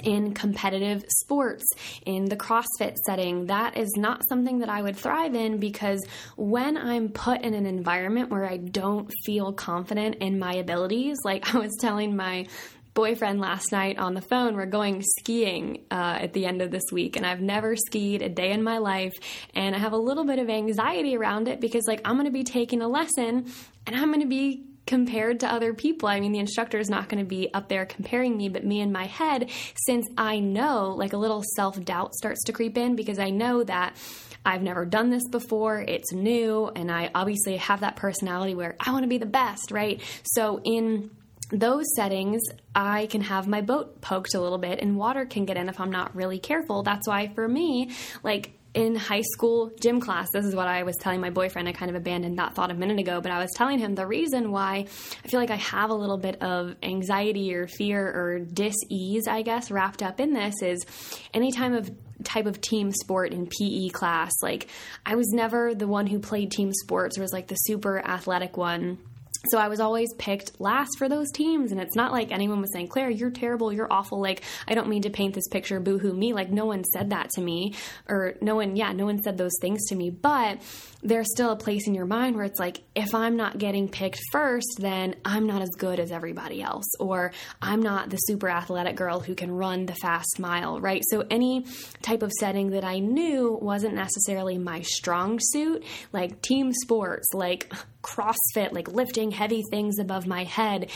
in 0.03 0.35
competitive 0.35 1.05
sports, 1.21 1.65
in 2.07 2.25
the 2.25 2.37
CrossFit 2.37 2.97
setting, 3.07 3.47
that 3.47 3.77
is 3.77 3.93
not 3.97 4.27
something 4.29 4.61
that 4.61 4.69
I 4.69 4.83
would 4.83 4.97
thrive 4.97 5.35
in 5.35 5.59
because 5.59 6.05
when 6.37 6.77
I'm 6.77 7.09
put 7.11 7.43
in 7.43 7.55
an 7.55 7.67
environment 7.67 8.31
where 8.31 8.45
I 8.45 8.57
don't 8.57 9.11
feel 9.25 9.53
confident 9.53 10.17
in 10.17 10.39
my 10.39 10.55
abilities, 10.55 11.19
like 11.25 11.55
I 11.55 11.59
was 11.59 11.77
telling 11.81 12.17
my 12.17 12.47
boyfriend 12.95 13.41
last 13.41 13.73
night 13.73 13.99
on 13.99 14.15
the 14.15 14.21
phone. 14.21 14.55
We're 14.55 14.67
going 14.67 15.03
skiing 15.19 15.85
uh, 15.91 16.19
at 16.21 16.33
the 16.33 16.47
end 16.47 16.63
of 16.63 16.71
this 16.71 16.85
week, 16.93 17.17
and 17.17 17.25
I've 17.25 17.41
never 17.41 17.77
skied 17.77 18.23
a 18.23 18.29
day 18.29 18.53
in 18.53 18.63
my 18.63 18.79
life. 18.79 19.15
And 19.55 19.75
I 19.75 19.79
have 19.79 19.93
a 19.93 19.99
little 19.99 20.25
bit 20.25 20.39
of 20.39 20.51
anxiety 20.51 21.17
around 21.17 21.49
it 21.49 21.61
because, 21.61 21.85
like, 21.87 22.01
I'm 22.05 22.15
going 22.15 22.27
to 22.27 22.33
be 22.33 22.45
taking 22.45 22.83
a 22.83 22.89
lesson 22.89 23.47
and 23.87 23.97
I'm 23.97 24.09
going 24.09 24.21
to 24.21 24.27
be 24.27 24.65
compared 24.87 25.41
to 25.41 25.51
other 25.51 25.73
people. 25.75 26.09
I 26.09 26.21
mean, 26.21 26.33
the 26.33 26.39
instructor 26.41 26.79
is 26.79 26.91
not 26.91 27.09
going 27.09 27.23
to 27.23 27.29
be 27.29 27.53
up 27.55 27.69
there 27.69 27.87
comparing 27.87 28.37
me, 28.37 28.49
but 28.49 28.65
me 28.65 28.81
in 28.81 28.93
my 28.93 29.07
head, 29.07 29.51
since 29.87 30.07
I 30.19 30.41
know, 30.41 30.95
like, 30.97 31.13
a 31.13 31.19
little 31.19 31.43
self 31.57 31.83
doubt 31.83 32.15
starts 32.15 32.45
to 32.45 32.53
creep 32.53 32.77
in 32.77 32.97
because 32.97 33.19
I 33.19 33.31
know 33.31 33.65
that. 33.65 33.97
I've 34.45 34.63
never 34.63 34.85
done 34.85 35.11
this 35.11 35.29
before, 35.29 35.83
it's 35.83 36.13
new, 36.13 36.67
and 36.75 36.91
I 36.91 37.13
obviously 37.15 37.59
have 37.59 37.83
that 37.83 37.95
personality 37.95 38.57
where 38.57 38.75
I 38.81 38.91
want 38.91 39.05
to 39.05 39.09
be 39.09 39.19
the 39.19 39.25
best, 39.25 39.71
right? 39.71 40.01
So, 40.25 40.61
in 40.65 41.11
those 41.53 41.85
settings, 41.95 42.41
I 42.75 43.07
can 43.07 43.21
have 43.21 43.47
my 43.47 43.61
boat 43.61 44.01
poked 44.01 44.35
a 44.35 44.41
little 44.41 44.59
bit 44.59 44.81
and 44.81 44.97
water 44.97 45.27
can 45.27 45.45
get 45.45 45.57
in 45.57 45.69
if 45.69 45.79
I'm 45.79 45.93
not 45.93 46.17
really 46.17 46.39
careful. 46.39 46.83
That's 46.83 47.07
why 47.07 47.29
for 47.35 47.47
me, 47.47 47.91
like 48.23 48.53
in 48.75 48.95
high 48.95 49.21
school 49.21 49.71
gym 49.81 50.01
class, 50.01 50.29
this 50.33 50.47
is 50.47 50.55
what 50.55 50.67
I 50.67 50.83
was 50.83 50.97
telling 50.97 51.21
my 51.21 51.29
boyfriend. 51.29 51.69
I 51.69 51.73
kind 51.73 51.91
of 51.91 51.97
abandoned 51.97 52.39
that 52.39 52.55
thought 52.55 52.71
a 52.71 52.75
minute 52.75 52.99
ago, 52.99 53.21
but 53.21 53.31
I 53.31 53.39
was 53.39 53.51
telling 53.55 53.79
him 53.79 53.95
the 53.95 54.07
reason 54.07 54.51
why 54.51 54.87
I 55.23 55.29
feel 55.29 55.41
like 55.41 55.51
I 55.51 55.57
have 55.57 55.91
a 55.91 55.95
little 55.95 56.17
bit 56.17 56.43
of 56.43 56.75
anxiety 56.83 57.55
or 57.55 57.67
fear 57.67 58.03
or 58.03 58.39
dis 58.39 58.77
ease, 58.89 59.29
I 59.29 59.43
guess, 59.43 59.71
wrapped 59.71 60.03
up 60.03 60.21
in 60.21 60.33
this 60.33 60.63
is 60.63 60.87
any 61.35 61.53
time 61.53 61.75
of 61.75 61.91
type 62.25 62.47
of 62.47 62.63
team 62.63 62.93
sport 62.93 63.33
in 63.33 63.47
PE 63.47 63.91
class. 63.91 64.33
Like, 64.43 64.69
I 65.05 65.17
was 65.17 65.29
never 65.33 65.75
the 65.75 65.89
one 65.89 66.07
who 66.07 66.19
played 66.19 66.51
team 66.51 66.73
sports 66.73 67.19
or 67.19 67.23
was 67.23 67.33
like 67.33 67.49
the 67.49 67.57
super 67.57 67.99
athletic 67.99 68.57
one 68.57 68.99
so 69.51 69.59
I 69.59 69.69
was 69.69 69.81
always 69.81 70.13
picked 70.19 70.61
last 70.61 70.99
for 70.99 71.09
those 71.09 71.31
teams. 71.31 71.73
And 71.73 71.81
it's 71.81 71.97
not 71.97 72.13
like 72.13 72.31
anyone 72.31 72.61
was 72.61 72.73
saying, 72.73 72.89
Claire, 72.89 73.11
you're 73.11 73.31
terrible, 73.31 73.73
you're 73.73 73.93
awful. 73.93 74.21
Like, 74.21 74.43
I 74.69 74.75
don't 74.75 74.89
mean 74.89 75.03
to 75.03 75.11
paint 75.11 75.35
this 75.35 75.49
picture, 75.49 75.81
boohoo 75.81 76.13
me. 76.13 76.33
Like, 76.33 76.51
no 76.51 76.67
one 76.67 76.85
said 76.85 77.11
that 77.11 77.31
to 77.31 77.41
me. 77.41 77.75
Or 78.09 78.35
no 78.41 78.55
one, 78.57 78.77
yeah, 78.77 78.93
no 78.93 79.05
one 79.05 79.23
said 79.23 79.37
those 79.37 79.53
things 79.61 79.87
to 79.89 79.97
me. 79.97 80.11
But 80.11 80.63
there's 81.03 81.31
still 81.33 81.51
a 81.51 81.57
place 81.57 81.89
in 81.89 81.95
your 81.95 82.07
mind 82.07 82.37
where 82.37 82.45
it's 82.45 82.61
like, 82.61 82.83
if 82.95 83.15
I'm 83.15 83.37
not 83.37 83.59
getting 83.59 83.89
picked 83.89 84.21
first, 84.31 84.79
then 84.79 85.17
I'm 85.25 85.47
not 85.47 85.63
as 85.63 85.71
good 85.77 85.99
as 85.99 86.13
everybody 86.13 86.63
else. 86.63 86.87
Or 87.01 87.33
I'm 87.61 87.83
not 87.83 88.11
the 88.11 88.19
super 88.19 88.49
athletic 88.49 88.95
girl 88.95 89.19
who 89.19 89.35
can 89.35 89.51
run 89.51 89.87
the 89.87 89.95
fast 89.95 90.39
mile, 90.39 90.81
right? 90.81 91.03
So 91.11 91.25
any 91.29 91.67
type 92.03 92.23
of 92.23 92.31
setting 92.39 92.71
that 92.71 92.85
I 92.85 93.01
knew 93.01 93.59
wasn't 93.61 93.95
necessarily 93.95 94.59
my 94.59 94.83
strong 94.83 95.41
suit, 95.41 95.85
like 96.13 96.41
team 96.43 96.73
sports, 96.73 97.27
like 97.35 97.73
CrossFit, 98.03 98.73
like 98.73 98.89
lifting 98.89 99.31
heavy 99.31 99.63
things 99.71 99.99
above 99.99 100.27
my 100.27 100.45
head. 100.45 100.91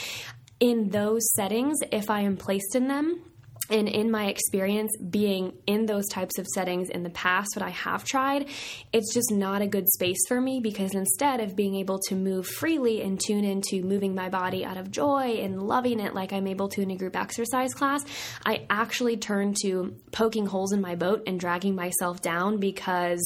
In 0.59 0.91
those 0.91 1.33
settings, 1.35 1.79
if 1.93 2.11
I 2.11 2.21
am 2.21 2.37
placed 2.37 2.75
in 2.75 2.89
them, 2.89 3.21
and 3.71 3.89
in 3.89 4.11
my 4.11 4.27
experience 4.27 4.97
being 4.99 5.53
in 5.67 5.87
those 5.87 6.07
types 6.09 6.39
of 6.39 6.47
settings 6.47 6.89
in 6.89 7.03
the 7.03 7.11
past, 7.11 7.51
what 7.57 7.65
I 7.65 7.71
have 7.71 8.05
tried, 8.05 8.49
it's 8.93 9.13
just 9.13 9.31
not 9.33 9.63
a 9.63 9.67
good 9.67 9.89
space 9.89 10.19
for 10.29 10.41
me 10.41 10.61
because 10.61 10.95
instead 10.95 11.41
of 11.41 11.57
being 11.57 11.75
able 11.77 11.99
to 12.09 12.15
move 12.15 12.47
freely 12.47 13.03
and 13.03 13.21
tune 13.21 13.45
into 13.45 13.83
moving 13.83 14.15
my 14.15 14.29
body 14.29 14.65
out 14.65 14.77
of 14.77 14.91
joy 14.91 15.39
and 15.41 15.63
loving 15.63 16.01
it 16.01 16.15
like 16.15 16.33
I'm 16.33 16.47
able 16.47 16.69
to 16.71 16.83
in 16.83 16.91
a 16.91 16.97
group 16.97 17.17
exercise 17.17 17.75
class, 17.75 18.05
I 18.45 18.67
actually 18.71 19.17
turn 19.17 19.55
to 19.63 19.97
poking 20.13 20.47
holes 20.47 20.73
in 20.73 20.81
my 20.81 20.95
boat 20.95 21.25
and 21.27 21.41
dragging 21.41 21.75
myself 21.75 22.21
down 22.23 22.59
because 22.59 23.21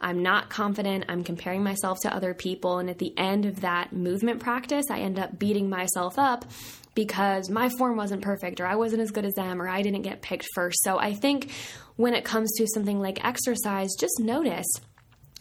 I'm 0.00 0.22
not 0.22 0.50
confident. 0.50 1.04
I'm 1.08 1.24
comparing 1.24 1.62
myself 1.62 2.00
to 2.00 2.14
other 2.14 2.34
people. 2.34 2.78
And 2.78 2.90
at 2.90 2.98
the 2.98 3.16
end 3.16 3.46
of 3.46 3.60
that 3.60 3.92
movement 3.92 4.40
practice, 4.40 4.86
I 4.90 5.00
end 5.00 5.18
up 5.18 5.38
beating 5.38 5.68
myself 5.68 6.18
up 6.18 6.44
because 6.94 7.50
my 7.50 7.68
form 7.78 7.96
wasn't 7.96 8.22
perfect 8.22 8.60
or 8.60 8.66
I 8.66 8.76
wasn't 8.76 9.02
as 9.02 9.10
good 9.10 9.24
as 9.24 9.34
them 9.34 9.60
or 9.60 9.68
I 9.68 9.82
didn't 9.82 10.02
get 10.02 10.22
picked 10.22 10.46
first. 10.54 10.82
So 10.82 10.98
I 10.98 11.14
think 11.14 11.50
when 11.96 12.14
it 12.14 12.24
comes 12.24 12.52
to 12.58 12.66
something 12.66 13.00
like 13.00 13.24
exercise, 13.24 13.90
just 13.98 14.20
notice 14.20 14.66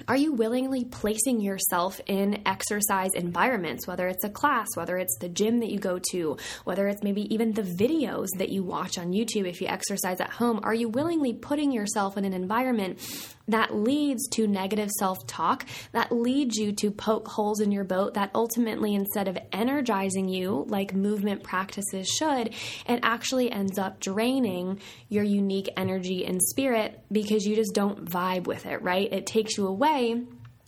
are 0.07 0.17
you 0.17 0.33
willingly 0.33 0.83
placing 0.85 1.39
yourself 1.39 2.01
in 2.07 2.41
exercise 2.45 3.11
environments, 3.13 3.87
whether 3.87 4.07
it's 4.07 4.23
a 4.23 4.29
class, 4.29 4.67
whether 4.73 4.97
it's 4.97 5.17
the 5.19 5.29
gym 5.29 5.59
that 5.59 5.69
you 5.69 5.79
go 5.79 5.99
to, 6.11 6.35
whether 6.63 6.87
it's 6.87 7.03
maybe 7.03 7.33
even 7.33 7.53
the 7.53 7.61
videos 7.61 8.27
that 8.37 8.49
you 8.49 8.63
watch 8.63 8.97
on 8.97 9.13
YouTube 9.13 9.47
if 9.47 9.61
you 9.61 9.67
exercise 9.67 10.19
at 10.19 10.31
home? 10.31 10.59
Are 10.63 10.73
you 10.73 10.89
willingly 10.89 11.33
putting 11.33 11.71
yourself 11.71 12.17
in 12.17 12.25
an 12.25 12.33
environment 12.33 12.99
that 13.47 13.75
leads 13.75 14.27
to 14.29 14.47
negative 14.47 14.89
self 14.91 15.25
talk, 15.27 15.65
that 15.91 16.11
leads 16.11 16.55
you 16.55 16.71
to 16.73 16.91
poke 16.91 17.27
holes 17.27 17.59
in 17.59 17.71
your 17.71 17.83
boat, 17.83 18.13
that 18.13 18.31
ultimately, 18.33 18.95
instead 18.95 19.27
of 19.27 19.37
energizing 19.51 20.29
you 20.29 20.65
like 20.69 20.93
movement 20.93 21.43
practices 21.43 22.07
should, 22.07 22.53
it 22.87 22.99
actually 23.03 23.51
ends 23.51 23.77
up 23.77 23.99
draining 23.99 24.79
your 25.09 25.23
unique 25.23 25.69
energy 25.77 26.25
and 26.25 26.41
spirit 26.41 27.01
because 27.11 27.45
you 27.45 27.55
just 27.55 27.73
don't 27.73 28.05
vibe 28.05 28.47
with 28.47 28.65
it, 28.65 28.81
right? 28.81 29.11
It 29.11 29.25
takes 29.25 29.57
you 29.57 29.67
away 29.67 30.23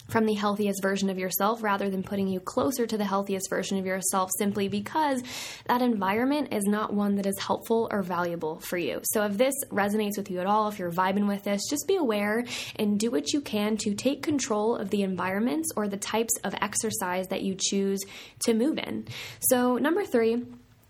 from 0.07 0.25
the 0.25 0.33
healthiest 0.33 0.81
version 0.81 1.09
of 1.09 1.17
yourself 1.17 1.63
rather 1.63 1.89
than 1.89 2.03
putting 2.03 2.27
you 2.27 2.39
closer 2.39 2.85
to 2.85 2.97
the 2.97 3.05
healthiest 3.05 3.49
version 3.49 3.77
of 3.77 3.85
yourself 3.85 4.29
simply 4.37 4.67
because 4.67 5.23
that 5.65 5.81
environment 5.81 6.49
is 6.51 6.63
not 6.65 6.93
one 6.93 7.15
that 7.15 7.25
is 7.25 7.39
helpful 7.39 7.87
or 7.91 8.03
valuable 8.03 8.59
for 8.59 8.77
you. 8.77 8.99
So, 9.03 9.23
if 9.23 9.37
this 9.37 9.55
resonates 9.71 10.17
with 10.17 10.29
you 10.29 10.39
at 10.39 10.47
all, 10.47 10.67
if 10.67 10.79
you're 10.79 10.91
vibing 10.91 11.27
with 11.27 11.43
this, 11.43 11.61
just 11.69 11.87
be 11.87 11.95
aware 11.95 12.45
and 12.75 12.99
do 12.99 13.11
what 13.11 13.33
you 13.33 13.41
can 13.41 13.77
to 13.77 13.93
take 13.93 14.21
control 14.21 14.75
of 14.75 14.89
the 14.89 15.03
environments 15.03 15.71
or 15.75 15.87
the 15.87 15.97
types 15.97 16.33
of 16.43 16.55
exercise 16.61 17.27
that 17.27 17.41
you 17.41 17.55
choose 17.57 18.01
to 18.45 18.53
move 18.53 18.77
in. 18.77 19.07
So, 19.39 19.77
number 19.77 20.05
three, 20.05 20.43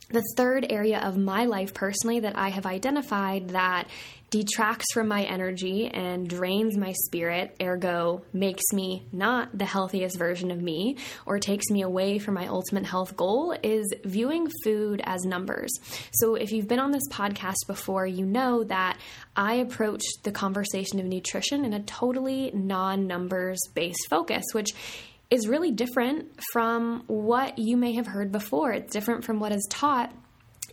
the 0.10 0.24
third 0.36 0.65
area 0.70 1.00
of 1.00 1.18
my 1.18 1.46
life 1.46 1.74
personally 1.74 2.20
that 2.22 2.38
I 2.38 2.50
have 2.50 2.65
identified 2.65 3.50
that 3.50 3.88
detracts 4.30 4.91
from 4.94 5.08
my 5.08 5.24
energy 5.24 5.88
and 5.88 6.28
drains 6.28 6.78
my 6.78 6.94
spirit, 7.06 7.56
ergo, 7.62 8.22
makes 8.34 8.63
me 8.74 9.06
not 9.12 9.58
the 9.58 9.65
healthiest 9.65 10.18
version 10.18 10.52
of 10.52 10.62
me 10.62 10.98
or 11.26 11.39
takes 11.39 11.70
me 11.70 11.82
away 11.82 12.20
from 12.20 12.34
my 12.34 12.48
ultimate 12.48 12.86
health 12.86 13.15
goal 13.15 13.56
is 13.63 13.94
viewing 14.04 14.50
food 14.63 15.02
as 15.06 15.24
numbers. 15.24 15.72
So, 16.12 16.36
if 16.36 16.52
you've 16.52 16.68
been 16.68 16.80
on 16.80 16.91
this 16.91 17.08
podcast 17.12 17.68
before, 17.68 18.06
you 18.06 18.26
know 18.26 18.63
that 18.65 18.98
I 19.36 19.56
approach 19.56 20.04
the 20.24 20.32
conversation 20.32 21.00
of 21.00 21.06
nutrition 21.06 21.63
in 21.63 21.74
a 21.74 21.84
totally 21.84 22.52
non 22.54 23.08
numbers 23.08 23.60
based 23.74 24.08
focus, 24.10 24.44
which 24.52 24.72
is 25.36 25.48
really 25.48 25.71
different 25.71 26.28
from 26.54 27.04
what 27.08 27.60
you 27.60 27.76
may 27.76 27.93
have 27.93 28.08
heard 28.08 28.32
before. 28.32 28.71
It's 28.71 28.91
different 28.91 29.26
from 29.26 29.39
what 29.41 29.52
is 29.52 29.67
taught 29.69 30.12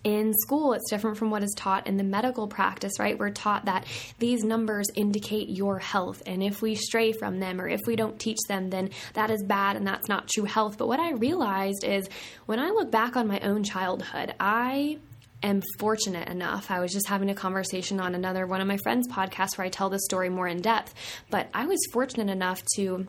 in 0.05 0.33
school. 0.35 0.73
It's 0.73 0.89
different 0.89 1.17
from 1.17 1.31
what 1.31 1.43
is 1.43 1.53
taught 1.57 1.87
in 1.87 1.97
the 1.97 2.05
medical 2.05 2.47
practice, 2.47 2.93
right? 2.99 3.19
We're 3.19 3.31
taught 3.31 3.65
that 3.65 3.87
these 4.21 4.45
numbers 4.45 4.87
indicate 4.95 5.49
your 5.49 5.79
health. 5.81 6.23
And 6.27 6.43
if 6.43 6.63
we 6.63 6.77
stray 6.77 7.13
from 7.13 7.41
them 7.41 7.61
or 7.61 7.69
if 7.69 7.81
we 7.87 7.97
don't 7.97 8.19
teach 8.19 8.39
them, 8.49 8.71
then 8.71 8.91
that 9.15 9.31
is 9.31 9.43
bad 9.45 9.77
and 9.77 9.87
that's 9.87 10.09
not 10.09 10.29
true 10.29 10.45
health. 10.45 10.79
But 10.79 10.89
what 10.89 11.01
I 11.01 11.13
realized 11.13 11.85
is 11.85 12.09
when 12.47 12.61
I 12.61 12.71
look 12.71 12.91
back 12.91 13.17
on 13.17 13.27
my 13.27 13.41
own 13.41 13.65
childhood, 13.65 14.33
I 14.39 14.99
am 15.43 15.61
fortunate 15.81 16.29
enough. 16.29 16.71
I 16.71 16.79
was 16.79 16.93
just 16.93 17.09
having 17.09 17.31
a 17.31 17.35
conversation 17.35 17.99
on 17.99 18.15
another 18.15 18.47
one 18.47 18.61
of 18.61 18.69
my 18.69 18.79
friends' 18.79 19.09
podcasts 19.09 19.59
where 19.59 19.67
I 19.67 19.71
tell 19.71 19.91
this 19.91 20.05
story 20.05 20.29
more 20.29 20.47
in 20.47 20.61
depth. 20.61 20.95
But 21.31 21.49
I 21.53 21.67
was 21.67 21.81
fortunate 21.93 22.31
enough 22.31 22.63
to 22.77 23.09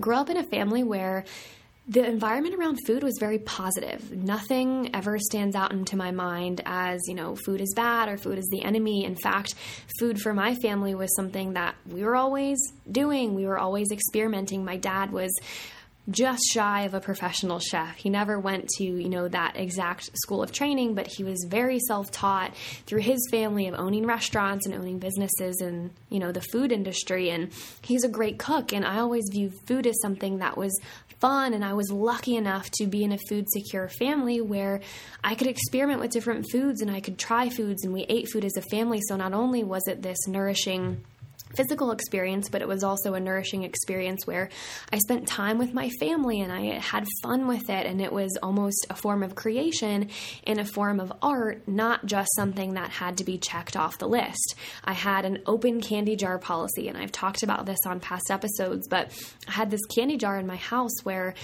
grow 0.00 0.18
up 0.18 0.30
in 0.30 0.36
a 0.36 0.44
family 0.44 0.82
where 0.82 1.24
the 1.86 2.04
environment 2.06 2.54
around 2.54 2.78
food 2.86 3.02
was 3.02 3.18
very 3.20 3.38
positive. 3.38 4.10
Nothing 4.10 4.90
ever 4.94 5.18
stands 5.18 5.54
out 5.54 5.72
into 5.72 5.96
my 5.96 6.12
mind 6.12 6.62
as, 6.64 7.02
you 7.06 7.14
know, 7.14 7.36
food 7.36 7.60
is 7.60 7.74
bad 7.76 8.08
or 8.08 8.16
food 8.16 8.38
is 8.38 8.48
the 8.50 8.62
enemy. 8.62 9.04
In 9.04 9.16
fact, 9.16 9.54
food 9.98 10.18
for 10.18 10.32
my 10.32 10.54
family 10.54 10.94
was 10.94 11.14
something 11.14 11.52
that 11.52 11.74
we 11.86 12.02
were 12.02 12.16
always 12.16 12.58
doing. 12.90 13.34
We 13.34 13.46
were 13.46 13.58
always 13.58 13.90
experimenting. 13.92 14.64
My 14.64 14.78
dad 14.78 15.12
was 15.12 15.30
just 16.10 16.42
shy 16.52 16.82
of 16.82 16.92
a 16.92 17.00
professional 17.00 17.58
chef. 17.58 17.96
He 17.96 18.10
never 18.10 18.38
went 18.38 18.68
to, 18.76 18.84
you 18.84 19.08
know, 19.08 19.26
that 19.28 19.56
exact 19.56 20.10
school 20.14 20.42
of 20.42 20.52
training, 20.52 20.94
but 20.94 21.06
he 21.06 21.24
was 21.24 21.46
very 21.48 21.78
self-taught 21.80 22.54
through 22.86 23.00
his 23.00 23.26
family 23.30 23.68
of 23.68 23.74
owning 23.74 24.06
restaurants 24.06 24.66
and 24.66 24.74
owning 24.74 24.98
businesses 24.98 25.60
and, 25.60 25.90
you 26.10 26.18
know, 26.18 26.30
the 26.30 26.42
food 26.42 26.72
industry 26.72 27.30
and 27.30 27.50
he's 27.82 28.04
a 28.04 28.08
great 28.08 28.38
cook 28.38 28.72
and 28.72 28.84
I 28.84 28.98
always 28.98 29.24
view 29.32 29.50
food 29.66 29.86
as 29.86 30.00
something 30.02 30.38
that 30.38 30.58
was 30.58 30.78
fun 31.20 31.54
and 31.54 31.64
I 31.64 31.72
was 31.72 31.90
lucky 31.90 32.36
enough 32.36 32.70
to 32.72 32.86
be 32.86 33.02
in 33.02 33.12
a 33.12 33.18
food 33.28 33.48
secure 33.48 33.88
family 33.88 34.42
where 34.42 34.80
I 35.22 35.34
could 35.34 35.46
experiment 35.46 36.00
with 36.00 36.10
different 36.10 36.44
foods 36.52 36.82
and 36.82 36.90
I 36.90 37.00
could 37.00 37.18
try 37.18 37.48
foods 37.48 37.82
and 37.84 37.94
we 37.94 38.02
ate 38.10 38.28
food 38.30 38.44
as 38.44 38.56
a 38.56 38.62
family 38.62 39.00
so 39.08 39.16
not 39.16 39.32
only 39.32 39.64
was 39.64 39.82
it 39.86 40.02
this 40.02 40.28
nourishing 40.28 41.02
physical 41.56 41.90
experience, 41.90 42.48
but 42.48 42.62
it 42.62 42.68
was 42.68 42.82
also 42.82 43.14
a 43.14 43.20
nourishing 43.20 43.62
experience 43.62 44.26
where 44.26 44.48
I 44.92 44.98
spent 44.98 45.26
time 45.26 45.58
with 45.58 45.74
my 45.74 45.90
family 46.00 46.40
and 46.40 46.52
I 46.52 46.78
had 46.78 47.06
fun 47.22 47.46
with 47.46 47.70
it. 47.70 47.86
And 47.86 48.00
it 48.00 48.12
was 48.12 48.36
almost 48.42 48.86
a 48.90 48.94
form 48.94 49.22
of 49.22 49.34
creation 49.34 50.10
in 50.44 50.58
a 50.58 50.64
form 50.64 51.00
of 51.00 51.12
art, 51.22 51.66
not 51.66 52.06
just 52.06 52.30
something 52.36 52.74
that 52.74 52.90
had 52.90 53.18
to 53.18 53.24
be 53.24 53.38
checked 53.38 53.76
off 53.76 53.98
the 53.98 54.08
list. 54.08 54.54
I 54.84 54.92
had 54.92 55.24
an 55.24 55.38
open 55.46 55.80
candy 55.80 56.16
jar 56.16 56.38
policy, 56.38 56.88
and 56.88 56.98
I've 56.98 57.12
talked 57.12 57.42
about 57.42 57.66
this 57.66 57.80
on 57.86 58.00
past 58.00 58.30
episodes, 58.30 58.88
but 58.88 59.12
I 59.48 59.52
had 59.52 59.70
this 59.70 59.84
candy 59.94 60.16
jar 60.16 60.38
in 60.38 60.46
my 60.46 60.56
house 60.56 61.04
where 61.04 61.34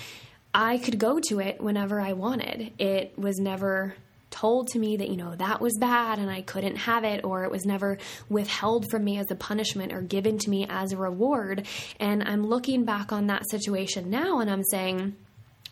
I 0.52 0.78
could 0.78 0.98
go 0.98 1.20
to 1.28 1.40
it 1.40 1.60
whenever 1.60 2.00
I 2.00 2.14
wanted. 2.14 2.72
It 2.78 3.16
was 3.16 3.38
never 3.38 3.94
told 4.30 4.68
to 4.68 4.78
me 4.78 4.96
that, 4.96 5.08
you 5.08 5.16
know, 5.16 5.34
that 5.36 5.60
was 5.60 5.76
bad 5.78 6.18
and 6.18 6.30
I 6.30 6.42
couldn't 6.42 6.76
have 6.76 7.04
it, 7.04 7.24
or 7.24 7.44
it 7.44 7.50
was 7.50 7.64
never 7.64 7.98
withheld 8.28 8.90
from 8.90 9.04
me 9.04 9.18
as 9.18 9.30
a 9.30 9.34
punishment 9.34 9.92
or 9.92 10.00
given 10.00 10.38
to 10.38 10.50
me 10.50 10.66
as 10.68 10.92
a 10.92 10.96
reward. 10.96 11.66
And 11.98 12.22
I'm 12.22 12.46
looking 12.46 12.84
back 12.84 13.12
on 13.12 13.26
that 13.26 13.48
situation 13.50 14.10
now 14.10 14.40
and 14.40 14.50
I'm 14.50 14.64
saying, 14.64 15.16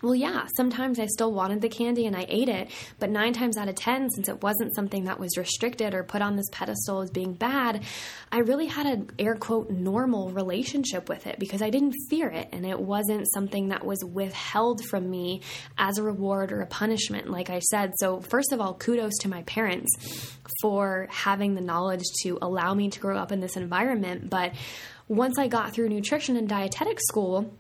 well, 0.03 0.15
yeah, 0.15 0.47
sometimes 0.57 1.01
I 1.01 1.07
still 1.07 1.33
wanted 1.33 1.61
the 1.61 1.69
candy 1.69 2.07
and 2.07 2.17
I 2.17 2.25
ate 2.29 2.49
it, 2.49 2.71
but 3.01 3.11
nine 3.11 3.33
times 3.33 3.57
out 3.57 3.69
of 3.69 3.75
ten, 3.75 4.09
since 4.11 4.29
it 4.29 4.43
wasn't 4.43 4.75
something 4.75 5.05
that 5.05 5.19
was 5.19 5.37
restricted 5.37 5.93
or 5.93 6.05
put 6.05 6.23
on 6.23 6.37
this 6.37 6.49
pedestal 6.53 7.01
as 7.01 7.11
being 7.11 7.35
bad, 7.35 7.83
I 8.31 8.39
really 8.39 8.67
had 8.67 8.87
an 8.87 9.11
air 9.19 9.35
quote 9.35 9.71
normal 9.71 10.31
relationship 10.31 11.09
with 11.09 11.27
it 11.27 11.39
because 11.41 11.63
I 11.63 11.71
didn't 11.71 11.95
fear 12.09 12.29
it 12.29 12.49
and 12.53 12.65
it 12.65 12.79
wasn't 12.79 13.27
something 13.33 13.69
that 13.69 13.85
was 13.85 14.05
withheld 14.05 14.85
from 14.85 15.11
me 15.11 15.43
as 15.77 15.99
a 15.99 16.03
reward 16.03 16.53
or 16.53 16.61
a 16.61 16.67
punishment, 16.67 17.29
like 17.29 17.51
I 17.51 17.59
said. 17.59 17.93
So, 17.99 18.21
first 18.21 18.53
of 18.53 18.61
all, 18.61 18.75
kudos 18.75 19.19
to 19.23 19.29
my 19.29 19.43
parents 19.43 19.91
for 20.63 21.09
having 21.11 21.55
the 21.55 21.61
knowledge 21.61 22.05
to 22.23 22.39
allow 22.41 22.73
me 22.73 22.89
to 22.91 23.01
grow 23.01 23.19
up 23.19 23.33
in 23.33 23.41
this 23.41 23.57
environment. 23.57 24.31
But 24.31 24.53
once 25.09 25.39
I 25.39 25.49
got 25.49 25.73
through 25.73 25.89
nutrition 25.89 26.37
and 26.37 26.49
dietetic 26.49 27.01
school, 27.01 27.53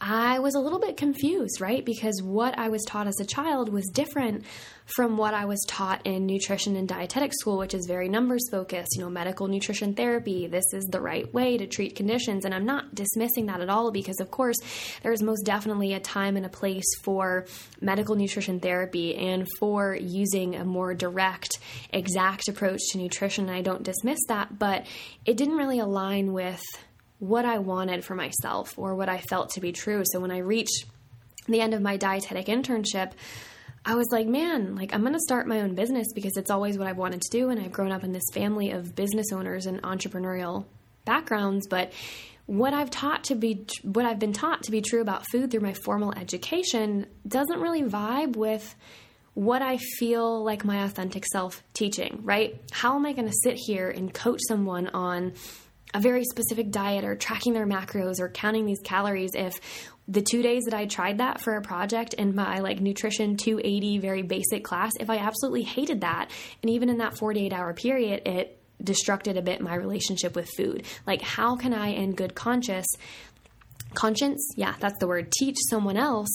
I 0.00 0.38
was 0.38 0.54
a 0.54 0.60
little 0.60 0.78
bit 0.78 0.96
confused, 0.96 1.60
right? 1.60 1.84
Because 1.84 2.22
what 2.22 2.56
I 2.56 2.68
was 2.68 2.84
taught 2.84 3.08
as 3.08 3.18
a 3.20 3.24
child 3.24 3.68
was 3.68 3.86
different 3.88 4.44
from 4.86 5.16
what 5.16 5.34
I 5.34 5.44
was 5.44 5.62
taught 5.68 6.06
in 6.06 6.24
nutrition 6.24 6.76
and 6.76 6.88
dietetic 6.88 7.32
school, 7.34 7.58
which 7.58 7.74
is 7.74 7.86
very 7.86 8.08
numbers 8.08 8.48
focused, 8.50 8.96
you 8.96 9.02
know, 9.02 9.10
medical 9.10 9.48
nutrition 9.48 9.94
therapy. 9.94 10.46
This 10.46 10.64
is 10.72 10.84
the 10.84 11.00
right 11.00 11.32
way 11.34 11.58
to 11.58 11.66
treat 11.66 11.96
conditions. 11.96 12.44
And 12.44 12.54
I'm 12.54 12.64
not 12.64 12.94
dismissing 12.94 13.46
that 13.46 13.60
at 13.60 13.68
all 13.68 13.90
because, 13.90 14.20
of 14.20 14.30
course, 14.30 14.56
there's 15.02 15.22
most 15.22 15.42
definitely 15.42 15.92
a 15.92 16.00
time 16.00 16.36
and 16.36 16.46
a 16.46 16.50
place 16.50 16.86
for 17.02 17.46
medical 17.80 18.14
nutrition 18.14 18.60
therapy 18.60 19.16
and 19.16 19.46
for 19.58 19.94
using 19.94 20.54
a 20.54 20.64
more 20.64 20.94
direct, 20.94 21.58
exact 21.92 22.48
approach 22.48 22.80
to 22.92 22.98
nutrition. 22.98 23.50
I 23.50 23.62
don't 23.62 23.82
dismiss 23.82 24.20
that, 24.28 24.58
but 24.58 24.86
it 25.26 25.36
didn't 25.36 25.56
really 25.56 25.80
align 25.80 26.32
with 26.32 26.62
what 27.18 27.44
I 27.44 27.58
wanted 27.58 28.04
for 28.04 28.14
myself 28.14 28.78
or 28.78 28.94
what 28.94 29.08
I 29.08 29.18
felt 29.18 29.50
to 29.50 29.60
be 29.60 29.72
true. 29.72 30.02
So 30.12 30.20
when 30.20 30.30
I 30.30 30.38
reached 30.38 30.86
the 31.46 31.60
end 31.60 31.74
of 31.74 31.82
my 31.82 31.96
dietetic 31.96 32.46
internship, 32.46 33.12
I 33.84 33.94
was 33.94 34.08
like, 34.12 34.26
man, 34.26 34.76
like 34.76 34.92
I'm 34.92 35.00
going 35.00 35.14
to 35.14 35.20
start 35.20 35.46
my 35.46 35.60
own 35.60 35.74
business 35.74 36.08
because 36.14 36.36
it's 36.36 36.50
always 36.50 36.76
what 36.78 36.86
I've 36.86 36.98
wanted 36.98 37.22
to 37.22 37.30
do 37.30 37.48
and 37.48 37.60
I've 37.60 37.72
grown 37.72 37.92
up 37.92 38.04
in 38.04 38.12
this 38.12 38.28
family 38.32 38.70
of 38.70 38.94
business 38.94 39.32
owners 39.32 39.66
and 39.66 39.82
entrepreneurial 39.82 40.66
backgrounds, 41.04 41.66
but 41.66 41.92
what 42.46 42.72
I've 42.72 42.90
taught 42.90 43.24
to 43.24 43.34
be 43.34 43.66
what 43.82 44.06
I've 44.06 44.18
been 44.18 44.32
taught 44.32 44.62
to 44.64 44.70
be 44.70 44.80
true 44.80 45.02
about 45.02 45.26
food 45.30 45.50
through 45.50 45.60
my 45.60 45.74
formal 45.74 46.14
education 46.16 47.06
doesn't 47.26 47.60
really 47.60 47.82
vibe 47.82 48.36
with 48.36 48.74
what 49.34 49.60
I 49.60 49.76
feel 49.76 50.42
like 50.42 50.64
my 50.64 50.84
authentic 50.84 51.24
self 51.26 51.62
teaching, 51.74 52.20
right? 52.22 52.60
How 52.72 52.96
am 52.96 53.04
I 53.04 53.12
going 53.12 53.28
to 53.28 53.36
sit 53.42 53.56
here 53.56 53.90
and 53.90 54.12
coach 54.12 54.40
someone 54.48 54.88
on 54.88 55.34
a 55.94 56.00
very 56.00 56.24
specific 56.24 56.70
diet 56.70 57.04
or 57.04 57.14
tracking 57.16 57.52
their 57.54 57.66
macros 57.66 58.20
or 58.20 58.28
counting 58.28 58.66
these 58.66 58.80
calories 58.80 59.30
if 59.34 59.58
the 60.06 60.22
two 60.22 60.42
days 60.42 60.64
that 60.64 60.74
I 60.74 60.86
tried 60.86 61.18
that 61.18 61.40
for 61.40 61.56
a 61.56 61.62
project 61.62 62.14
in 62.14 62.34
my 62.34 62.60
like 62.60 62.80
nutrition 62.80 63.36
280 63.36 63.98
very 63.98 64.22
basic 64.22 64.64
class, 64.64 64.92
if 64.98 65.10
I 65.10 65.18
absolutely 65.18 65.62
hated 65.62 66.00
that, 66.00 66.30
and 66.62 66.70
even 66.70 66.88
in 66.88 66.98
that 66.98 67.16
48 67.16 67.52
hour 67.52 67.74
period, 67.74 68.26
it 68.26 68.58
destructed 68.82 69.36
a 69.36 69.42
bit 69.42 69.60
my 69.60 69.74
relationship 69.74 70.34
with 70.34 70.48
food. 70.56 70.84
Like, 71.06 71.20
how 71.20 71.56
can 71.56 71.74
I, 71.74 71.88
in 71.88 72.14
good 72.14 72.34
conscience, 72.34 72.86
conscience, 73.94 74.40
yeah, 74.56 74.74
that's 74.78 74.98
the 74.98 75.08
word, 75.08 75.32
teach 75.32 75.56
someone 75.68 75.96
else 75.96 76.30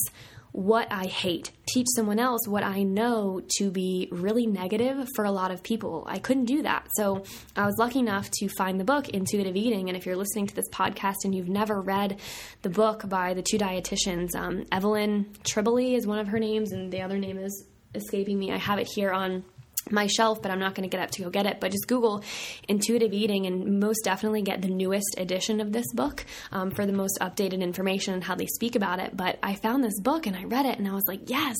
what 0.53 0.87
I 0.91 1.05
hate, 1.05 1.51
teach 1.67 1.87
someone 1.95 2.19
else 2.19 2.47
what 2.47 2.63
I 2.63 2.83
know 2.83 3.41
to 3.57 3.71
be 3.71 4.07
really 4.11 4.45
negative 4.45 5.07
for 5.15 5.25
a 5.25 5.31
lot 5.31 5.49
of 5.49 5.63
people. 5.63 6.03
I 6.07 6.19
couldn't 6.19 6.45
do 6.45 6.61
that. 6.61 6.87
So 6.95 7.23
I 7.55 7.65
was 7.65 7.75
lucky 7.79 7.99
enough 7.99 8.29
to 8.31 8.47
find 8.49 8.79
the 8.79 8.83
book, 8.83 9.09
Intuitive 9.09 9.55
Eating. 9.55 9.89
And 9.89 9.97
if 9.97 10.05
you're 10.05 10.15
listening 10.15 10.45
to 10.47 10.55
this 10.55 10.69
podcast 10.69 11.25
and 11.25 11.33
you've 11.33 11.49
never 11.49 11.81
read 11.81 12.19
the 12.61 12.69
book 12.69 13.09
by 13.09 13.33
the 13.33 13.41
two 13.41 13.57
dietitians, 13.57 14.35
um, 14.35 14.63
Evelyn 14.71 15.25
Tribole 15.43 15.95
is 15.95 16.05
one 16.05 16.19
of 16.19 16.27
her 16.27 16.39
names, 16.39 16.71
and 16.71 16.91
the 16.91 17.01
other 17.01 17.17
name 17.17 17.39
is 17.39 17.65
escaping 17.95 18.37
me. 18.37 18.51
I 18.51 18.57
have 18.57 18.77
it 18.77 18.87
here 18.87 19.11
on 19.11 19.43
my 19.91 20.07
shelf, 20.07 20.41
but 20.41 20.51
I'm 20.51 20.59
not 20.59 20.75
going 20.75 20.89
to 20.89 20.95
get 20.95 21.03
up 21.03 21.11
to 21.11 21.23
go 21.23 21.29
get 21.29 21.45
it. 21.45 21.59
But 21.59 21.71
just 21.71 21.87
Google 21.87 22.23
intuitive 22.67 23.13
eating 23.13 23.45
and 23.45 23.79
most 23.79 24.03
definitely 24.03 24.41
get 24.41 24.61
the 24.61 24.69
newest 24.69 25.15
edition 25.17 25.59
of 25.59 25.71
this 25.71 25.91
book 25.93 26.25
um, 26.51 26.71
for 26.71 26.85
the 26.85 26.93
most 26.93 27.17
updated 27.21 27.61
information 27.61 28.13
and 28.13 28.23
how 28.23 28.35
they 28.35 28.47
speak 28.47 28.75
about 28.75 28.99
it. 28.99 29.15
But 29.15 29.39
I 29.43 29.55
found 29.55 29.83
this 29.83 29.99
book 29.99 30.25
and 30.25 30.35
I 30.35 30.43
read 30.45 30.65
it 30.65 30.77
and 30.79 30.87
I 30.87 30.93
was 30.93 31.05
like, 31.07 31.29
yes, 31.29 31.55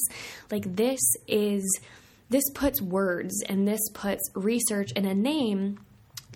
like 0.52 0.76
this 0.76 1.02
is, 1.28 1.80
this 2.30 2.44
puts 2.54 2.82
words 2.82 3.44
and 3.48 3.68
this 3.68 3.82
puts 3.94 4.24
research 4.34 4.92
and 4.96 5.06
a 5.06 5.14
name 5.14 5.80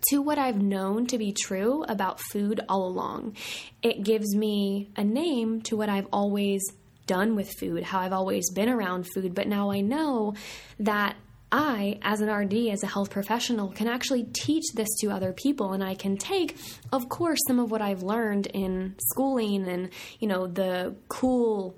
to 0.09 0.21
what 0.21 0.38
I've 0.38 0.61
known 0.61 1.07
to 1.07 1.17
be 1.17 1.33
true 1.33 1.83
about 1.83 2.19
food 2.19 2.59
all 2.69 2.88
along. 2.88 3.35
It 3.81 4.03
gives 4.03 4.35
me 4.35 4.89
a 4.95 5.03
name 5.03 5.61
to 5.63 5.75
what 5.75 5.89
I've 5.89 6.07
always 6.13 6.61
done 7.07 7.35
with 7.35 7.51
food, 7.59 7.83
how 7.83 7.99
I've 7.99 8.13
always 8.13 8.51
been 8.51 8.69
around 8.69 9.07
food, 9.13 9.33
but 9.33 9.47
now 9.47 9.71
I 9.71 9.81
know 9.81 10.35
that 10.79 11.15
I, 11.51 11.99
as 12.01 12.21
an 12.21 12.29
RD, 12.29 12.69
as 12.71 12.83
a 12.83 12.87
health 12.87 13.09
professional, 13.09 13.69
can 13.69 13.87
actually 13.87 14.23
teach 14.33 14.65
this 14.73 14.89
to 14.99 15.11
other 15.11 15.31
people. 15.31 15.73
And 15.73 15.83
I 15.83 15.95
can 15.95 16.17
take, 16.17 16.57
of 16.91 17.07
course, 17.09 17.39
some 17.47 17.59
of 17.59 17.71
what 17.71 17.81
I've 17.81 18.03
learned 18.03 18.47
in 18.47 18.95
schooling 19.11 19.67
and, 19.67 19.89
you 20.19 20.27
know, 20.27 20.47
the 20.47 20.95
cool 21.07 21.77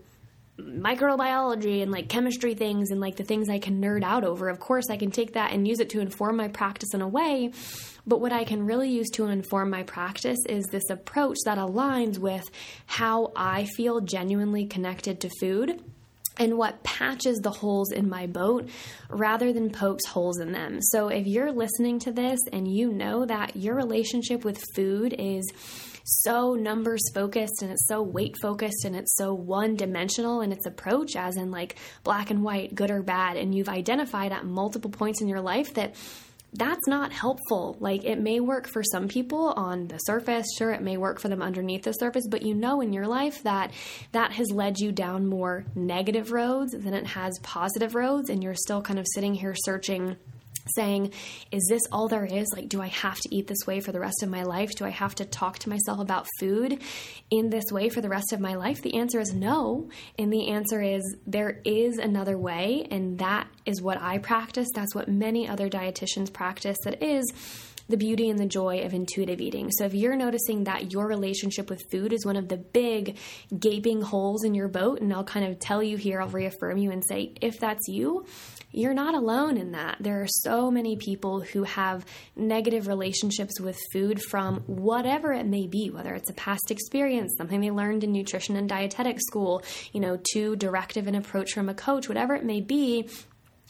microbiology 0.59 1.81
and 1.81 1.91
like 1.91 2.09
chemistry 2.09 2.53
things 2.53 2.91
and 2.91 2.99
like 2.99 3.15
the 3.15 3.23
things 3.23 3.49
I 3.49 3.59
can 3.59 3.81
nerd 3.81 4.03
out 4.03 4.23
over. 4.23 4.49
Of 4.49 4.59
course, 4.59 4.89
I 4.89 4.97
can 4.97 5.11
take 5.11 5.33
that 5.33 5.53
and 5.53 5.67
use 5.67 5.79
it 5.79 5.89
to 5.91 5.99
inform 5.99 6.37
my 6.37 6.47
practice 6.47 6.89
in 6.93 7.01
a 7.01 7.07
way. 7.07 7.51
But 8.05 8.21
what 8.21 8.33
I 8.33 8.43
can 8.43 8.65
really 8.65 8.89
use 8.89 9.09
to 9.11 9.27
inform 9.27 9.69
my 9.69 9.83
practice 9.83 10.39
is 10.47 10.65
this 10.65 10.89
approach 10.89 11.37
that 11.45 11.57
aligns 11.57 12.17
with 12.17 12.49
how 12.87 13.31
I 13.35 13.65
feel 13.65 14.01
genuinely 14.01 14.65
connected 14.65 15.21
to 15.21 15.29
food 15.39 15.81
and 16.39 16.57
what 16.57 16.81
patches 16.83 17.37
the 17.39 17.51
holes 17.51 17.91
in 17.91 18.09
my 18.09 18.25
boat 18.25 18.69
rather 19.09 19.53
than 19.53 19.69
pokes 19.69 20.05
holes 20.07 20.39
in 20.39 20.53
them. 20.53 20.81
So 20.81 21.09
if 21.09 21.27
you're 21.27 21.51
listening 21.51 21.99
to 21.99 22.11
this 22.11 22.39
and 22.51 22.67
you 22.67 22.91
know 22.91 23.25
that 23.25 23.55
your 23.55 23.75
relationship 23.75 24.43
with 24.45 24.63
food 24.73 25.13
is 25.19 25.45
so 26.05 26.55
numbers 26.55 27.01
focused 27.13 27.61
and 27.61 27.71
it's 27.71 27.87
so 27.87 28.01
weight 28.01 28.35
focused 28.41 28.85
and 28.85 28.95
it's 28.95 29.15
so 29.15 29.33
one 29.33 29.75
dimensional 29.75 30.41
in 30.41 30.51
its 30.51 30.65
approach, 30.65 31.15
as 31.15 31.37
in 31.37 31.51
like 31.51 31.75
black 32.03 32.31
and 32.31 32.43
white, 32.43 32.73
good 32.73 32.89
or 32.89 33.03
bad, 33.03 33.37
and 33.37 33.53
you've 33.53 33.69
identified 33.69 34.31
at 34.31 34.45
multiple 34.45 34.89
points 34.89 35.21
in 35.21 35.27
your 35.27 35.41
life 35.41 35.75
that 35.75 35.93
that's 36.53 36.87
not 36.87 37.11
helpful. 37.11 37.77
Like 37.79 38.03
it 38.03 38.19
may 38.19 38.39
work 38.39 38.67
for 38.67 38.83
some 38.83 39.07
people 39.07 39.53
on 39.55 39.87
the 39.87 39.97
surface, 39.99 40.45
sure 40.57 40.71
it 40.71 40.81
may 40.81 40.97
work 40.97 41.19
for 41.19 41.29
them 41.29 41.41
underneath 41.41 41.83
the 41.83 41.93
surface, 41.93 42.27
but 42.27 42.41
you 42.41 42.55
know 42.55 42.81
in 42.81 42.93
your 42.93 43.07
life 43.07 43.43
that 43.43 43.71
that 44.11 44.31
has 44.33 44.51
led 44.51 44.79
you 44.79 44.91
down 44.91 45.27
more 45.27 45.65
negative 45.75 46.31
roads 46.31 46.73
than 46.73 46.93
it 46.93 47.07
has 47.07 47.37
positive 47.43 47.95
roads 47.95 48.29
and 48.29 48.43
you're 48.43 48.55
still 48.55 48.81
kind 48.81 48.99
of 48.99 49.05
sitting 49.13 49.33
here 49.33 49.55
searching 49.55 50.15
saying, 50.75 51.13
Is 51.51 51.65
this 51.69 51.81
all 51.91 52.07
there 52.07 52.25
is? 52.25 52.47
Like, 52.55 52.69
do 52.69 52.81
I 52.81 52.87
have 52.87 53.19
to 53.19 53.35
eat 53.35 53.47
this 53.47 53.65
way 53.65 53.79
for 53.79 53.91
the 53.91 53.99
rest 53.99 54.23
of 54.23 54.29
my 54.29 54.43
life? 54.43 54.71
Do 54.75 54.85
I 54.85 54.89
have 54.89 55.15
to 55.15 55.25
talk 55.25 55.59
to 55.59 55.69
myself 55.69 55.99
about 55.99 56.27
food 56.39 56.81
in 57.29 57.49
this 57.49 57.71
way 57.71 57.89
for 57.89 58.01
the 58.01 58.09
rest 58.09 58.33
of 58.33 58.39
my 58.39 58.55
life? 58.55 58.81
The 58.81 58.95
answer 58.95 59.19
is 59.19 59.33
no. 59.33 59.89
And 60.17 60.31
the 60.31 60.49
answer 60.49 60.81
is 60.81 61.03
there 61.25 61.61
is 61.63 61.97
another 61.97 62.37
way. 62.37 62.87
And 62.89 63.19
that 63.19 63.47
is 63.65 63.81
what 63.81 64.01
I 64.01 64.17
practice. 64.17 64.67
That's 64.73 64.95
what 64.95 65.07
many 65.07 65.47
other 65.47 65.69
dietitians 65.69 66.31
practice. 66.31 66.77
That 66.83 67.03
is 67.03 67.31
the 67.89 67.97
beauty 67.97 68.29
and 68.29 68.39
the 68.39 68.45
joy 68.45 68.81
of 68.85 68.93
intuitive 68.93 69.41
eating. 69.41 69.71
So 69.71 69.85
if 69.85 69.95
you're 69.95 70.15
noticing 70.15 70.65
that 70.65 70.93
your 70.93 71.07
relationship 71.07 71.69
with 71.69 71.89
food 71.89 72.13
is 72.13 72.25
one 72.25 72.35
of 72.35 72.47
the 72.47 72.57
big 72.57 73.17
gaping 73.57 74.01
holes 74.01 74.43
in 74.43 74.53
your 74.53 74.67
boat, 74.67 75.01
and 75.01 75.11
I'll 75.11 75.23
kind 75.23 75.45
of 75.45 75.59
tell 75.59 75.81
you 75.81 75.97
here, 75.97 76.21
I'll 76.21 76.29
reaffirm 76.29 76.77
you 76.77 76.91
and 76.91 77.03
say, 77.03 77.33
if 77.41 77.59
that's 77.59 77.87
you, 77.87 78.25
you're 78.71 78.93
not 78.93 79.15
alone 79.15 79.57
in 79.57 79.71
that. 79.71 79.97
There 79.99 80.21
are 80.21 80.27
so 80.27 80.69
many 80.69 80.95
people 80.95 81.41
who 81.41 81.63
have 81.63 82.05
negative 82.35 82.87
relationships 82.87 83.59
with 83.59 83.79
food 83.91 84.21
from 84.21 84.61
whatever 84.67 85.33
it 85.33 85.45
may 85.45 85.67
be, 85.67 85.89
whether 85.89 86.13
it's 86.13 86.29
a 86.29 86.33
past 86.33 86.71
experience, 86.71 87.33
something 87.37 87.61
they 87.61 87.71
learned 87.71 88.03
in 88.03 88.11
nutrition 88.11 88.55
and 88.55 88.69
dietetic 88.69 89.19
school, 89.19 89.63
you 89.91 89.99
know, 89.99 90.19
too 90.33 90.55
directive 90.55 91.07
an 91.07 91.15
approach 91.15 91.53
from 91.53 91.69
a 91.69 91.73
coach, 91.73 92.07
whatever 92.07 92.35
it 92.35 92.45
may 92.45 92.61
be 92.61 93.09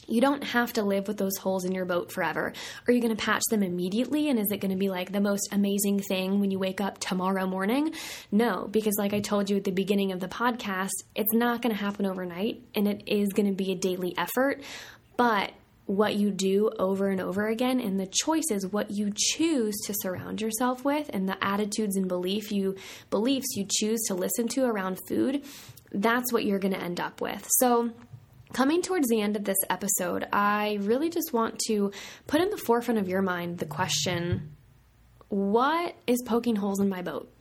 you 0.09 0.21
don't 0.21 0.43
have 0.43 0.73
to 0.73 0.83
live 0.83 1.07
with 1.07 1.17
those 1.17 1.37
holes 1.37 1.65
in 1.65 1.71
your 1.73 1.85
boat 1.85 2.11
forever. 2.11 2.53
Are 2.87 2.93
you 2.93 3.01
going 3.01 3.15
to 3.15 3.23
patch 3.23 3.43
them 3.49 3.63
immediately? 3.63 4.29
And 4.29 4.39
is 4.39 4.51
it 4.51 4.59
going 4.59 4.71
to 4.71 4.77
be 4.77 4.89
like 4.89 5.11
the 5.11 5.21
most 5.21 5.49
amazing 5.51 5.99
thing 5.99 6.39
when 6.39 6.51
you 6.51 6.59
wake 6.59 6.81
up 6.81 6.99
tomorrow 6.99 7.45
morning? 7.45 7.93
No, 8.31 8.67
because 8.69 8.95
like 8.97 9.13
I 9.13 9.19
told 9.19 9.49
you 9.49 9.57
at 9.57 9.63
the 9.63 9.71
beginning 9.71 10.11
of 10.11 10.19
the 10.19 10.27
podcast, 10.27 10.91
it's 11.15 11.33
not 11.33 11.61
going 11.61 11.75
to 11.75 11.81
happen 11.81 12.05
overnight 12.05 12.61
and 12.75 12.87
it 12.87 13.03
is 13.07 13.29
going 13.33 13.47
to 13.47 13.55
be 13.55 13.71
a 13.71 13.75
daily 13.75 14.15
effort. 14.17 14.63
But 15.17 15.51
what 15.89 16.15
you 16.15 16.29
do 16.29 16.69
over 16.77 17.09
and 17.09 17.19
over 17.19 17.47
again 17.47 17.79
and 17.79 17.99
the 17.99 18.05
choices 18.05 18.67
what 18.67 18.91
you 18.91 19.11
choose 19.15 19.75
to 19.83 19.93
surround 20.01 20.39
yourself 20.39 20.85
with 20.85 21.09
and 21.13 21.27
the 21.27 21.43
attitudes 21.43 21.95
and 21.95 22.07
belief 22.07 22.51
you 22.51 22.75
beliefs 23.09 23.47
you 23.55 23.65
choose 23.67 23.99
to 24.07 24.13
listen 24.13 24.47
to 24.47 24.63
around 24.65 24.99
food 25.07 25.43
that's 25.91 26.31
what 26.31 26.45
you're 26.45 26.59
going 26.59 26.75
to 26.75 26.79
end 26.79 26.99
up 26.99 27.21
with 27.21 27.49
so 27.57 27.89
Coming 28.53 28.81
towards 28.81 29.07
the 29.07 29.21
end 29.21 29.35
of 29.35 29.43
this 29.43 29.57
episode, 29.69 30.27
I 30.33 30.79
really 30.81 31.09
just 31.09 31.33
want 31.33 31.59
to 31.67 31.91
put 32.25 32.41
in 32.41 32.49
the 32.49 32.57
forefront 32.57 32.99
of 32.99 33.07
your 33.07 33.21
mind 33.21 33.59
the 33.59 33.65
question 33.65 34.55
what 35.29 35.95
is 36.07 36.23
poking 36.25 36.55
holes 36.55 36.79
in 36.79 36.89
my 36.89 37.03
boat? 37.03 37.31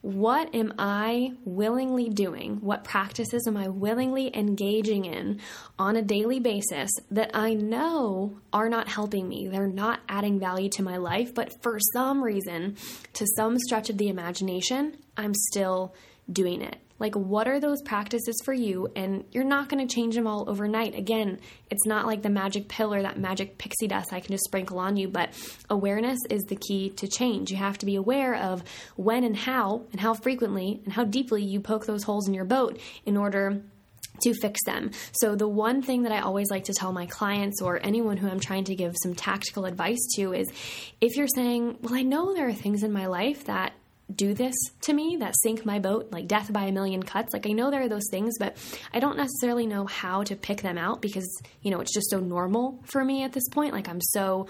What 0.00 0.52
am 0.52 0.74
I 0.80 1.34
willingly 1.44 2.08
doing? 2.08 2.56
What 2.60 2.82
practices 2.82 3.46
am 3.46 3.56
I 3.56 3.68
willingly 3.68 4.36
engaging 4.36 5.04
in 5.04 5.40
on 5.78 5.94
a 5.94 6.02
daily 6.02 6.40
basis 6.40 6.90
that 7.12 7.30
I 7.34 7.54
know 7.54 8.40
are 8.52 8.68
not 8.68 8.88
helping 8.88 9.28
me? 9.28 9.46
They're 9.46 9.68
not 9.68 10.00
adding 10.08 10.40
value 10.40 10.68
to 10.70 10.82
my 10.82 10.96
life, 10.96 11.34
but 11.34 11.62
for 11.62 11.78
some 11.92 12.20
reason, 12.20 12.76
to 13.12 13.26
some 13.36 13.56
stretch 13.58 13.90
of 13.90 13.98
the 13.98 14.08
imagination, 14.08 14.96
I'm 15.16 15.34
still 15.34 15.94
doing 16.30 16.62
it. 16.62 16.80
Like, 16.98 17.14
what 17.14 17.46
are 17.46 17.60
those 17.60 17.82
practices 17.82 18.40
for 18.44 18.54
you? 18.54 18.90
And 18.96 19.24
you're 19.30 19.44
not 19.44 19.68
going 19.68 19.86
to 19.86 19.94
change 19.94 20.14
them 20.14 20.26
all 20.26 20.48
overnight. 20.48 20.94
Again, 20.94 21.38
it's 21.70 21.86
not 21.86 22.06
like 22.06 22.22
the 22.22 22.30
magic 22.30 22.68
pill 22.68 22.94
or 22.94 23.02
that 23.02 23.18
magic 23.18 23.58
pixie 23.58 23.86
dust 23.86 24.12
I 24.12 24.20
can 24.20 24.32
just 24.32 24.44
sprinkle 24.44 24.78
on 24.78 24.96
you, 24.96 25.08
but 25.08 25.30
awareness 25.68 26.18
is 26.30 26.42
the 26.44 26.56
key 26.56 26.90
to 26.90 27.06
change. 27.06 27.50
You 27.50 27.58
have 27.58 27.78
to 27.78 27.86
be 27.86 27.96
aware 27.96 28.34
of 28.34 28.62
when 28.96 29.24
and 29.24 29.36
how, 29.36 29.82
and 29.92 30.00
how 30.00 30.14
frequently, 30.14 30.80
and 30.84 30.92
how 30.92 31.04
deeply 31.04 31.42
you 31.42 31.60
poke 31.60 31.86
those 31.86 32.04
holes 32.04 32.28
in 32.28 32.34
your 32.34 32.44
boat 32.44 32.80
in 33.04 33.16
order 33.16 33.62
to 34.22 34.34
fix 34.34 34.64
them. 34.64 34.90
So, 35.12 35.34
the 35.34 35.48
one 35.48 35.82
thing 35.82 36.02
that 36.04 36.12
I 36.12 36.20
always 36.20 36.50
like 36.50 36.64
to 36.64 36.74
tell 36.74 36.92
my 36.92 37.06
clients 37.06 37.60
or 37.60 37.78
anyone 37.82 38.16
who 38.16 38.28
I'm 38.28 38.40
trying 38.40 38.64
to 38.64 38.74
give 38.74 38.94
some 39.02 39.14
tactical 39.14 39.66
advice 39.66 39.98
to 40.16 40.32
is 40.32 40.50
if 41.00 41.16
you're 41.16 41.28
saying, 41.28 41.78
Well, 41.82 41.94
I 41.94 42.02
know 42.02 42.34
there 42.34 42.48
are 42.48 42.54
things 42.54 42.82
in 42.82 42.92
my 42.92 43.06
life 43.06 43.44
that 43.44 43.72
do 44.14 44.34
this 44.34 44.54
to 44.82 44.92
me 44.92 45.16
that 45.18 45.34
sink 45.42 45.66
my 45.66 45.78
boat, 45.78 46.12
like 46.12 46.28
death 46.28 46.52
by 46.52 46.64
a 46.64 46.72
million 46.72 47.02
cuts. 47.02 47.32
Like 47.32 47.46
I 47.46 47.52
know 47.52 47.70
there 47.70 47.82
are 47.82 47.88
those 47.88 48.08
things, 48.10 48.34
but 48.38 48.56
I 48.94 49.00
don't 49.00 49.16
necessarily 49.16 49.66
know 49.66 49.84
how 49.86 50.22
to 50.24 50.36
pick 50.36 50.62
them 50.62 50.78
out 50.78 51.02
because, 51.02 51.28
you 51.62 51.70
know, 51.70 51.80
it's 51.80 51.92
just 51.92 52.10
so 52.10 52.20
normal 52.20 52.80
for 52.84 53.04
me 53.04 53.24
at 53.24 53.32
this 53.32 53.48
point. 53.48 53.72
Like 53.72 53.88
I'm 53.88 54.00
so 54.00 54.46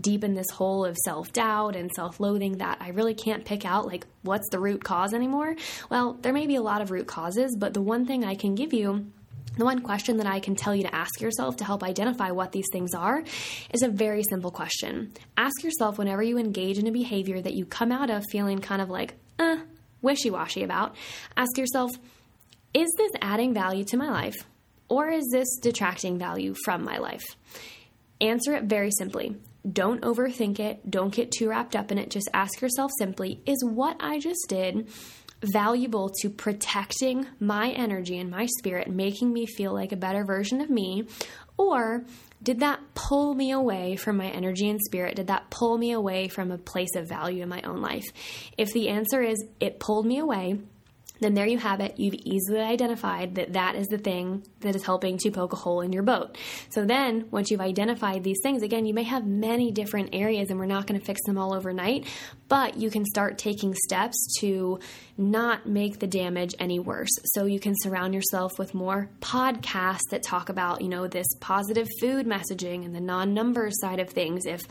deep 0.00 0.22
in 0.22 0.34
this 0.34 0.50
hole 0.50 0.84
of 0.84 0.96
self 1.04 1.32
doubt 1.32 1.74
and 1.74 1.90
self 1.90 2.20
loathing 2.20 2.58
that 2.58 2.78
I 2.80 2.90
really 2.90 3.14
can't 3.14 3.44
pick 3.44 3.64
out, 3.64 3.86
like, 3.86 4.06
what's 4.22 4.48
the 4.50 4.60
root 4.60 4.84
cause 4.84 5.12
anymore. 5.12 5.56
Well, 5.90 6.18
there 6.22 6.32
may 6.32 6.46
be 6.46 6.56
a 6.56 6.62
lot 6.62 6.80
of 6.80 6.90
root 6.90 7.06
causes, 7.06 7.56
but 7.58 7.74
the 7.74 7.82
one 7.82 8.06
thing 8.06 8.24
I 8.24 8.34
can 8.34 8.54
give 8.54 8.72
you 8.72 9.10
the 9.56 9.64
one 9.64 9.80
question 9.82 10.18
that 10.18 10.26
I 10.26 10.40
can 10.40 10.54
tell 10.54 10.74
you 10.74 10.84
to 10.84 10.94
ask 10.94 11.20
yourself 11.20 11.56
to 11.56 11.64
help 11.64 11.82
identify 11.82 12.30
what 12.30 12.52
these 12.52 12.66
things 12.72 12.94
are 12.94 13.22
is 13.72 13.82
a 13.82 13.88
very 13.88 14.22
simple 14.22 14.50
question. 14.50 15.12
Ask 15.36 15.62
yourself 15.62 15.98
whenever 15.98 16.22
you 16.22 16.38
engage 16.38 16.78
in 16.78 16.86
a 16.86 16.92
behavior 16.92 17.40
that 17.40 17.54
you 17.54 17.66
come 17.66 17.92
out 17.92 18.10
of 18.10 18.24
feeling 18.30 18.60
kind 18.60 18.80
of 18.80 18.88
like, 18.88 19.14
uh, 19.38 19.58
wishy 20.02 20.30
washy 20.30 20.62
about, 20.62 20.94
ask 21.36 21.58
yourself, 21.58 21.90
is 22.72 22.88
this 22.96 23.10
adding 23.20 23.52
value 23.52 23.84
to 23.84 23.96
my 23.96 24.10
life? 24.10 24.36
or 24.90 25.08
is 25.08 25.26
this 25.32 25.56
detracting 25.62 26.18
value 26.18 26.54
from 26.64 26.84
my 26.84 26.98
life? 26.98 27.24
Answer 28.20 28.54
it 28.56 28.64
very 28.64 28.90
simply. 28.90 29.36
Don't 29.70 30.02
overthink 30.02 30.58
it. 30.58 30.90
Don't 30.90 31.14
get 31.14 31.30
too 31.30 31.48
wrapped 31.48 31.76
up 31.76 31.92
in 31.92 31.98
it. 31.98 32.10
Just 32.10 32.28
ask 32.34 32.60
yourself 32.60 32.90
simply 32.98 33.40
is 33.46 33.64
what 33.64 33.96
I 34.00 34.18
just 34.18 34.46
did 34.48 34.88
valuable 35.42 36.10
to 36.20 36.28
protecting 36.28 37.26
my 37.38 37.70
energy 37.70 38.18
and 38.18 38.30
my 38.30 38.46
spirit, 38.58 38.88
making 38.88 39.32
me 39.32 39.46
feel 39.46 39.72
like 39.72 39.92
a 39.92 39.96
better 39.96 40.24
version 40.24 40.60
of 40.60 40.70
me? 40.70 41.06
Or 41.56 42.04
did 42.42 42.60
that 42.60 42.80
pull 42.94 43.34
me 43.34 43.50
away 43.50 43.96
from 43.96 44.16
my 44.16 44.28
energy 44.28 44.68
and 44.68 44.80
spirit? 44.80 45.16
Did 45.16 45.26
that 45.26 45.50
pull 45.50 45.76
me 45.76 45.92
away 45.92 46.28
from 46.28 46.50
a 46.50 46.58
place 46.58 46.94
of 46.96 47.08
value 47.08 47.42
in 47.42 47.48
my 47.48 47.60
own 47.62 47.80
life? 47.82 48.06
If 48.56 48.72
the 48.72 48.88
answer 48.88 49.22
is 49.22 49.44
it 49.60 49.78
pulled 49.78 50.06
me 50.06 50.18
away, 50.18 50.58
then 51.20 51.34
there 51.34 51.46
you 51.46 51.58
have 51.58 51.80
it. 51.80 51.98
You've 51.98 52.14
easily 52.14 52.60
identified 52.60 53.34
that 53.36 53.52
that 53.52 53.76
is 53.76 53.86
the 53.88 53.98
thing 53.98 54.42
that 54.60 54.74
is 54.74 54.84
helping 54.84 55.18
to 55.18 55.30
poke 55.30 55.52
a 55.52 55.56
hole 55.56 55.82
in 55.82 55.92
your 55.92 56.02
boat. 56.02 56.36
So 56.70 56.84
then, 56.84 57.26
once 57.30 57.50
you've 57.50 57.60
identified 57.60 58.24
these 58.24 58.38
things, 58.42 58.62
again, 58.62 58.86
you 58.86 58.94
may 58.94 59.02
have 59.02 59.26
many 59.26 59.70
different 59.70 60.10
areas 60.14 60.50
and 60.50 60.58
we're 60.58 60.66
not 60.66 60.86
going 60.86 60.98
to 60.98 61.04
fix 61.04 61.20
them 61.26 61.38
all 61.38 61.54
overnight, 61.54 62.06
but 62.48 62.76
you 62.76 62.90
can 62.90 63.04
start 63.04 63.38
taking 63.38 63.74
steps 63.74 64.38
to 64.40 64.80
not 65.20 65.66
make 65.66 65.98
the 65.98 66.06
damage 66.06 66.54
any 66.58 66.78
worse. 66.78 67.10
So 67.26 67.44
you 67.44 67.60
can 67.60 67.74
surround 67.82 68.14
yourself 68.14 68.58
with 68.58 68.74
more 68.74 69.10
podcasts 69.20 70.08
that 70.10 70.22
talk 70.22 70.48
about, 70.48 70.80
you 70.80 70.88
know, 70.88 71.06
this 71.06 71.26
positive 71.40 71.86
food 72.00 72.26
messaging 72.26 72.84
and 72.84 72.94
the 72.94 73.00
non 73.00 73.34
number 73.34 73.68
side 73.70 74.00
of 74.00 74.08
things 74.08 74.46
if 74.46 74.62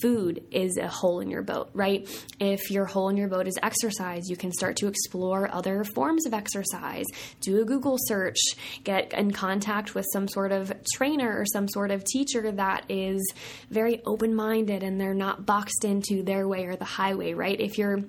food 0.00 0.44
is 0.50 0.76
a 0.76 0.88
hole 0.88 1.20
in 1.20 1.28
your 1.28 1.42
boat, 1.42 1.70
right? 1.74 2.08
If 2.38 2.70
your 2.70 2.86
hole 2.86 3.08
in 3.08 3.16
your 3.16 3.28
boat 3.28 3.48
is 3.48 3.58
exercise, 3.62 4.28
you 4.28 4.36
can 4.36 4.52
start 4.52 4.76
to 4.76 4.86
explore 4.86 5.52
other 5.52 5.84
forms 5.84 6.26
of 6.26 6.32
exercise. 6.32 7.06
Do 7.40 7.60
a 7.60 7.64
Google 7.64 7.96
search, 7.98 8.38
get 8.84 9.12
in 9.12 9.32
contact 9.32 9.94
with 9.94 10.06
some 10.12 10.28
sort 10.28 10.52
of 10.52 10.72
trainer 10.94 11.38
or 11.38 11.44
some 11.52 11.68
sort 11.68 11.90
of 11.90 12.04
teacher 12.04 12.52
that 12.52 12.84
is 12.88 13.32
very 13.70 14.00
open 14.06 14.34
minded 14.34 14.82
and 14.82 15.00
they're 15.00 15.14
not 15.14 15.44
boxed 15.44 15.84
into 15.84 16.22
their 16.22 16.46
way 16.46 16.66
or 16.66 16.76
the 16.76 16.84
highway, 16.84 17.34
right? 17.34 17.60
If 17.60 17.78
you're 17.78 18.04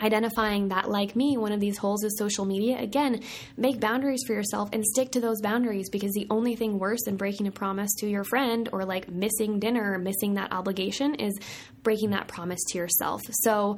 identifying 0.00 0.68
that 0.68 0.90
like 0.90 1.14
me 1.14 1.36
one 1.36 1.52
of 1.52 1.60
these 1.60 1.78
holes 1.78 2.02
is 2.02 2.18
social 2.18 2.44
media 2.44 2.76
again 2.78 3.20
make 3.56 3.78
boundaries 3.78 4.22
for 4.26 4.32
yourself 4.32 4.68
and 4.72 4.84
stick 4.84 5.10
to 5.12 5.20
those 5.20 5.40
boundaries 5.40 5.88
because 5.90 6.12
the 6.12 6.26
only 6.30 6.56
thing 6.56 6.78
worse 6.78 7.02
than 7.04 7.16
breaking 7.16 7.46
a 7.46 7.52
promise 7.52 7.92
to 7.94 8.08
your 8.08 8.24
friend 8.24 8.68
or 8.72 8.84
like 8.84 9.08
missing 9.08 9.60
dinner 9.60 9.92
or 9.92 9.98
missing 9.98 10.34
that 10.34 10.52
obligation 10.52 11.14
is 11.14 11.38
breaking 11.82 12.10
that 12.10 12.26
promise 12.26 12.60
to 12.68 12.78
yourself 12.78 13.22
so 13.30 13.76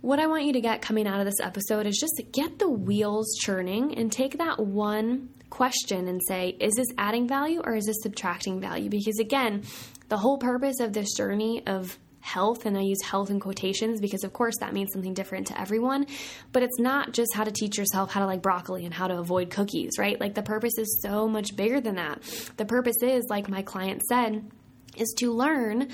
what 0.00 0.18
I 0.18 0.28
want 0.28 0.44
you 0.44 0.54
to 0.54 0.62
get 0.62 0.80
coming 0.80 1.06
out 1.06 1.20
of 1.20 1.26
this 1.26 1.40
episode 1.40 1.86
is 1.86 1.98
just 1.98 2.22
get 2.32 2.58
the 2.58 2.70
wheels 2.70 3.36
churning 3.38 3.98
and 3.98 4.10
take 4.10 4.38
that 4.38 4.58
one 4.58 5.28
question 5.50 6.08
and 6.08 6.20
say, 6.26 6.56
is 6.58 6.74
this 6.74 6.86
adding 6.96 7.28
value 7.28 7.60
or 7.62 7.74
is 7.74 7.84
this 7.84 7.98
subtracting 8.02 8.60
value? 8.60 8.88
Because 8.88 9.18
again, 9.18 9.62
the 10.08 10.16
whole 10.16 10.38
purpose 10.38 10.80
of 10.80 10.92
this 10.92 11.14
journey 11.16 11.66
of 11.66 11.98
health, 12.20 12.66
and 12.66 12.76
I 12.76 12.82
use 12.82 13.02
health 13.02 13.30
in 13.30 13.40
quotations 13.40 14.00
because, 14.00 14.24
of 14.24 14.32
course, 14.32 14.56
that 14.60 14.72
means 14.72 14.92
something 14.92 15.14
different 15.14 15.48
to 15.48 15.60
everyone. 15.60 16.06
But 16.52 16.62
it's 16.62 16.78
not 16.78 17.12
just 17.12 17.34
how 17.34 17.44
to 17.44 17.50
teach 17.50 17.78
yourself 17.78 18.12
how 18.12 18.20
to 18.20 18.26
like 18.26 18.42
broccoli 18.42 18.84
and 18.84 18.94
how 18.94 19.08
to 19.08 19.18
avoid 19.18 19.50
cookies, 19.50 19.92
right? 19.98 20.20
Like 20.20 20.34
the 20.34 20.42
purpose 20.42 20.78
is 20.78 21.00
so 21.02 21.28
much 21.28 21.56
bigger 21.56 21.80
than 21.80 21.96
that. 21.96 22.22
The 22.56 22.66
purpose 22.66 23.02
is, 23.02 23.24
like 23.28 23.48
my 23.48 23.62
client 23.62 24.02
said, 24.08 24.50
is 24.96 25.14
to 25.18 25.32
learn 25.32 25.88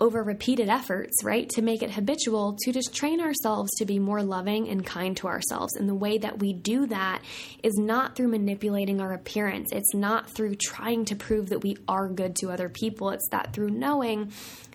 over 0.00 0.22
repeated 0.22 0.68
efforts, 0.68 1.24
right, 1.24 1.48
to 1.50 1.62
make 1.62 1.82
it 1.82 1.90
habitual, 1.90 2.56
to 2.60 2.72
just 2.72 2.94
train 2.94 3.20
ourselves 3.20 3.70
to 3.78 3.84
be 3.84 3.98
more 3.98 4.22
loving 4.22 4.68
and 4.68 4.86
kind 4.86 5.16
to 5.16 5.26
ourselves. 5.26 5.74
And 5.74 5.88
the 5.88 5.94
way 5.94 6.18
that 6.18 6.38
we 6.38 6.52
do 6.52 6.86
that 6.86 7.22
is 7.62 7.74
not 7.76 8.14
through 8.14 8.28
manipulating 8.28 9.00
our 9.00 9.12
appearance, 9.12 9.70
it's 9.72 9.94
not 9.94 10.30
through 10.30 10.54
trying 10.54 11.04
to 11.06 11.16
prove 11.16 11.48
that 11.48 11.64
we 11.64 11.76
are 11.88 12.08
good 12.08 12.36
to 12.36 12.50
other 12.50 12.68
people, 12.68 13.10
it's 13.10 13.28
that 13.30 13.52
through 13.52 13.70
knowing 13.70 14.30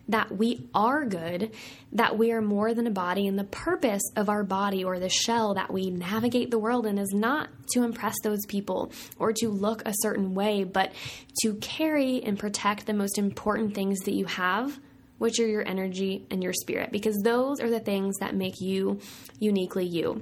that 0.09 0.37
we 0.37 0.67
are 0.73 1.05
good, 1.05 1.51
that 1.93 2.17
we 2.17 2.31
are 2.31 2.41
more 2.41 2.73
than 2.73 2.87
a 2.87 2.91
body, 2.91 3.27
and 3.27 3.39
the 3.39 3.45
purpose 3.45 4.01
of 4.15 4.29
our 4.29 4.43
body 4.43 4.83
or 4.83 4.99
the 4.99 5.09
shell 5.09 5.53
that 5.53 5.71
we 5.71 5.89
navigate 5.89 6.51
the 6.51 6.59
world 6.59 6.85
in 6.85 6.97
is 6.97 7.13
not 7.13 7.49
to 7.71 7.83
impress 7.83 8.15
those 8.23 8.45
people 8.47 8.91
or 9.17 9.31
to 9.31 9.49
look 9.49 9.81
a 9.85 9.93
certain 10.01 10.33
way, 10.33 10.63
but 10.63 10.91
to 11.41 11.53
carry 11.55 12.21
and 12.23 12.37
protect 12.37 12.85
the 12.85 12.93
most 12.93 13.17
important 13.17 13.73
things 13.73 13.99
that 14.01 14.13
you 14.13 14.25
have 14.25 14.79
which 15.19 15.39
are 15.39 15.47
your 15.47 15.65
energy 15.65 16.25
and 16.29 16.43
your 16.43 16.51
spirit, 16.51 16.91
because 16.91 17.15
those 17.23 17.61
are 17.61 17.69
the 17.69 17.79
things 17.79 18.17
that 18.19 18.35
make 18.35 18.59
you 18.59 18.99
uniquely 19.39 19.85
you. 19.85 20.21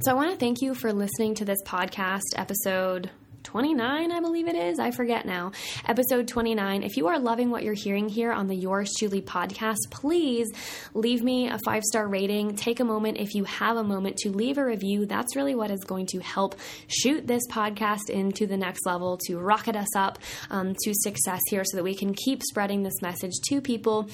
So 0.00 0.10
I 0.10 0.14
want 0.14 0.32
to 0.32 0.36
thank 0.36 0.62
you 0.62 0.74
for 0.74 0.92
listening 0.92 1.36
to 1.36 1.44
this 1.44 1.62
podcast 1.64 2.22
episode 2.34 3.08
29, 3.42 4.12
I 4.12 4.20
believe 4.20 4.48
it 4.48 4.56
is. 4.56 4.78
I 4.78 4.90
forget 4.90 5.26
now. 5.26 5.52
Episode 5.86 6.28
29. 6.28 6.82
If 6.82 6.96
you 6.96 7.08
are 7.08 7.18
loving 7.18 7.50
what 7.50 7.62
you're 7.62 7.74
hearing 7.74 8.08
here 8.08 8.32
on 8.32 8.46
the 8.46 8.54
Yours 8.54 8.90
Chewly 8.98 9.22
podcast, 9.22 9.90
please 9.90 10.48
leave 10.94 11.22
me 11.22 11.48
a 11.48 11.58
five 11.64 11.82
star 11.82 12.06
rating. 12.06 12.56
Take 12.56 12.80
a 12.80 12.84
moment, 12.84 13.18
if 13.18 13.34
you 13.34 13.44
have 13.44 13.76
a 13.76 13.84
moment, 13.84 14.16
to 14.18 14.30
leave 14.30 14.58
a 14.58 14.64
review. 14.64 15.06
That's 15.06 15.36
really 15.36 15.54
what 15.54 15.70
is 15.70 15.84
going 15.84 16.06
to 16.06 16.20
help 16.20 16.54
shoot 16.86 17.26
this 17.26 17.42
podcast 17.50 18.10
into 18.10 18.46
the 18.46 18.56
next 18.56 18.86
level, 18.86 19.18
to 19.26 19.38
rocket 19.38 19.76
us 19.76 19.94
up 19.96 20.18
um, 20.50 20.74
to 20.84 20.94
success 20.94 21.40
here 21.48 21.64
so 21.64 21.76
that 21.76 21.84
we 21.84 21.94
can 21.94 22.14
keep 22.14 22.42
spreading 22.42 22.82
this 22.82 23.02
message 23.02 23.32
to 23.48 23.60
people 23.60 24.08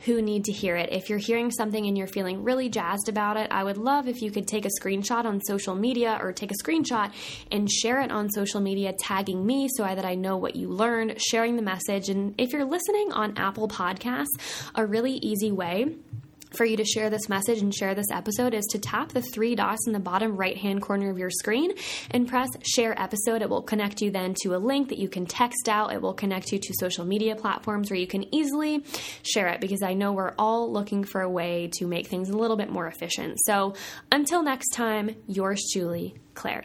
who 0.00 0.22
need 0.22 0.44
to 0.44 0.52
hear 0.52 0.76
it. 0.76 0.92
If 0.92 1.08
you're 1.08 1.18
hearing 1.18 1.50
something 1.50 1.86
and 1.86 1.96
you're 1.96 2.06
feeling 2.06 2.42
really 2.42 2.68
jazzed 2.68 3.08
about 3.08 3.36
it, 3.36 3.48
I 3.50 3.64
would 3.64 3.78
love 3.78 4.08
if 4.08 4.22
you 4.22 4.30
could 4.30 4.46
take 4.46 4.64
a 4.64 4.70
screenshot 4.80 5.24
on 5.24 5.40
social 5.42 5.74
media 5.74 6.18
or 6.20 6.32
take 6.32 6.50
a 6.50 6.64
screenshot 6.64 7.12
and 7.50 7.70
share 7.70 8.00
it 8.00 8.10
on 8.10 8.30
social 8.30 8.60
media, 8.60 8.92
tagging 8.92 9.44
me 9.46 9.68
so 9.76 9.84
that 9.84 10.04
I 10.04 10.14
know 10.14 10.36
what 10.36 10.56
you 10.56 10.68
learned, 10.68 11.20
sharing 11.20 11.56
the 11.56 11.62
message. 11.62 12.08
And 12.08 12.34
if 12.38 12.52
you're 12.52 12.64
listening 12.64 13.12
on 13.12 13.36
Apple 13.36 13.68
Podcasts, 13.68 14.26
a 14.74 14.86
really 14.86 15.14
easy 15.14 15.52
way 15.52 15.96
for 16.56 16.64
you 16.64 16.76
to 16.76 16.84
share 16.84 17.10
this 17.10 17.28
message 17.28 17.60
and 17.60 17.74
share 17.74 17.94
this 17.94 18.10
episode 18.10 18.54
is 18.54 18.64
to 18.66 18.78
tap 18.78 19.12
the 19.12 19.22
three 19.22 19.54
dots 19.54 19.86
in 19.86 19.92
the 19.92 19.98
bottom 19.98 20.36
right 20.36 20.56
hand 20.56 20.82
corner 20.82 21.10
of 21.10 21.18
your 21.18 21.30
screen 21.30 21.72
and 22.10 22.28
press 22.28 22.48
share 22.62 23.00
episode. 23.00 23.42
It 23.42 23.50
will 23.50 23.62
connect 23.62 24.00
you 24.00 24.10
then 24.10 24.34
to 24.42 24.54
a 24.54 24.58
link 24.58 24.88
that 24.88 24.98
you 24.98 25.08
can 25.08 25.26
text 25.26 25.68
out. 25.68 25.92
It 25.92 26.00
will 26.00 26.14
connect 26.14 26.52
you 26.52 26.58
to 26.58 26.74
social 26.78 27.04
media 27.04 27.36
platforms 27.36 27.90
where 27.90 27.98
you 27.98 28.06
can 28.06 28.34
easily 28.34 28.84
share 29.22 29.48
it 29.48 29.60
because 29.60 29.82
I 29.82 29.94
know 29.94 30.12
we're 30.12 30.34
all 30.38 30.72
looking 30.72 31.04
for 31.04 31.20
a 31.20 31.30
way 31.30 31.70
to 31.74 31.86
make 31.86 32.06
things 32.06 32.30
a 32.30 32.36
little 32.36 32.56
bit 32.56 32.70
more 32.70 32.86
efficient. 32.86 33.38
So 33.44 33.74
until 34.12 34.42
next 34.42 34.70
time, 34.70 35.16
yours 35.26 35.62
Chewly, 35.72 36.14
Claire. 36.34 36.64